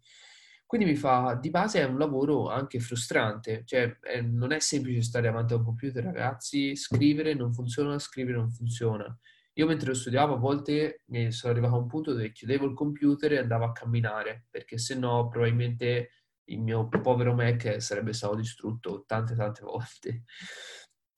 Quindi 0.72 0.88
mi 0.88 0.95
fa, 0.95 1.34
di 1.34 1.49
base 1.49 1.82
è 1.82 1.84
un 1.84 1.97
lavoro 1.97 2.47
anche 2.49 2.80
frustrante, 2.80 3.63
cioè 3.65 3.99
è, 3.99 4.22
non 4.22 4.53
è 4.53 4.59
semplice 4.61 5.01
stare 5.01 5.26
davanti 5.26 5.51
a 5.51 5.57
un 5.57 5.65
computer, 5.65 6.01
ragazzi, 6.01 6.78
scrivere 6.78 7.34
non 7.34 7.51
funziona, 7.51 7.99
scrivere 7.99 8.38
non 8.38 8.49
funziona. 8.49 9.13
Io 9.55 9.65
mentre 9.67 9.89
lo 9.89 9.93
studiavo 9.93 10.36
a 10.36 10.38
volte 10.38 11.03
sono 11.28 11.51
arrivato 11.51 11.76
a 11.76 11.80
un 11.80 11.88
punto 11.88 12.13
dove 12.13 12.32
chiudevo 12.32 12.67
il 12.67 12.74
computer 12.74 13.34
e 13.34 13.39
andavo 13.39 13.65
a 13.65 13.74
camminare, 13.74 14.45
perché 14.49 14.78
se 14.78 14.95
no 14.95 15.28
probabilmente 15.28 16.11
il 16.45 16.61
mio 16.61 16.88
povero 16.88 17.34
Mac 17.34 17.82
sarebbe 17.82 18.13
stato 18.13 18.36
distrutto 18.36 19.03
tante 19.05 19.36
tante 19.36 19.63
volte. 19.67 20.24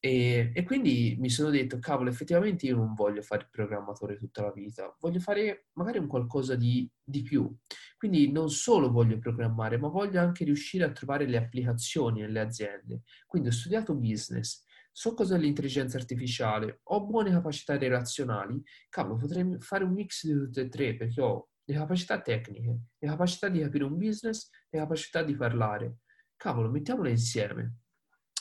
E, 0.05 0.51
e, 0.53 0.63
quindi 0.63 1.15
mi 1.17 1.29
sono 1.29 1.49
detto, 1.49 1.79
cavolo, 1.79 2.09
effettivamente 2.09 2.65
io 2.65 2.75
non 2.75 2.93
voglio 2.93 3.21
fare 3.21 3.43
il 3.43 3.49
programmatore 3.49 4.17
tutta 4.17 4.41
la 4.41 4.51
vita, 4.51 4.93
voglio 4.99 5.21
fare 5.21 5.67
magari 5.75 5.97
un 5.97 6.07
qualcosa 6.07 6.55
di, 6.55 6.91
di 7.01 7.21
più. 7.21 7.49
Quindi 7.97 8.29
non 8.29 8.49
solo 8.49 8.91
voglio 8.91 9.17
programmare, 9.17 9.77
ma 9.77 9.87
voglio 9.87 10.19
anche 10.19 10.43
riuscire 10.43 10.83
a 10.83 10.91
trovare 10.91 11.25
le 11.25 11.37
applicazioni 11.37 12.19
nelle 12.19 12.41
aziende. 12.41 13.03
Quindi 13.25 13.47
ho 13.47 13.51
studiato 13.53 13.95
business, 13.95 14.65
so 14.91 15.13
cos'è 15.13 15.37
l'intelligenza 15.37 15.97
artificiale, 15.97 16.81
ho 16.83 17.05
buone 17.05 17.31
capacità 17.31 17.77
relazionali, 17.77 18.61
cavolo, 18.89 19.15
potrei 19.15 19.55
fare 19.59 19.85
un 19.85 19.93
mix 19.93 20.25
di 20.25 20.33
tutte 20.33 20.61
e 20.63 20.67
tre 20.67 20.97
perché 20.97 21.21
ho 21.21 21.47
le 21.63 21.73
capacità 21.75 22.19
tecniche, 22.19 22.77
le 22.97 23.07
capacità 23.07 23.47
di 23.47 23.61
capire 23.61 23.85
un 23.85 23.95
business, 23.95 24.49
le 24.69 24.79
capacità 24.79 25.23
di 25.23 25.33
parlare. 25.33 25.99
Cavolo, 26.35 26.69
mettiamole 26.69 27.09
insieme. 27.11 27.82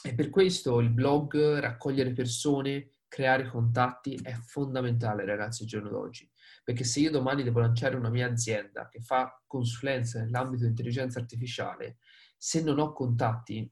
E 0.04 0.14
per 0.14 0.30
questo 0.30 0.80
il 0.80 0.90
blog, 0.90 1.58
raccogliere 1.58 2.12
persone, 2.12 2.90
creare 3.06 3.46
contatti 3.48 4.18
è 4.22 4.32
fondamentale, 4.32 5.24
ragazzi, 5.24 5.62
al 5.62 5.68
giorno 5.68 5.90
d'oggi. 5.90 6.28
Perché 6.64 6.82
se 6.82 7.00
io 7.00 7.10
domani 7.10 7.42
devo 7.42 7.60
lanciare 7.60 7.94
una 7.94 8.08
mia 8.08 8.26
azienda 8.26 8.88
che 8.88 9.00
fa 9.00 9.40
consulenza 9.46 10.20
nell'ambito 10.20 10.64
di 10.64 10.70
intelligenza 10.70 11.20
artificiale, 11.20 11.98
se 12.36 12.62
non 12.62 12.78
ho 12.78 12.92
contatti, 12.92 13.70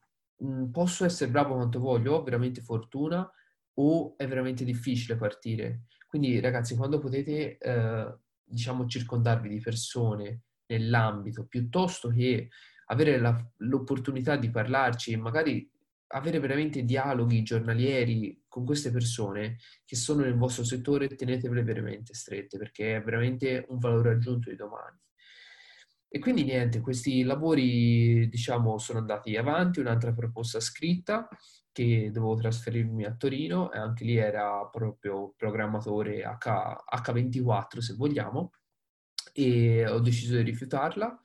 posso 0.71 1.03
essere 1.05 1.31
bravo 1.31 1.55
quanto 1.55 1.79
voglio, 1.79 2.13
ho 2.13 2.23
veramente 2.23 2.61
fortuna, 2.61 3.29
o 3.75 4.15
è 4.15 4.27
veramente 4.27 4.63
difficile 4.63 5.17
partire. 5.17 5.83
Quindi 6.07 6.39
ragazzi, 6.39 6.75
quando 6.75 6.99
potete, 6.99 7.57
eh, 7.57 8.17
diciamo, 8.43 8.85
circondarvi 8.85 9.49
di 9.49 9.59
persone 9.59 10.43
nell'ambito, 10.67 11.45
piuttosto 11.45 12.09
che 12.09 12.49
avere 12.87 13.17
la, 13.19 13.35
l'opportunità 13.57 14.35
di 14.35 14.49
parlarci 14.49 15.13
e 15.13 15.17
magari 15.17 15.69
avere 16.11 16.39
veramente 16.39 16.83
dialoghi 16.83 17.43
giornalieri 17.43 18.43
con 18.47 18.65
queste 18.65 18.91
persone 18.91 19.57
che 19.85 19.95
sono 19.95 20.23
nel 20.23 20.35
vostro 20.35 20.63
settore, 20.63 21.07
tenetevele 21.15 21.63
veramente 21.63 22.13
strette 22.13 22.57
perché 22.57 22.97
è 22.97 23.01
veramente 23.01 23.65
un 23.69 23.79
valore 23.79 24.11
aggiunto 24.11 24.49
di 24.49 24.55
domani. 24.55 24.97
E 26.13 26.19
quindi 26.19 26.43
niente, 26.43 26.81
questi 26.81 27.23
lavori 27.23 28.27
diciamo 28.27 28.77
sono 28.77 28.99
andati 28.99 29.37
avanti, 29.37 29.79
un'altra 29.79 30.11
proposta 30.11 30.59
scritta 30.59 31.27
che 31.71 32.09
dovevo 32.11 32.35
trasferirmi 32.35 33.05
a 33.05 33.15
Torino 33.15 33.71
e 33.71 33.77
anche 33.77 34.03
lì 34.03 34.17
era 34.17 34.67
proprio 34.69 35.33
programmatore 35.37 36.23
H, 36.23 36.83
H24 37.01 37.77
se 37.77 37.93
vogliamo 37.93 38.51
e 39.33 39.87
ho 39.87 39.99
deciso 39.99 40.35
di 40.35 40.41
rifiutarla 40.41 41.17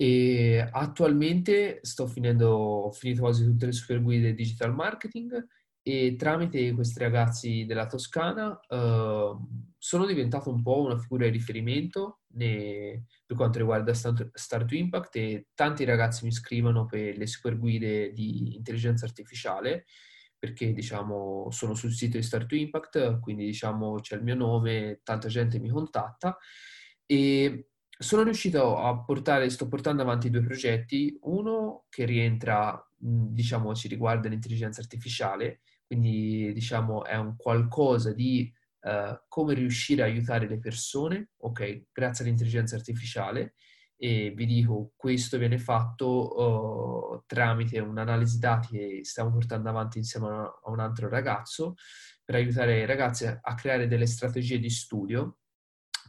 e 0.00 0.64
attualmente 0.70 1.80
sto 1.82 2.06
finendo, 2.06 2.50
ho 2.50 2.92
finito 2.92 3.22
quasi 3.22 3.44
tutte 3.44 3.66
le 3.66 3.72
super 3.72 4.00
guide 4.00 4.32
digital 4.32 4.72
marketing 4.72 5.44
e 5.82 6.14
tramite 6.16 6.72
questi 6.72 7.00
ragazzi 7.00 7.64
della 7.66 7.86
Toscana 7.86 8.48
uh, 8.68 9.48
sono 9.76 10.06
diventato 10.06 10.50
un 10.50 10.62
po' 10.62 10.82
una 10.82 10.96
figura 10.96 11.24
di 11.24 11.32
riferimento 11.32 12.20
ne, 12.34 13.06
per 13.26 13.36
quanto 13.36 13.58
riguarda 13.58 13.92
Start 13.92 14.66
to 14.66 14.74
Impact 14.76 15.16
e 15.16 15.46
tanti 15.52 15.82
ragazzi 15.82 16.24
mi 16.24 16.30
scrivono 16.30 16.86
per 16.86 17.16
le 17.16 17.26
super 17.26 17.58
guide 17.58 18.12
di 18.12 18.54
intelligenza 18.54 19.04
artificiale 19.04 19.86
perché 20.38 20.72
diciamo 20.72 21.50
sono 21.50 21.74
sul 21.74 21.90
sito 21.90 22.18
di 22.18 22.22
Start 22.22 22.46
to 22.46 22.54
Impact, 22.54 23.18
quindi 23.18 23.46
diciamo 23.46 23.96
c'è 23.96 24.14
il 24.14 24.22
mio 24.22 24.36
nome, 24.36 25.00
tanta 25.02 25.26
gente 25.26 25.58
mi 25.58 25.70
contatta 25.70 26.38
e 27.04 27.67
sono 27.98 28.22
riuscito 28.22 28.76
a 28.76 28.96
portare, 29.02 29.50
sto 29.50 29.66
portando 29.66 30.02
avanti 30.02 30.30
due 30.30 30.42
progetti, 30.42 31.18
uno 31.22 31.86
che 31.88 32.04
rientra, 32.04 32.80
diciamo, 32.96 33.74
ci 33.74 33.88
riguarda 33.88 34.28
l'intelligenza 34.28 34.80
artificiale, 34.80 35.62
quindi 35.84 36.52
diciamo 36.52 37.04
è 37.04 37.16
un 37.16 37.34
qualcosa 37.36 38.12
di 38.12 38.52
uh, 38.82 39.18
come 39.26 39.54
riuscire 39.54 40.02
a 40.02 40.04
aiutare 40.04 40.46
le 40.46 40.60
persone, 40.60 41.30
ok, 41.38 41.86
grazie 41.92 42.24
all'intelligenza 42.24 42.76
artificiale. 42.76 43.54
E 44.00 44.30
vi 44.30 44.46
dico 44.46 44.92
questo 44.94 45.38
viene 45.38 45.58
fatto 45.58 47.16
uh, 47.16 47.22
tramite 47.26 47.80
un'analisi 47.80 48.38
dati 48.38 48.68
che 48.76 49.00
stiamo 49.02 49.32
portando 49.32 49.70
avanti 49.70 49.98
insieme 49.98 50.28
a, 50.28 50.70
un 50.70 50.78
altro 50.78 51.08
ragazzo 51.08 51.74
per 52.24 52.36
aiutare 52.36 52.78
i 52.78 52.86
ragazzi 52.86 53.26
a 53.26 53.54
creare 53.56 53.88
delle 53.88 54.06
strategie 54.06 54.60
di 54.60 54.70
studio 54.70 55.38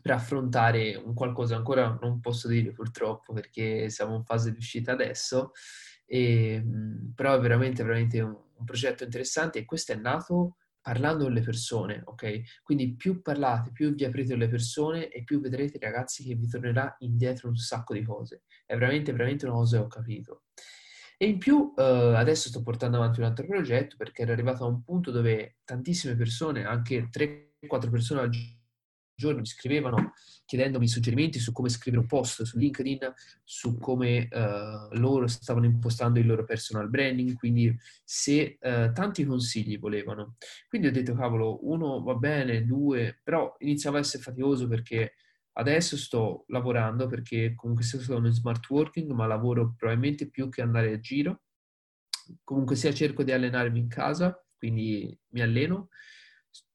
per 0.02 0.12
affrontare 0.12 0.96
un 0.96 1.14
qualcosa 1.14 1.56
ancora 1.56 1.98
non 2.02 2.20
posso 2.20 2.48
dire 2.48 2.72
purtroppo 2.72 3.34
perché 3.34 3.90
siamo 3.90 4.16
in 4.16 4.24
fase 4.24 4.52
di 4.52 4.58
uscita 4.58 4.92
adesso, 4.92 5.52
e, 6.06 6.64
però 7.16 7.36
è 7.36 7.40
veramente, 7.40 7.84
veramente 7.84 8.22
un, 8.22 8.36
un 8.60 8.66
progetto 8.66 9.04
interessante 9.04 9.60
e 9.60 9.66
questo 9.66 9.94
è 9.94 9.96
nato 9.96 10.56
parlando 10.82 11.26
con 11.26 11.34
le 11.34 11.42
persone, 11.42 12.02
ok? 12.06 12.62
Quindi 12.64 12.96
più 12.96 13.22
parlate, 13.22 13.72
più 13.72 13.94
vi 13.94 14.06
aprite 14.06 14.34
alle 14.34 14.48
persone 14.48 15.10
e 15.10 15.24
più 15.24 15.40
vedrete 15.40 15.78
ragazzi 15.80 16.24
che 16.24 16.36
vi 16.36 16.48
tornerà 16.48 16.96
indietro 17.00 17.50
un 17.50 17.56
sacco 17.56 17.94
di 17.94 18.04
cose. 18.04 18.44
È 18.66 18.76
veramente, 18.76 19.12
veramente 19.12 19.46
una 19.46 19.56
cosa 19.56 19.78
che 19.78 19.84
ho 19.84 19.88
capito. 19.88 20.44
E 21.18 21.28
in 21.28 21.38
più 21.38 21.74
uh, 21.76 22.16
adesso 22.16 22.48
sto 22.48 22.64
portando 22.64 22.98
avanti 22.98 23.20
un 23.20 23.26
altro 23.26 23.46
progetto 23.46 23.98
perché 23.98 24.22
ero 24.22 24.32
arrivato 24.32 24.64
a 24.64 24.68
un 24.68 24.82
punto 24.84 25.12
dove 25.12 25.58
tantissime 25.66 26.16
persone, 26.16 26.64
anche 26.64 27.10
3-4 27.10 27.90
persone 27.90 28.22
al 28.22 28.30
giorno, 28.30 28.59
giorno 29.20 29.42
mi 29.42 29.46
scrivevano 29.46 30.14
chiedendomi 30.46 30.88
suggerimenti 30.88 31.38
su 31.38 31.52
come 31.52 31.70
scrivere 31.70 32.02
un 32.02 32.08
post 32.08 32.42
su 32.42 32.58
LinkedIn, 32.58 33.14
su 33.44 33.78
come 33.78 34.28
uh, 34.32 34.98
loro 34.98 35.28
stavano 35.28 35.66
impostando 35.66 36.18
il 36.18 36.26
loro 36.26 36.44
personal 36.44 36.90
branding, 36.90 37.36
quindi 37.36 37.78
se 38.04 38.58
uh, 38.60 38.92
tanti 38.92 39.26
consigli 39.26 39.78
volevano. 39.78 40.38
Quindi 40.68 40.88
ho 40.88 40.92
detto, 40.92 41.14
cavolo, 41.14 41.60
uno 41.70 42.02
va 42.02 42.16
bene, 42.16 42.66
due, 42.66 43.20
però 43.22 43.56
iniziava 43.60 43.98
a 43.98 44.00
essere 44.00 44.24
faticoso 44.24 44.68
perché 44.68 45.14
adesso 45.54 45.98
sto 45.98 46.46
lavorando 46.48 47.06
perché 47.06 47.54
comunque 47.54 47.84
sono 47.84 48.26
in 48.26 48.34
smart 48.34 48.68
working, 48.70 49.12
ma 49.12 49.28
lavoro 49.28 49.76
probabilmente 49.78 50.30
più 50.30 50.50
che 50.50 50.64
andare 50.64 50.94
a 50.94 51.00
giro. 51.00 51.42
Comunque 52.44 52.76
sia 52.76 52.94
cerco 52.94 53.22
di 53.22 53.32
allenarmi 53.32 53.78
in 53.78 53.88
casa, 53.88 54.44
quindi 54.58 55.16
mi 55.30 55.42
alleno 55.42 55.90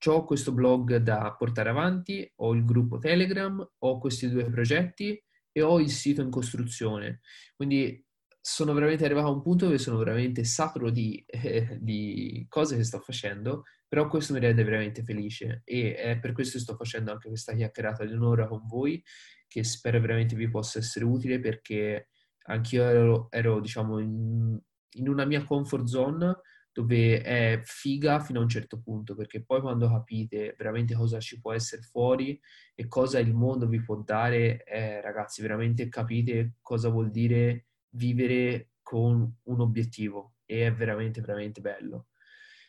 ho 0.06 0.24
questo 0.24 0.52
blog 0.52 0.96
da 0.96 1.34
portare 1.36 1.70
avanti, 1.70 2.30
ho 2.36 2.54
il 2.54 2.64
gruppo 2.64 2.98
Telegram, 2.98 3.66
ho 3.78 3.98
questi 3.98 4.28
due 4.28 4.44
progetti 4.50 5.20
e 5.50 5.62
ho 5.62 5.80
il 5.80 5.90
sito 5.90 6.20
in 6.20 6.30
costruzione. 6.30 7.20
Quindi 7.56 8.04
sono 8.40 8.74
veramente 8.74 9.06
arrivato 9.06 9.28
a 9.28 9.30
un 9.30 9.40
punto 9.40 9.64
dove 9.64 9.78
sono 9.78 9.96
veramente 9.96 10.44
saturo 10.44 10.90
di, 10.90 11.24
eh, 11.26 11.78
di, 11.80 12.44
cose 12.48 12.76
che 12.76 12.84
sto 12.84 12.98
facendo, 13.00 13.62
però 13.88 14.06
questo 14.06 14.34
mi 14.34 14.40
rende 14.40 14.64
veramente 14.64 15.02
felice 15.02 15.62
e 15.64 15.94
è 15.94 16.18
per 16.18 16.32
questo 16.32 16.58
che 16.58 16.64
sto 16.64 16.76
facendo 16.76 17.10
anche 17.12 17.28
questa 17.28 17.54
chiacchierata 17.54 18.04
di 18.04 18.12
un'ora 18.12 18.46
con 18.46 18.66
voi, 18.66 19.02
che 19.48 19.64
spero 19.64 19.98
veramente 20.00 20.36
vi 20.36 20.50
possa 20.50 20.78
essere 20.78 21.06
utile 21.06 21.40
perché 21.40 22.08
anch'io 22.46 22.82
ero, 22.82 23.26
ero 23.30 23.60
diciamo, 23.60 23.98
in, 23.98 24.60
in 24.96 25.08
una 25.08 25.24
mia 25.24 25.44
comfort 25.44 25.84
zone 25.84 26.36
dove 26.74 27.22
è 27.22 27.60
figa 27.62 28.18
fino 28.18 28.40
a 28.40 28.42
un 28.42 28.48
certo 28.48 28.80
punto, 28.80 29.14
perché 29.14 29.44
poi 29.44 29.60
quando 29.60 29.88
capite 29.88 30.56
veramente 30.58 30.94
cosa 30.94 31.20
ci 31.20 31.40
può 31.40 31.52
essere 31.52 31.82
fuori 31.82 32.38
e 32.74 32.88
cosa 32.88 33.20
il 33.20 33.32
mondo 33.32 33.68
vi 33.68 33.80
può 33.80 33.96
dare, 34.02 34.64
eh, 34.64 35.00
ragazzi, 35.00 35.40
veramente 35.40 35.88
capite 35.88 36.54
cosa 36.60 36.88
vuol 36.88 37.12
dire 37.12 37.66
vivere 37.90 38.70
con 38.82 39.36
un 39.44 39.60
obiettivo 39.60 40.34
e 40.44 40.66
è 40.66 40.74
veramente, 40.74 41.20
veramente 41.20 41.60
bello. 41.60 42.08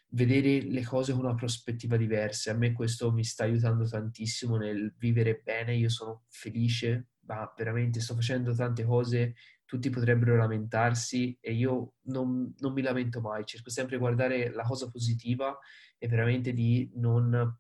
Vedere 0.09 0.61
le 0.61 0.83
cose 0.83 1.11
con 1.11 1.25
una 1.25 1.33
prospettiva 1.33 1.97
diversa, 1.97 2.51
a 2.51 2.53
me 2.53 2.73
questo 2.73 3.11
mi 3.11 3.23
sta 3.23 3.43
aiutando 3.43 3.87
tantissimo 3.87 4.55
nel 4.55 4.93
vivere 4.99 5.41
bene, 5.43 5.75
io 5.75 5.89
sono 5.89 6.25
felice, 6.29 7.07
ma 7.21 7.51
veramente 7.57 7.99
sto 7.99 8.13
facendo 8.13 8.53
tante 8.53 8.83
cose 8.83 9.33
tutti 9.75 9.89
potrebbero 9.89 10.37
lamentarsi 10.37 11.37
e 11.41 11.53
io 11.53 11.95
non, 12.03 12.53
non, 12.59 12.73
mi 12.73 12.81
lamento 12.81 13.19
mai, 13.19 13.45
cerco 13.45 13.69
sempre 13.69 13.97
di 13.97 14.01
guardare 14.01 14.51
la 14.51 14.63
cosa 14.63 14.89
positiva 14.89 15.57
e 15.97 16.07
veramente 16.07 16.53
di 16.53 16.89
non, 16.95 17.57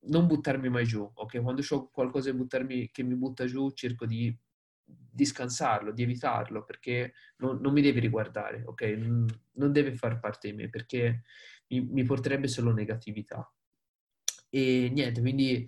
non 0.00 0.26
buttarmi 0.26 0.68
mai 0.68 0.84
giù, 0.84 1.10
ok? 1.14 1.40
Quando 1.40 1.62
ho 1.66 1.88
qualcosa 1.88 2.32
buttarmi, 2.32 2.90
che 2.90 3.02
mi 3.02 3.14
butta 3.14 3.46
giù 3.46 3.70
cerco 3.70 4.04
di, 4.04 4.36
di 4.84 5.24
scansarlo, 5.24 5.92
di 5.92 6.02
evitarlo 6.02 6.62
perché 6.64 7.14
non, 7.38 7.58
non, 7.60 7.72
mi 7.72 7.80
deve 7.80 8.00
riguardare, 8.00 8.62
ok? 8.66 8.82
Non 9.52 9.72
deve 9.72 9.96
far 9.96 10.20
parte 10.20 10.50
di 10.50 10.56
me 10.56 10.68
perché 10.68 11.22
mi, 11.68 11.80
mi 11.80 12.02
porterebbe 12.04 12.48
solo 12.48 12.72
negatività. 12.72 13.50
E 14.50 14.90
niente, 14.92 15.20
quindi 15.20 15.66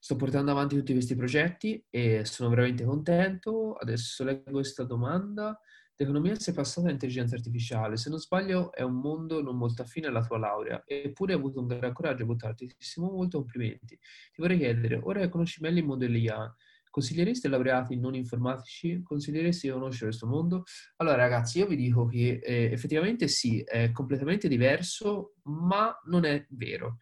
sto 0.00 0.16
portando 0.16 0.50
avanti 0.50 0.76
tutti 0.76 0.94
questi 0.94 1.14
progetti 1.14 1.84
e 1.90 2.24
sono 2.24 2.48
veramente 2.48 2.84
contento. 2.84 3.74
Adesso 3.74 4.24
leggo 4.24 4.50
questa 4.52 4.82
domanda. 4.82 5.60
L'economia 5.94 6.34
si 6.36 6.48
è 6.48 6.54
passata 6.54 6.86
all'intelligenza 6.86 7.34
artificiale. 7.34 7.98
Se 7.98 8.08
non 8.08 8.18
sbaglio 8.18 8.72
è 8.72 8.80
un 8.80 8.94
mondo 8.94 9.42
non 9.42 9.58
molto 9.58 9.82
affine 9.82 10.06
alla 10.06 10.24
tua 10.24 10.38
laurea, 10.38 10.82
eppure 10.86 11.34
hai 11.34 11.38
avuto 11.38 11.60
un 11.60 11.66
gran 11.66 11.92
coraggio 11.92 12.22
a 12.22 12.26
buttarti. 12.26 12.74
Molto 12.96 13.38
complimenti. 13.40 13.98
Ti 14.32 14.40
vorrei 14.40 14.56
chiedere, 14.56 14.98
ora 15.02 15.20
che 15.20 15.28
conosci 15.28 15.60
meglio 15.60 15.80
il 15.80 15.84
mondo 15.84 16.06
dell'IA, 16.06 16.56
consiglieresti 16.88 17.46
ai 17.46 17.52
laureati 17.52 17.96
non 17.98 18.14
informatici? 18.14 19.02
Consiglieresti 19.02 19.66
di 19.66 19.72
conoscere 19.74 20.06
questo 20.06 20.26
mondo? 20.26 20.62
Allora 20.96 21.16
ragazzi, 21.16 21.58
io 21.58 21.66
vi 21.66 21.76
dico 21.76 22.06
che 22.06 22.40
eh, 22.42 22.70
effettivamente 22.72 23.28
sì, 23.28 23.60
è 23.60 23.92
completamente 23.92 24.48
diverso, 24.48 25.34
ma 25.42 25.94
non 26.06 26.24
è 26.24 26.46
vero. 26.48 26.96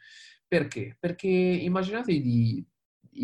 Perché? 0.49 0.97
Perché 0.99 1.29
immaginatevi 1.29 2.21
di 2.21 2.67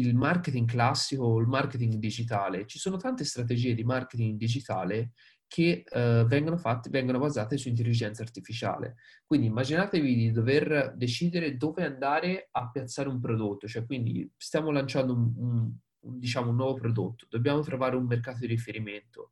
il 0.00 0.14
marketing 0.14 0.68
classico 0.68 1.24
o 1.24 1.40
il 1.40 1.46
marketing 1.46 1.94
digitale, 1.94 2.66
ci 2.66 2.78
sono 2.78 2.96
tante 2.96 3.24
strategie 3.24 3.74
di 3.74 3.84
marketing 3.84 4.38
digitale 4.38 5.12
che 5.46 5.84
uh, 5.88 6.24
vengono 6.26 6.56
fatte, 6.56 6.90
vengono 6.90 7.18
basate 7.18 7.56
su 7.56 7.68
intelligenza 7.68 8.22
artificiale. 8.22 8.96
Quindi 9.24 9.46
immaginatevi 9.46 10.14
di 10.14 10.32
dover 10.32 10.94
decidere 10.96 11.56
dove 11.56 11.84
andare 11.84 12.48
a 12.50 12.70
piazzare 12.70 13.08
un 13.08 13.20
prodotto, 13.20 13.68
cioè 13.68 13.86
quindi 13.86 14.28
stiamo 14.36 14.70
lanciando 14.70 15.12
un, 15.12 15.32
un, 15.36 15.72
un, 16.00 16.18
diciamo, 16.18 16.50
un 16.50 16.56
nuovo 16.56 16.74
prodotto, 16.74 17.26
dobbiamo 17.30 17.60
trovare 17.60 17.94
un 17.94 18.06
mercato 18.06 18.38
di 18.40 18.46
riferimento. 18.46 19.30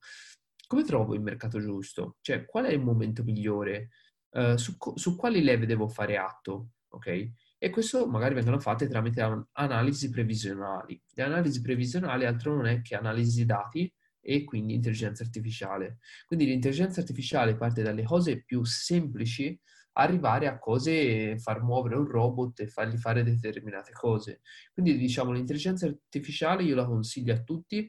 Come 0.66 0.84
trovo 0.84 1.14
il 1.14 1.20
mercato 1.20 1.60
giusto? 1.60 2.18
Cioè, 2.20 2.44
qual 2.44 2.66
è 2.66 2.72
il 2.72 2.80
momento 2.80 3.24
migliore? 3.24 3.88
Uh, 4.30 4.56
su, 4.56 4.76
su 4.94 5.16
quali 5.16 5.42
leve 5.42 5.66
devo 5.66 5.88
fare 5.88 6.16
atto? 6.16 6.70
Ok? 6.88 7.32
E 7.62 7.70
questo 7.70 8.08
magari 8.08 8.34
vengono 8.34 8.58
fatte 8.58 8.88
tramite 8.88 9.46
analisi 9.52 10.10
previsionali. 10.10 11.00
Le 11.14 11.22
analisi 11.22 11.60
previsionali 11.60 12.26
altro 12.26 12.56
non 12.56 12.66
è 12.66 12.82
che 12.82 12.96
analisi 12.96 13.44
dati 13.44 13.88
e 14.20 14.42
quindi 14.42 14.74
intelligenza 14.74 15.22
artificiale. 15.22 15.98
Quindi 16.26 16.46
l'intelligenza 16.46 16.98
artificiale 16.98 17.56
parte 17.56 17.84
dalle 17.84 18.02
cose 18.02 18.42
più 18.42 18.64
semplici 18.64 19.56
arrivare 19.92 20.48
a 20.48 20.58
cose, 20.58 21.38
far 21.38 21.62
muovere 21.62 21.94
un 21.94 22.08
robot 22.08 22.58
e 22.58 22.66
fargli 22.66 22.96
fare 22.96 23.22
determinate 23.22 23.92
cose. 23.92 24.40
Quindi 24.72 24.98
diciamo 24.98 25.30
l'intelligenza 25.30 25.86
artificiale 25.86 26.64
io 26.64 26.74
la 26.74 26.84
consiglio 26.84 27.32
a 27.32 27.44
tutti, 27.44 27.88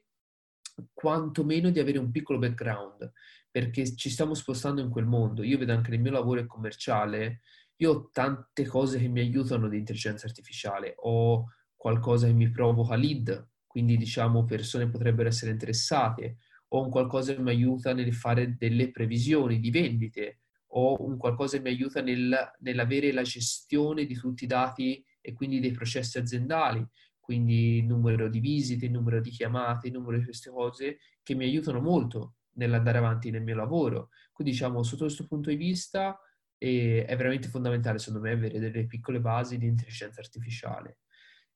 quantomeno 0.94 1.72
di 1.72 1.80
avere 1.80 1.98
un 1.98 2.12
piccolo 2.12 2.38
background, 2.38 3.12
perché 3.50 3.96
ci 3.96 4.12
stiamo 4.12 4.36
spostando 4.36 4.82
in 4.82 4.90
quel 4.92 5.06
mondo. 5.06 5.42
Io 5.42 5.58
vedo 5.58 5.74
anche 5.74 5.90
nel 5.90 6.00
mio 6.00 6.12
lavoro 6.12 6.46
commerciale, 6.46 7.42
io 7.78 7.92
ho 7.92 8.10
tante 8.12 8.66
cose 8.66 9.00
che 9.00 9.08
mi 9.08 9.20
aiutano 9.20 9.68
di 9.68 9.78
intelligenza 9.78 10.28
artificiale, 10.28 10.94
ho 10.98 11.46
qualcosa 11.76 12.28
che 12.28 12.34
mi 12.34 12.50
provoca 12.50 12.96
lead, 12.96 13.50
quindi 13.66 13.98
diciamo 13.98 14.46
persone 14.46 14.90
potrebbero 14.90 15.28
essere 15.28 15.52
interessate, 15.52 16.38
o 16.70 16.82
un 16.82 16.90
qualcosa 16.90 17.34
che 17.34 17.42
mi 17.42 17.50
aiuta 17.50 17.94
nel 17.94 18.14
fare 18.14 18.56
delle 18.58 18.92
previsioni 18.92 19.60
di 19.60 19.70
vendite, 19.70 20.40
o 20.76 21.04
un 21.04 21.18
qualcosa 21.18 21.58
che 21.58 21.64
mi 21.64 21.70
aiuta 21.70 22.02
nel, 22.02 22.36
nell'avere 22.60 23.12
la 23.12 23.22
gestione 23.22 24.06
di 24.06 24.16
tutti 24.16 24.46
i 24.46 24.48
dati 24.48 25.04
e 25.22 25.34
quindi 25.34 25.60
dei 25.60 25.72
processi 25.72 26.18
aziendali, 26.18 26.86
quindi 27.20 27.82
numero 27.84 28.28
di 28.28 28.40
visite, 28.40 28.90
numero 28.90 29.22
di 29.22 29.30
chiamate, 29.30 29.90
numero 29.90 30.18
di 30.18 30.26
queste 30.26 30.50
cose 30.50 31.00
che 31.22 31.36
mi 31.36 31.46
aiutano 31.46 31.80
molto 31.80 32.36
nell'andare 32.56 32.98
avanti 32.98 33.30
nel 33.32 33.44
mio 33.44 33.56
lavoro. 33.56 34.10
Quindi 34.32 34.54
diciamo, 34.54 34.84
sotto 34.84 35.06
questo 35.06 35.28
punto 35.28 35.50
di 35.50 35.56
vista 35.56 36.20
eh, 36.64 37.04
è 37.06 37.18
veramente 37.18 37.50
fondamentale, 37.50 38.00
secondo 38.00 38.26
me, 38.26 38.32
avere 38.32 38.58
delle 38.58 38.86
piccole 38.86 39.20
basi 39.20 39.58
di 39.58 39.66
intelligenza 39.68 40.22
artificiale. 40.22 41.00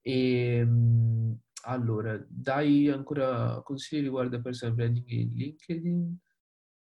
E, 0.02 0.58
ehm, 0.58 1.40
allora, 1.64 2.22
dai 2.28 2.90
ancora 2.90 3.62
consigli 3.64 4.04
riguardo 4.04 4.42
personal 4.42 4.76
branding 4.76 5.08
in 5.08 5.34
LinkedIn? 5.34 6.18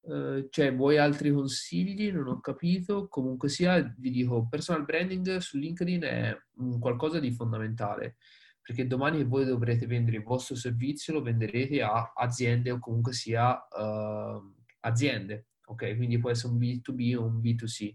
Uh, 0.05 0.49
cioè, 0.51 0.75
vuoi 0.75 0.99
altri 0.99 1.33
consigli? 1.33 2.13
Non 2.13 2.29
ho 2.29 2.41
capito. 2.41 3.09
Comunque 3.09 3.49
sia, 3.49 3.83
vi 3.99 4.11
dico, 4.11 4.47
personal 4.49 4.85
branding 4.85 5.39
su 5.39 5.59
LinkedIn 5.59 6.03
è 6.03 6.39
qualcosa 6.79 7.19
di 7.19 7.33
fondamentale, 7.33 8.17
perché 8.63 8.87
domani 8.87 9.25
voi 9.25 9.45
dovrete 9.45 9.87
vendere 9.87 10.19
il 10.19 10.23
vostro 10.23 10.55
servizio, 10.55 11.15
lo 11.15 11.23
venderete 11.23 11.83
a 11.83 12.13
aziende 12.15 12.71
o 12.71 12.79
comunque 12.79 13.13
sia 13.13 13.55
uh, 13.55 14.55
aziende, 14.81 15.47
ok? 15.67 15.97
Quindi 15.97 16.19
può 16.19 16.31
essere 16.31 16.53
un 16.53 16.59
B2B 16.59 17.17
o 17.17 17.25
un 17.25 17.41
B2C. 17.41 17.95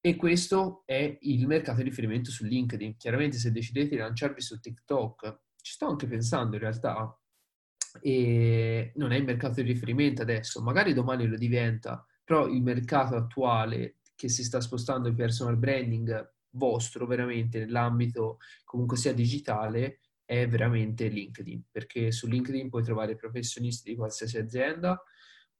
E 0.00 0.16
questo 0.16 0.82
è 0.86 1.18
il 1.22 1.46
mercato 1.46 1.78
di 1.78 1.88
riferimento 1.88 2.30
su 2.30 2.44
LinkedIn. 2.44 2.96
Chiaramente 2.96 3.36
se 3.36 3.50
decidete 3.50 3.90
di 3.90 3.96
lanciarvi 3.96 4.40
su 4.40 4.58
TikTok, 4.60 5.40
ci 5.60 5.72
sto 5.72 5.86
anche 5.86 6.06
pensando 6.06 6.54
in 6.54 6.62
realtà, 6.62 7.18
e 8.00 8.92
non 8.96 9.12
è 9.12 9.16
il 9.16 9.24
mercato 9.24 9.60
di 9.60 9.72
riferimento 9.72 10.22
adesso, 10.22 10.62
magari 10.62 10.92
domani 10.92 11.26
lo 11.26 11.36
diventa, 11.36 12.06
però 12.22 12.46
il 12.46 12.62
mercato 12.62 13.16
attuale 13.16 13.96
che 14.14 14.28
si 14.28 14.44
sta 14.44 14.60
spostando 14.60 15.08
in 15.08 15.14
personal 15.14 15.56
branding 15.56 16.32
vostro 16.50 17.06
veramente 17.06 17.58
nell'ambito 17.58 18.38
comunque 18.64 18.96
sia 18.96 19.12
digitale 19.12 20.00
è 20.24 20.46
veramente 20.46 21.08
LinkedIn, 21.08 21.64
perché 21.70 22.12
su 22.12 22.26
LinkedIn 22.26 22.68
puoi 22.68 22.82
trovare 22.82 23.16
professionisti 23.16 23.90
di 23.90 23.96
qualsiasi 23.96 24.36
azienda, 24.36 25.02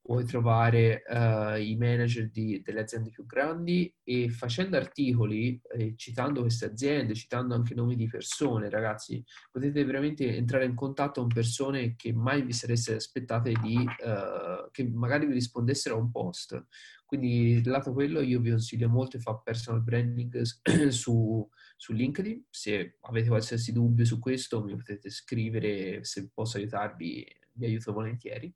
puoi 0.09 0.25
trovare 0.25 1.03
uh, 1.07 1.61
i 1.61 1.75
manager 1.77 2.31
di, 2.31 2.63
delle 2.63 2.79
aziende 2.79 3.11
più 3.11 3.27
grandi 3.27 3.93
e 4.03 4.27
facendo 4.29 4.75
articoli, 4.75 5.61
eh, 5.71 5.93
citando 5.95 6.41
queste 6.41 6.65
aziende, 6.65 7.13
citando 7.13 7.53
anche 7.53 7.75
nomi 7.75 7.95
di 7.95 8.07
persone, 8.07 8.71
ragazzi, 8.71 9.23
potete 9.51 9.85
veramente 9.85 10.35
entrare 10.35 10.65
in 10.65 10.73
contatto 10.73 11.21
con 11.21 11.29
persone 11.29 11.95
che 11.95 12.11
mai 12.11 12.41
vi 12.41 12.53
sareste 12.53 12.95
aspettate 12.95 13.53
di, 13.61 13.75
uh, 13.75 14.67
che 14.71 14.89
magari 14.89 15.27
vi 15.27 15.33
rispondessero 15.33 15.93
a 15.93 15.99
un 15.99 16.09
post. 16.09 16.59
Quindi, 17.05 17.63
lato 17.65 17.93
quello, 17.93 18.21
io 18.21 18.39
vi 18.39 18.49
consiglio 18.49 18.89
molto 18.89 19.17
di 19.17 19.21
fare 19.21 19.41
personal 19.43 19.83
branding 19.83 20.41
su, 20.89 21.47
su 21.77 21.93
LinkedIn. 21.93 22.45
Se 22.49 22.97
avete 23.01 23.27
qualsiasi 23.27 23.71
dubbio 23.71 24.05
su 24.05 24.17
questo, 24.17 24.63
mi 24.63 24.75
potete 24.75 25.11
scrivere, 25.11 26.03
se 26.03 26.31
posso 26.33 26.57
aiutarvi, 26.57 27.27
vi 27.51 27.65
aiuto 27.65 27.93
volentieri. 27.93 28.51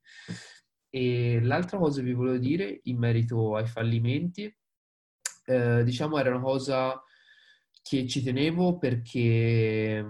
E 0.96 1.40
l'altra 1.42 1.80
cosa 1.80 2.02
che 2.02 2.06
vi 2.06 2.14
volevo 2.14 2.38
dire 2.38 2.82
in 2.84 3.00
merito 3.00 3.56
ai 3.56 3.66
fallimenti, 3.66 4.44
eh, 5.46 5.84
diciamo 5.84 6.20
era 6.20 6.30
una 6.30 6.40
cosa 6.40 7.04
che 7.82 8.08
ci 8.08 8.22
tenevo 8.22 8.78
perché 8.78 10.06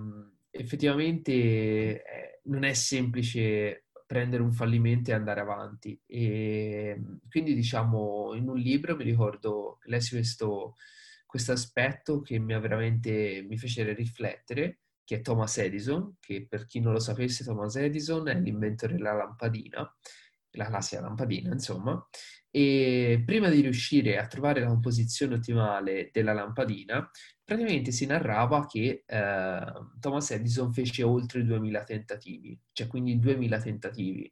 effettivamente 0.49 1.31
eh, 1.31 2.41
non 2.43 2.65
è 2.65 2.73
semplice 2.73 3.85
prendere 4.05 4.43
un 4.43 4.51
fallimento 4.51 5.11
e 5.11 5.13
andare 5.13 5.39
avanti. 5.39 5.97
E 6.05 7.01
quindi 7.29 7.53
diciamo 7.55 8.33
in 8.33 8.49
un 8.49 8.57
libro 8.57 8.97
mi 8.97 9.05
ricordo 9.05 9.77
che 9.81 9.89
lessi 9.89 10.15
questo 10.15 10.75
aspetto 11.53 12.19
che 12.19 12.39
mi 12.39 12.53
ha 12.53 12.59
veramente 12.59 13.45
mi 13.47 13.57
fece 13.57 13.93
riflettere, 13.93 14.79
che 15.05 15.15
è 15.15 15.21
Thomas 15.21 15.57
Edison, 15.59 16.17
che 16.19 16.45
per 16.45 16.65
chi 16.65 16.81
non 16.81 16.91
lo 16.91 16.99
sapesse 16.99 17.45
Thomas 17.45 17.77
Edison 17.77 18.27
è 18.27 18.37
l'inventore 18.37 18.95
della 18.95 19.13
lampadina 19.13 19.89
la 20.53 20.65
classica 20.65 21.01
lampadina, 21.01 21.51
insomma, 21.53 22.07
e 22.49 23.21
prima 23.25 23.49
di 23.49 23.61
riuscire 23.61 24.17
a 24.17 24.27
trovare 24.27 24.59
la 24.59 24.67
composizione 24.67 25.35
ottimale 25.35 26.09
della 26.11 26.33
lampadina, 26.33 27.09
praticamente 27.43 27.91
si 27.91 28.05
narrava 28.05 28.65
che 28.67 29.03
eh, 29.05 29.73
Thomas 29.99 30.31
Edison 30.31 30.71
fece 30.71 31.03
oltre 31.03 31.43
2000 31.43 31.83
tentativi, 31.83 32.59
cioè 32.71 32.87
quindi 32.87 33.19
2000 33.19 33.59
tentativi. 33.59 34.31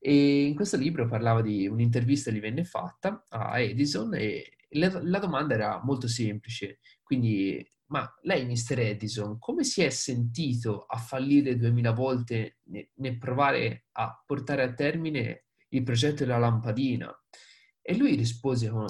E 0.00 0.44
in 0.44 0.54
questo 0.54 0.76
libro 0.76 1.08
parlava 1.08 1.40
di 1.42 1.66
un'intervista 1.66 2.30
che 2.30 2.36
gli 2.36 2.40
venne 2.40 2.64
fatta 2.64 3.26
a 3.28 3.58
Edison 3.58 4.14
e 4.14 4.52
la, 4.72 5.00
la 5.02 5.18
domanda 5.18 5.54
era 5.54 5.80
molto 5.82 6.06
semplice, 6.06 6.80
quindi 7.08 7.66
ma 7.88 8.06
lei, 8.22 8.44
Mr. 8.44 8.80
Edison, 8.80 9.38
come 9.38 9.64
si 9.64 9.82
è 9.82 9.88
sentito 9.88 10.84
a 10.84 10.98
fallire 10.98 11.56
duemila 11.56 11.92
volte 11.92 12.58
nel 12.96 13.16
provare 13.16 13.86
a 13.92 14.22
portare 14.26 14.62
a 14.62 14.74
termine 14.74 15.46
il 15.70 15.82
progetto 15.84 16.24
della 16.24 16.36
lampadina? 16.36 17.10
E 17.80 17.96
lui 17.96 18.14
rispose 18.14 18.68
con 18.68 18.84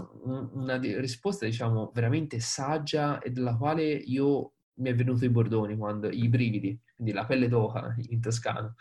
una 0.54 0.76
risposta, 0.78 1.46
diciamo, 1.46 1.92
veramente 1.94 2.40
saggia 2.40 3.20
e 3.20 3.30
della 3.30 3.56
quale 3.56 3.84
io 3.84 4.54
mi 4.78 4.90
è 4.90 4.94
venuto 4.96 5.24
i 5.24 5.30
bordoni, 5.30 5.76
quando, 5.76 6.10
i 6.10 6.28
brividi, 6.28 6.76
quindi 6.96 7.12
la 7.12 7.24
pelle 7.24 7.46
d'oca 7.46 7.94
in 8.08 8.20
toscano, 8.20 8.74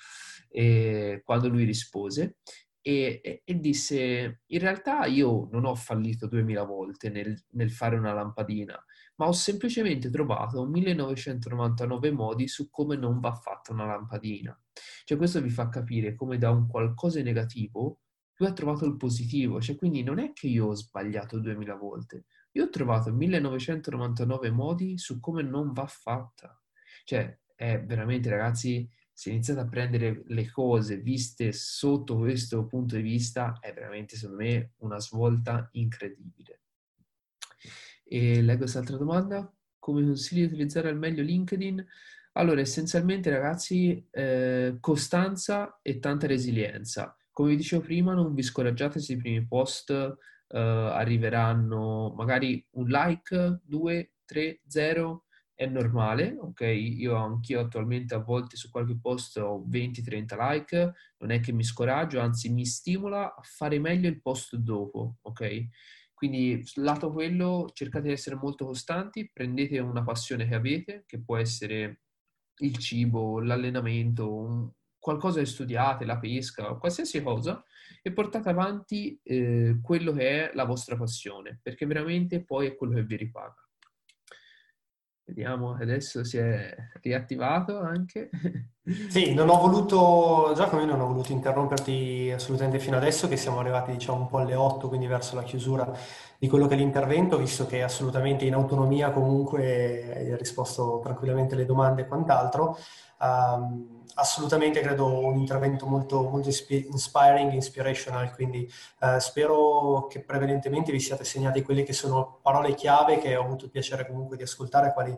e 0.49 1.21
quando 1.23 1.47
lui 1.47 1.63
rispose 1.63 2.37
e, 2.81 3.19
e, 3.21 3.41
e, 3.43 3.59
disse, 3.59 4.41
in 4.45 4.59
realtà 4.59 5.05
io 5.05 5.47
non 5.51 5.65
ho 5.65 5.75
fallito 5.75 6.25
duemila 6.25 6.63
volte 6.63 7.09
nel, 7.09 7.39
nel 7.51 7.69
fare 7.69 7.97
una 7.97 8.13
lampadina, 8.13 8.81
ma 9.17 9.27
ho 9.27 9.31
semplicemente 9.31 10.09
trovato 10.09 10.65
1999 10.65 12.11
modi 12.11 12.47
su 12.47 12.69
come 12.69 12.95
non 12.95 13.19
va 13.19 13.33
fatta 13.33 13.73
una 13.73 13.85
lampadina. 13.85 14.59
Cioè 15.03 15.17
questo 15.17 15.41
vi 15.41 15.49
fa 15.49 15.69
capire 15.69 16.15
come 16.15 16.37
da 16.37 16.49
un 16.51 16.67
qualcosa 16.67 17.21
negativo 17.21 17.99
lui 18.37 18.49
ha 18.49 18.53
trovato 18.53 18.85
il 18.85 18.97
positivo, 18.97 19.59
cioè 19.59 19.75
quindi 19.75 20.03
non 20.03 20.19
è 20.19 20.31
che 20.31 20.47
io 20.47 20.67
ho 20.67 20.75
sbagliato 20.75 21.39
2000 21.39 21.75
volte, 21.75 22.25
io 22.51 22.65
ho 22.65 22.69
trovato 22.69 23.11
1999 23.11 24.51
modi 24.51 24.97
su 24.97 25.19
come 25.19 25.41
non 25.41 25.73
va 25.73 25.87
fatta. 25.87 26.59
Cioè 27.03 27.37
è 27.55 27.83
veramente 27.83 28.29
ragazzi, 28.29 28.87
se 29.11 29.31
iniziate 29.31 29.59
a 29.61 29.67
prendere 29.67 30.23
le 30.27 30.51
cose 30.51 30.97
viste 30.97 31.51
sotto 31.51 32.17
questo 32.17 32.67
punto 32.67 32.95
di 32.95 33.01
vista, 33.01 33.57
è 33.59 33.73
veramente 33.73 34.15
secondo 34.15 34.43
me 34.43 34.73
una 34.77 34.99
svolta 34.99 35.67
incredibile. 35.71 36.56
E 38.09 38.41
leggo 38.41 38.59
quest'altra 38.59 38.97
domanda. 38.97 39.51
Come 39.79 40.03
consigli 40.03 40.39
di 40.39 40.45
utilizzare 40.45 40.89
al 40.89 40.97
meglio 40.97 41.23
LinkedIn? 41.23 41.85
Allora, 42.33 42.61
essenzialmente 42.61 43.29
ragazzi, 43.29 44.05
eh, 44.11 44.77
costanza 44.79 45.79
e 45.81 45.99
tanta 45.99 46.27
resilienza. 46.27 47.15
Come 47.31 47.49
vi 47.49 47.57
dicevo 47.57 47.81
prima, 47.81 48.13
non 48.13 48.33
vi 48.33 48.43
scoraggiate 48.43 48.99
se 48.99 49.13
i 49.13 49.17
primi 49.17 49.45
post 49.45 49.89
eh, 49.89 50.57
arriveranno 50.57 52.13
magari 52.15 52.65
un 52.71 52.87
like, 52.87 53.61
due, 53.63 54.13
tre, 54.25 54.61
zero, 54.67 55.25
è 55.53 55.65
normale, 55.65 56.37
ok? 56.39 56.61
Io 56.61 57.15
anch'io 57.15 57.59
attualmente 57.59 58.13
a 58.13 58.19
volte 58.19 58.55
su 58.55 58.69
qualche 58.69 58.97
post 59.01 59.37
ho 59.37 59.65
20-30 59.67 60.35
like, 60.37 60.93
non 61.17 61.31
è 61.31 61.39
che 61.39 61.51
mi 61.51 61.63
scoraggio, 61.63 62.19
anzi 62.19 62.49
mi 62.53 62.65
stimola 62.65 63.33
a 63.35 63.41
fare 63.41 63.79
meglio 63.79 64.07
il 64.07 64.21
post 64.21 64.55
dopo, 64.55 65.17
ok? 65.21 65.67
Quindi, 66.17 66.63
lato 66.77 67.11
quello, 67.11 67.69
cercate 67.75 68.07
di 68.07 68.13
essere 68.13 68.37
molto 68.37 68.65
costanti, 68.65 69.29
prendete 69.31 69.77
una 69.77 70.01
passione 70.01 70.47
che 70.47 70.55
avete, 70.55 71.03
che 71.05 71.21
può 71.21 71.37
essere 71.37 71.99
il 72.61 72.75
cibo, 72.79 73.39
l'allenamento, 73.39 74.73
qualcosa 74.97 75.41
che 75.41 75.45
studiate, 75.45 76.05
la 76.05 76.17
pesca, 76.17 76.73
qualsiasi 76.73 77.21
cosa, 77.21 77.63
e 78.01 78.11
portate 78.11 78.49
avanti 78.49 79.19
eh, 79.21 79.77
quello 79.79 80.11
che 80.11 80.49
è 80.49 80.55
la 80.55 80.63
vostra 80.63 80.97
passione, 80.97 81.59
perché 81.61 81.85
veramente 81.85 82.43
poi 82.43 82.65
è 82.65 82.75
quello 82.75 82.95
che 82.95 83.03
vi 83.03 83.15
ripaga. 83.15 83.66
Vediamo, 85.27 85.73
adesso 85.73 86.23
si 86.23 86.37
è 86.37 86.73
riattivato 87.01 87.79
anche. 87.79 88.29
Sì, 89.09 89.33
non 89.33 89.49
ho 89.49 89.57
voluto, 89.57 90.53
Giacomo, 90.55 90.79
io 90.81 90.87
non 90.87 91.01
ho 91.01 91.07
voluto 91.07 91.33
interromperti 91.33 92.31
assolutamente 92.33 92.79
fino 92.79 92.95
adesso, 92.95 93.27
che 93.27 93.35
siamo 93.35 93.59
arrivati 93.59 93.91
diciamo 93.91 94.19
un 94.21 94.27
po' 94.27 94.37
alle 94.37 94.55
8, 94.55 94.87
quindi 94.87 95.07
verso 95.07 95.35
la 95.35 95.43
chiusura 95.43 95.91
di 96.39 96.47
quello 96.47 96.67
che 96.67 96.75
è 96.75 96.77
l'intervento, 96.77 97.37
visto 97.37 97.65
che 97.65 97.83
assolutamente 97.83 98.45
in 98.45 98.53
autonomia 98.53 99.11
comunque 99.11 100.15
hai 100.15 100.37
risposto 100.37 101.01
tranquillamente 101.03 101.55
alle 101.55 101.65
domande 101.65 102.03
e 102.03 102.07
quant'altro. 102.07 102.77
Um, 103.19 103.96
assolutamente 104.17 104.81
credo 104.81 105.07
un 105.07 105.37
intervento 105.37 105.85
molto, 105.85 106.21
molto 106.23 106.49
inspiring, 106.49 107.53
inspirational, 107.53 108.33
quindi 108.33 108.69
uh, 109.01 109.19
spero 109.19 110.07
che 110.07 110.21
prevalentemente 110.21 110.91
vi 110.91 110.99
siate 110.99 111.23
segnati 111.23 111.61
quelle 111.61 111.83
che 111.83 111.93
sono 111.93 112.39
parole 112.41 112.73
chiave 112.73 113.19
che 113.19 113.35
ho 113.35 113.43
avuto 113.43 113.65
il 113.65 113.71
piacere 113.71 114.07
comunque 114.07 114.35
di 114.35 114.43
ascoltare, 114.43 114.93
quali 114.93 115.17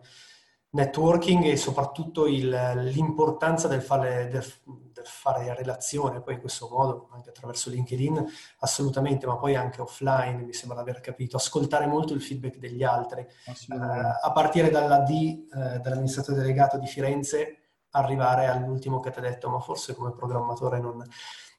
networking 0.71 1.45
e 1.45 1.57
soprattutto 1.57 2.27
il, 2.27 2.49
l'importanza 2.93 3.67
del 3.67 3.81
fare, 3.81 4.27
del, 4.27 4.45
del 4.65 5.05
fare, 5.05 5.55
relazione 5.55 6.21
poi 6.21 6.35
in 6.35 6.39
questo 6.41 6.67
modo, 6.69 7.09
anche 7.11 7.29
attraverso 7.29 7.69
LinkedIn, 7.69 8.23
assolutamente, 8.59 9.25
ma 9.25 9.37
poi 9.37 9.55
anche 9.55 9.81
offline, 9.81 10.43
mi 10.43 10.53
sembra 10.53 10.83
di 10.83 10.89
aver 10.89 11.01
capito, 11.01 11.37
ascoltare 11.37 11.87
molto 11.87 12.13
il 12.13 12.21
feedback 12.21 12.57
degli 12.57 12.83
altri, 12.83 13.21
uh, 13.21 13.75
a 13.75 14.31
partire 14.31 14.69
dalla 14.69 14.99
D, 14.99 15.47
uh, 15.51 15.79
dall'amministratore 15.79 16.41
delegato 16.41 16.77
di 16.77 16.85
Firenze, 16.85 17.68
arrivare 17.91 18.47
all'ultimo 18.47 18.99
che 18.99 19.11
ti 19.11 19.19
ha 19.19 19.21
detto, 19.21 19.49
ma 19.49 19.59
forse 19.59 19.95
come 19.95 20.13
programmatore 20.13 20.79
non, 20.79 21.03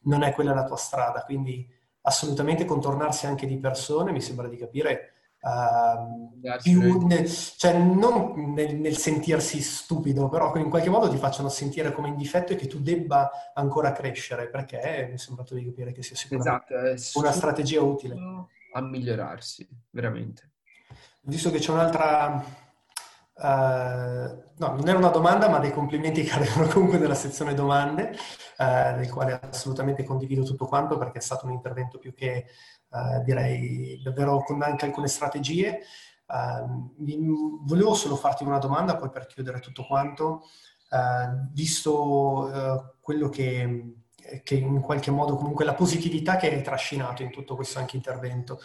non 0.02 0.22
è 0.22 0.32
quella 0.32 0.54
la 0.54 0.64
tua 0.64 0.76
strada, 0.76 1.22
quindi 1.22 1.68
assolutamente 2.02 2.64
contornarsi 2.64 3.26
anche 3.26 3.46
di 3.46 3.58
persone, 3.58 4.12
mi 4.12 4.20
sembra 4.20 4.48
di 4.48 4.56
capire 4.56 5.14
Uh, 5.42 6.38
più 6.60 7.06
nel, 7.06 7.26
cioè 7.26 7.72
non 7.72 8.52
nel, 8.52 8.76
nel, 8.76 8.98
sentirsi 8.98 9.62
stupido, 9.62 10.28
però 10.28 10.54
in 10.56 10.68
qualche 10.68 10.90
modo 10.90 11.08
ti 11.08 11.16
facciano 11.16 11.48
sentire 11.48 11.92
come 11.92 12.08
in 12.08 12.16
difetto 12.16 12.52
e 12.52 12.56
che 12.56 12.66
tu 12.66 12.78
debba 12.78 13.30
ancora 13.54 13.92
crescere, 13.92 14.50
perché 14.50 15.06
mi 15.08 15.14
è 15.14 15.16
sembrato 15.16 15.54
di 15.54 15.64
capire 15.64 15.92
che 15.92 16.02
sia 16.02 16.14
sicuramente 16.14 16.92
esatto, 16.92 17.20
una 17.20 17.32
strategia 17.32 17.80
utile. 17.80 18.16
A 18.74 18.82
migliorarsi, 18.82 19.66
veramente. 19.88 20.50
Visto 21.22 21.50
che 21.50 21.58
c'è 21.58 21.72
un'altra... 21.72 22.68
Uh, 23.42 24.52
no, 24.58 24.74
non 24.74 24.86
era 24.86 24.98
una 24.98 25.08
domanda, 25.08 25.48
ma 25.48 25.58
dei 25.58 25.72
complimenti 25.72 26.22
che 26.24 26.32
arrivano 26.32 26.66
comunque 26.68 26.98
nella 26.98 27.14
sezione 27.14 27.54
domande, 27.54 28.14
uh, 28.58 28.96
del 28.96 29.10
quale 29.10 29.40
assolutamente 29.40 30.04
condivido 30.04 30.42
tutto 30.42 30.66
quanto 30.66 30.98
perché 30.98 31.18
è 31.18 31.22
stato 31.22 31.46
un 31.46 31.52
intervento 31.52 31.98
più 31.98 32.14
che 32.14 32.46
eh, 32.92 33.22
direi 33.22 34.00
davvero 34.02 34.42
con 34.42 34.60
anche 34.62 34.84
alcune 34.84 35.06
strategie. 35.06 35.80
Uh, 36.26 36.92
volevo 37.64 37.94
solo 37.94 38.14
farti 38.14 38.44
una 38.44 38.58
domanda 38.58 38.96
poi 38.96 39.10
per 39.10 39.26
chiudere 39.26 39.58
tutto 39.58 39.84
quanto, 39.84 40.42
uh, 40.90 41.48
visto 41.52 42.44
uh, 42.44 42.94
quello 43.00 43.28
che, 43.28 43.94
che, 44.44 44.54
in 44.54 44.80
qualche 44.80 45.10
modo 45.10 45.34
comunque 45.34 45.64
la 45.64 45.74
positività 45.74 46.36
che 46.36 46.52
hai 46.52 46.62
trascinato 46.62 47.22
in 47.22 47.30
tutto 47.30 47.56
questo 47.56 47.78
anche 47.78 47.96
intervento. 47.96 48.60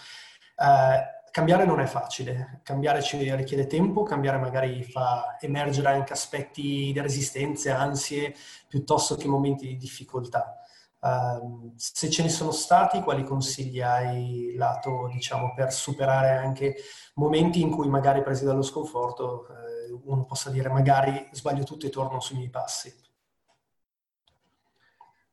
Cambiare 1.36 1.66
non 1.66 1.82
è 1.82 1.86
facile, 1.86 2.62
cambiare 2.64 3.04
ci 3.04 3.18
richiede 3.36 3.68
tempo, 3.68 4.04
cambiare 4.04 4.38
magari 4.38 4.82
fa 4.84 5.36
emergere 5.42 5.90
anche 5.90 6.14
aspetti 6.14 6.94
di 6.94 7.00
resistenze, 7.02 7.72
ansie, 7.72 8.34
piuttosto 8.70 9.18
che 9.18 9.28
momenti 9.28 9.68
di 9.68 9.76
difficoltà. 9.76 10.58
Uh, 10.98 11.74
se 11.76 12.10
ce 12.10 12.24
ne 12.24 12.30
sono 12.30 12.52
stati, 12.52 13.02
quali 13.02 13.26
consigli 13.26 13.82
hai 13.82 14.54
lato, 14.56 15.10
diciamo, 15.12 15.54
per 15.54 15.74
superare 15.74 16.30
anche 16.38 16.78
momenti 17.16 17.60
in 17.60 17.70
cui 17.70 17.90
magari 17.90 18.24
presi 18.24 18.46
dallo 18.46 18.62
sconforto 18.62 19.46
eh, 19.50 19.92
uno 20.06 20.24
possa 20.24 20.50
dire 20.50 20.70
magari 20.70 21.28
sbaglio 21.34 21.64
tutto 21.64 21.86
e 21.86 21.90
torno 21.90 22.22
sui 22.22 22.38
miei 22.38 22.50
passi? 22.50 23.05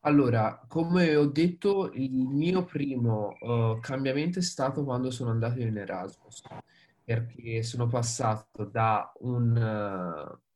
Allora, 0.04 0.64
come 0.68 1.14
ho 1.16 1.26
detto, 1.26 1.90
il 1.92 2.12
mio 2.12 2.64
primo 2.64 3.36
uh, 3.40 3.78
cambiamento 3.80 4.40
è 4.40 4.42
stato 4.42 4.82
quando 4.84 5.10
sono 5.10 5.30
andato 5.30 5.60
in 5.60 5.76
Erasmus, 5.76 6.42
perché 7.04 7.62
sono 7.62 7.86
passato 7.86 8.64
da 8.64 9.12
un, 9.20 9.56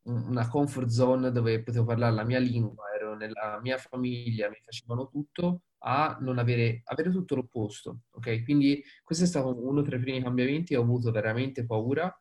uh, 0.02 0.10
una 0.10 0.48
comfort 0.48 0.88
zone 0.88 1.30
dove 1.30 1.62
potevo 1.62 1.84
parlare 1.84 2.14
la 2.14 2.24
mia 2.24 2.40
lingua 2.40 2.86
nella 3.16 3.58
mia 3.62 3.78
famiglia 3.78 4.48
mi 4.48 4.60
facevano 4.64 5.08
tutto, 5.08 5.62
a 5.80 6.16
non 6.20 6.38
avere, 6.38 6.82
avere 6.84 7.10
tutto 7.10 7.34
l'opposto, 7.34 8.00
ok? 8.12 8.44
Quindi 8.44 8.82
questo 9.02 9.24
è 9.24 9.26
stato 9.26 9.56
uno 9.64 9.82
tra 9.82 9.96
i 9.96 10.00
primi 10.00 10.22
cambiamenti, 10.22 10.74
ho 10.74 10.82
avuto 10.82 11.10
veramente 11.10 11.64
paura 11.64 12.14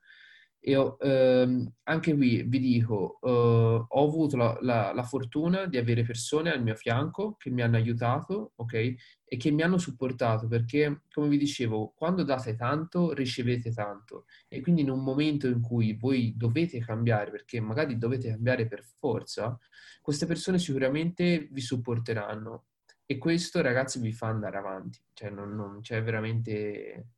ho, 0.74 0.98
ehm, 1.00 1.72
anche 1.84 2.16
qui 2.16 2.42
vi 2.42 2.60
dico, 2.60 3.20
eh, 3.22 3.30
ho 3.30 4.08
avuto 4.08 4.36
la, 4.36 4.58
la, 4.62 4.94
la, 4.94 5.04
fortuna 5.04 5.68
di 5.68 5.78
avere 5.78 6.04
persone 6.04 6.52
al 6.52 6.64
mio 6.64 6.74
fianco 6.74 7.36
che 7.38 7.52
mi 7.52 7.62
hanno 7.62 7.76
aiutato, 7.76 8.54
ok? 8.56 8.74
E 8.74 9.38
che 9.38 9.52
mi 9.52 9.62
hanno 9.62 9.78
supportato 9.78 10.48
perché, 10.48 11.02
come 11.12 11.28
vi 11.28 11.38
dicevo, 11.38 11.94
quando 11.96 12.24
date 12.24 12.56
tanto, 12.56 13.14
ricevete 13.14 13.72
tanto. 13.74 14.26
E 14.48 14.62
quindi 14.62 14.82
in 14.82 14.90
un 14.90 15.04
momento 15.04 15.48
in 15.48 15.62
cui 15.62 15.94
voi 15.94 16.34
dovete 16.36 16.80
cambiare, 16.80 17.30
perché 17.30 17.60
magari 17.60 17.98
dovete 18.00 18.30
cambiare 18.30 18.68
per 18.68 18.84
forza, 18.84 19.56
queste 20.02 20.26
persone 20.26 20.58
sicuramente 20.58 21.48
vi 21.52 21.62
supporteranno. 21.62 22.66
E 23.06 23.20
questo, 23.20 23.62
ragazzi, 23.62 24.00
vi 24.00 24.12
fa 24.14 24.28
andare 24.30 24.58
avanti. 24.58 25.00
Cioè, 25.14 25.30
non, 25.30 25.54
non 25.56 25.82
c'è 25.82 26.02
veramente 26.02 27.10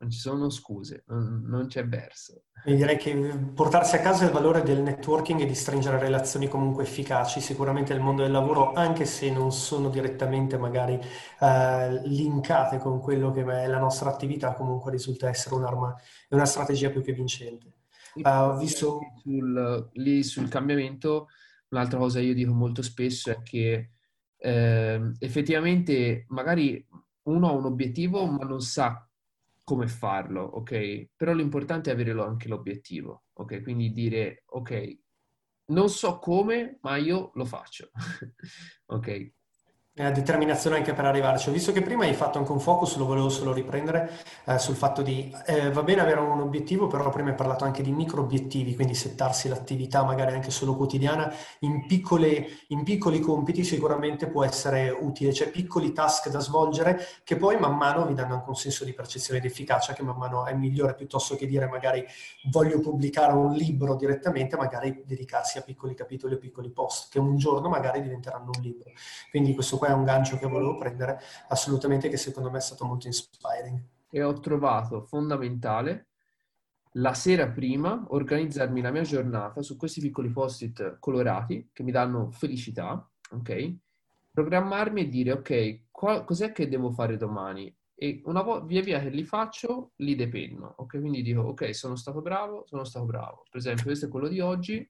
non 0.00 0.10
ci 0.10 0.18
sono 0.18 0.48
scuse, 0.48 1.04
non, 1.08 1.44
non 1.46 1.66
c'è 1.66 1.86
verso. 1.86 2.44
E 2.64 2.74
direi 2.74 2.96
che 2.96 3.14
portarsi 3.54 3.96
a 3.96 4.00
casa 4.00 4.24
il 4.24 4.30
valore 4.30 4.62
del 4.62 4.80
networking 4.80 5.40
e 5.40 5.46
di 5.46 5.54
stringere 5.54 5.98
relazioni 5.98 6.48
comunque 6.48 6.84
efficaci, 6.84 7.40
sicuramente 7.40 7.92
nel 7.92 8.02
mondo 8.02 8.22
del 8.22 8.32
lavoro, 8.32 8.72
anche 8.72 9.04
se 9.04 9.30
non 9.30 9.52
sono 9.52 9.90
direttamente 9.90 10.56
magari 10.56 10.98
eh, 11.40 12.00
linkate 12.08 12.78
con 12.78 12.98
quello 13.00 13.30
che 13.30 13.42
è 13.42 13.66
la 13.66 13.78
nostra 13.78 14.08
attività, 14.10 14.54
comunque 14.54 14.90
risulta 14.90 15.28
essere 15.28 15.54
un'arma 15.56 15.94
e 16.28 16.34
una 16.34 16.46
strategia 16.46 16.90
più 16.90 17.02
che 17.02 17.12
vincente. 17.12 17.74
Uh, 18.14 18.56
visto... 18.56 19.00
sul, 19.22 19.90
lì 19.92 20.22
sul 20.22 20.48
cambiamento, 20.48 21.28
un'altra 21.68 21.98
cosa 21.98 22.20
che 22.20 22.26
io 22.26 22.34
dico 22.34 22.52
molto 22.52 22.80
spesso 22.80 23.30
è 23.30 23.42
che 23.42 23.90
eh, 24.38 25.12
effettivamente 25.18 26.24
magari 26.28 26.84
uno 27.24 27.48
ha 27.48 27.52
un 27.52 27.66
obiettivo 27.66 28.24
ma 28.24 28.44
non 28.46 28.60
sa 28.60 29.06
come 29.64 29.86
farlo, 29.88 30.42
ok? 30.42 31.08
Però 31.16 31.32
l'importante 31.32 31.90
è 31.90 31.94
avere 31.94 32.12
anche 32.22 32.48
l'obiettivo, 32.48 33.24
ok? 33.34 33.62
Quindi 33.62 33.92
dire, 33.92 34.42
ok, 34.46 34.98
non 35.66 35.88
so 35.88 36.18
come, 36.18 36.78
ma 36.82 36.96
io 36.96 37.30
lo 37.34 37.44
faccio, 37.44 37.90
ok? 38.86 39.32
Eh, 40.00 40.12
determinazione 40.12 40.76
anche 40.76 40.94
per 40.94 41.04
arrivarci. 41.04 41.50
Ho 41.50 41.52
visto 41.52 41.72
che 41.72 41.82
prima 41.82 42.04
hai 42.04 42.14
fatto 42.14 42.38
anche 42.38 42.52
un 42.52 42.60
focus, 42.60 42.96
lo 42.96 43.04
volevo 43.04 43.28
solo 43.28 43.52
riprendere, 43.52 44.10
eh, 44.46 44.58
sul 44.58 44.74
fatto 44.74 45.02
di, 45.02 45.30
eh, 45.44 45.70
va 45.70 45.82
bene 45.82 46.00
avere 46.00 46.20
un 46.20 46.40
obiettivo, 46.40 46.86
però 46.86 47.10
prima 47.10 47.28
hai 47.28 47.34
parlato 47.34 47.64
anche 47.64 47.82
di 47.82 47.92
micro 47.92 48.22
obiettivi, 48.22 48.74
quindi 48.74 48.94
settarsi 48.94 49.48
l'attività 49.48 50.02
magari 50.02 50.32
anche 50.32 50.50
solo 50.50 50.74
quotidiana 50.74 51.30
in, 51.60 51.86
piccole, 51.86 52.46
in 52.68 52.82
piccoli 52.82 53.20
compiti 53.20 53.62
sicuramente 53.62 54.26
può 54.26 54.42
essere 54.42 54.88
utile, 54.88 55.34
cioè 55.34 55.50
piccoli 55.50 55.92
task 55.92 56.30
da 56.30 56.40
svolgere 56.40 57.06
che 57.22 57.36
poi 57.36 57.58
man 57.58 57.76
mano 57.76 58.06
vi 58.06 58.14
danno 58.14 58.34
anche 58.34 58.48
un 58.48 58.56
senso 58.56 58.84
di 58.84 58.94
percezione 58.94 59.40
di 59.40 59.48
efficacia 59.48 59.92
che 59.92 60.02
man 60.02 60.16
mano 60.16 60.46
è 60.46 60.54
migliore 60.54 60.94
piuttosto 60.94 61.36
che 61.36 61.46
dire 61.46 61.66
magari 61.66 62.04
voglio 62.50 62.80
pubblicare 62.80 63.34
un 63.34 63.52
libro 63.52 63.96
direttamente, 63.96 64.56
magari 64.56 65.02
dedicarsi 65.04 65.58
a 65.58 65.62
piccoli 65.62 65.94
capitoli 65.94 66.34
o 66.34 66.38
piccoli 66.38 66.70
post 66.70 67.10
che 67.10 67.18
un 67.18 67.36
giorno 67.36 67.68
magari 67.68 68.00
diventeranno 68.00 68.50
un 68.54 68.62
libro. 68.62 68.90
Quindi 69.30 69.52
questo 69.54 69.76
qua 69.76 69.88
è 69.90 69.94
un 69.94 70.04
gancio 70.04 70.38
che 70.38 70.46
volevo 70.46 70.76
prendere, 70.76 71.20
assolutamente 71.48 72.08
che 72.08 72.16
secondo 72.16 72.50
me 72.50 72.58
è 72.58 72.62
stato 72.62 72.84
molto 72.84 73.06
inspiring. 73.06 73.80
E 74.10 74.22
ho 74.22 74.32
trovato 74.40 75.02
fondamentale 75.02 76.06
la 76.94 77.14
sera 77.14 77.48
prima 77.48 78.04
organizzarmi 78.08 78.80
la 78.80 78.90
mia 78.90 79.02
giornata 79.02 79.62
su 79.62 79.76
questi 79.76 80.00
piccoli 80.00 80.30
post-it 80.30 80.96
colorati 80.98 81.70
che 81.72 81.82
mi 81.82 81.92
danno 81.92 82.30
felicità, 82.32 83.08
ok? 83.30 83.74
Programmarmi 84.32 85.02
e 85.02 85.08
dire, 85.08 85.32
ok, 85.32 85.82
qual- 85.90 86.24
cos'è 86.24 86.52
che 86.52 86.68
devo 86.68 86.90
fare 86.90 87.16
domani? 87.16 87.72
E 87.94 88.22
una 88.24 88.42
volta, 88.42 88.64
via 88.64 88.82
via 88.82 88.98
che 89.00 89.10
li 89.10 89.24
faccio, 89.24 89.92
li 89.96 90.14
depenno, 90.16 90.74
ok? 90.78 90.98
Quindi 90.98 91.22
dico, 91.22 91.42
ok, 91.42 91.74
sono 91.74 91.96
stato 91.96 92.22
bravo, 92.22 92.64
sono 92.66 92.84
stato 92.84 93.04
bravo. 93.04 93.44
Per 93.50 93.60
esempio, 93.60 93.84
questo 93.84 94.06
è 94.06 94.08
quello 94.08 94.28
di 94.28 94.40
oggi, 94.40 94.88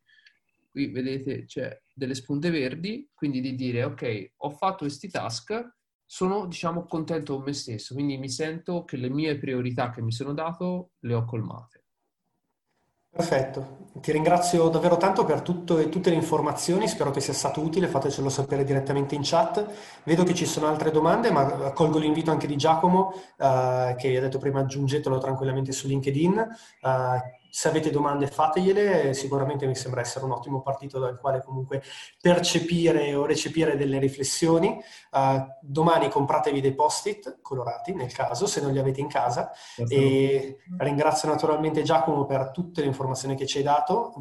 qui 0.70 0.90
vedete 0.90 1.44
c'è 1.44 1.78
delle 1.92 2.14
spunte 2.14 2.50
verdi, 2.50 3.08
quindi 3.14 3.40
di 3.40 3.54
dire 3.54 3.84
ok, 3.84 4.32
ho 4.36 4.50
fatto 4.50 4.84
questi 4.84 5.08
task, 5.08 5.76
sono 6.04 6.46
diciamo 6.46 6.86
contento 6.86 7.36
con 7.36 7.44
me 7.44 7.52
stesso, 7.52 7.94
quindi 7.94 8.16
mi 8.18 8.28
sento 8.28 8.84
che 8.84 8.96
le 8.96 9.10
mie 9.10 9.38
priorità 9.38 9.90
che 9.90 10.02
mi 10.02 10.12
sono 10.12 10.32
dato 10.32 10.92
le 11.00 11.14
ho 11.14 11.24
colmate. 11.24 11.84
Perfetto, 13.12 13.90
ti 13.94 14.12
ringrazio 14.12 14.68
davvero 14.68 14.96
tanto 14.96 15.24
per 15.24 15.42
tutto, 15.42 15.88
tutte 15.88 16.10
le 16.10 16.16
informazioni, 16.16 16.86
spero 16.86 17.10
che 17.10 17.20
sia 17.20 17.32
stato 17.32 17.60
utile, 17.60 17.88
fatecelo 17.88 18.28
sapere 18.28 18.62
direttamente 18.62 19.16
in 19.16 19.22
chat. 19.24 19.66
Vedo 20.04 20.22
che 20.22 20.32
ci 20.32 20.46
sono 20.46 20.68
altre 20.68 20.92
domande, 20.92 21.32
ma 21.32 21.40
accolgo 21.42 21.98
l'invito 21.98 22.30
anche 22.30 22.46
di 22.46 22.54
Giacomo, 22.56 23.12
uh, 23.38 23.96
che 23.96 24.16
ha 24.16 24.20
detto 24.20 24.38
prima 24.38 24.60
aggiungetelo 24.60 25.18
tranquillamente 25.18 25.72
su 25.72 25.88
LinkedIn. 25.88 26.46
Uh, 26.82 27.38
se 27.50 27.68
avete 27.68 27.90
domande 27.90 28.26
fategliele, 28.26 29.12
sicuramente 29.12 29.66
mi 29.66 29.74
sembra 29.74 30.00
essere 30.00 30.24
un 30.24 30.30
ottimo 30.30 30.62
partito 30.62 30.98
dal 30.98 31.18
quale 31.18 31.42
comunque 31.42 31.82
percepire 32.20 33.14
o 33.14 33.26
recepire 33.26 33.76
delle 33.76 33.98
riflessioni. 33.98 34.78
Uh, 35.10 35.44
domani 35.60 36.08
compratevi 36.08 36.60
dei 36.60 36.74
post-it 36.74 37.40
colorati, 37.42 37.92
nel 37.92 38.12
caso, 38.12 38.46
se 38.46 38.60
non 38.60 38.72
li 38.72 38.78
avete 38.78 39.00
in 39.00 39.08
casa. 39.08 39.50
E 39.88 40.58
ringrazio 40.78 41.28
naturalmente 41.28 41.82
Giacomo 41.82 42.24
per 42.24 42.50
tutte 42.50 42.80
le 42.80 42.86
informazioni 42.86 43.34
che 43.34 43.46
ci 43.46 43.58
hai 43.58 43.64
dato. 43.64 44.08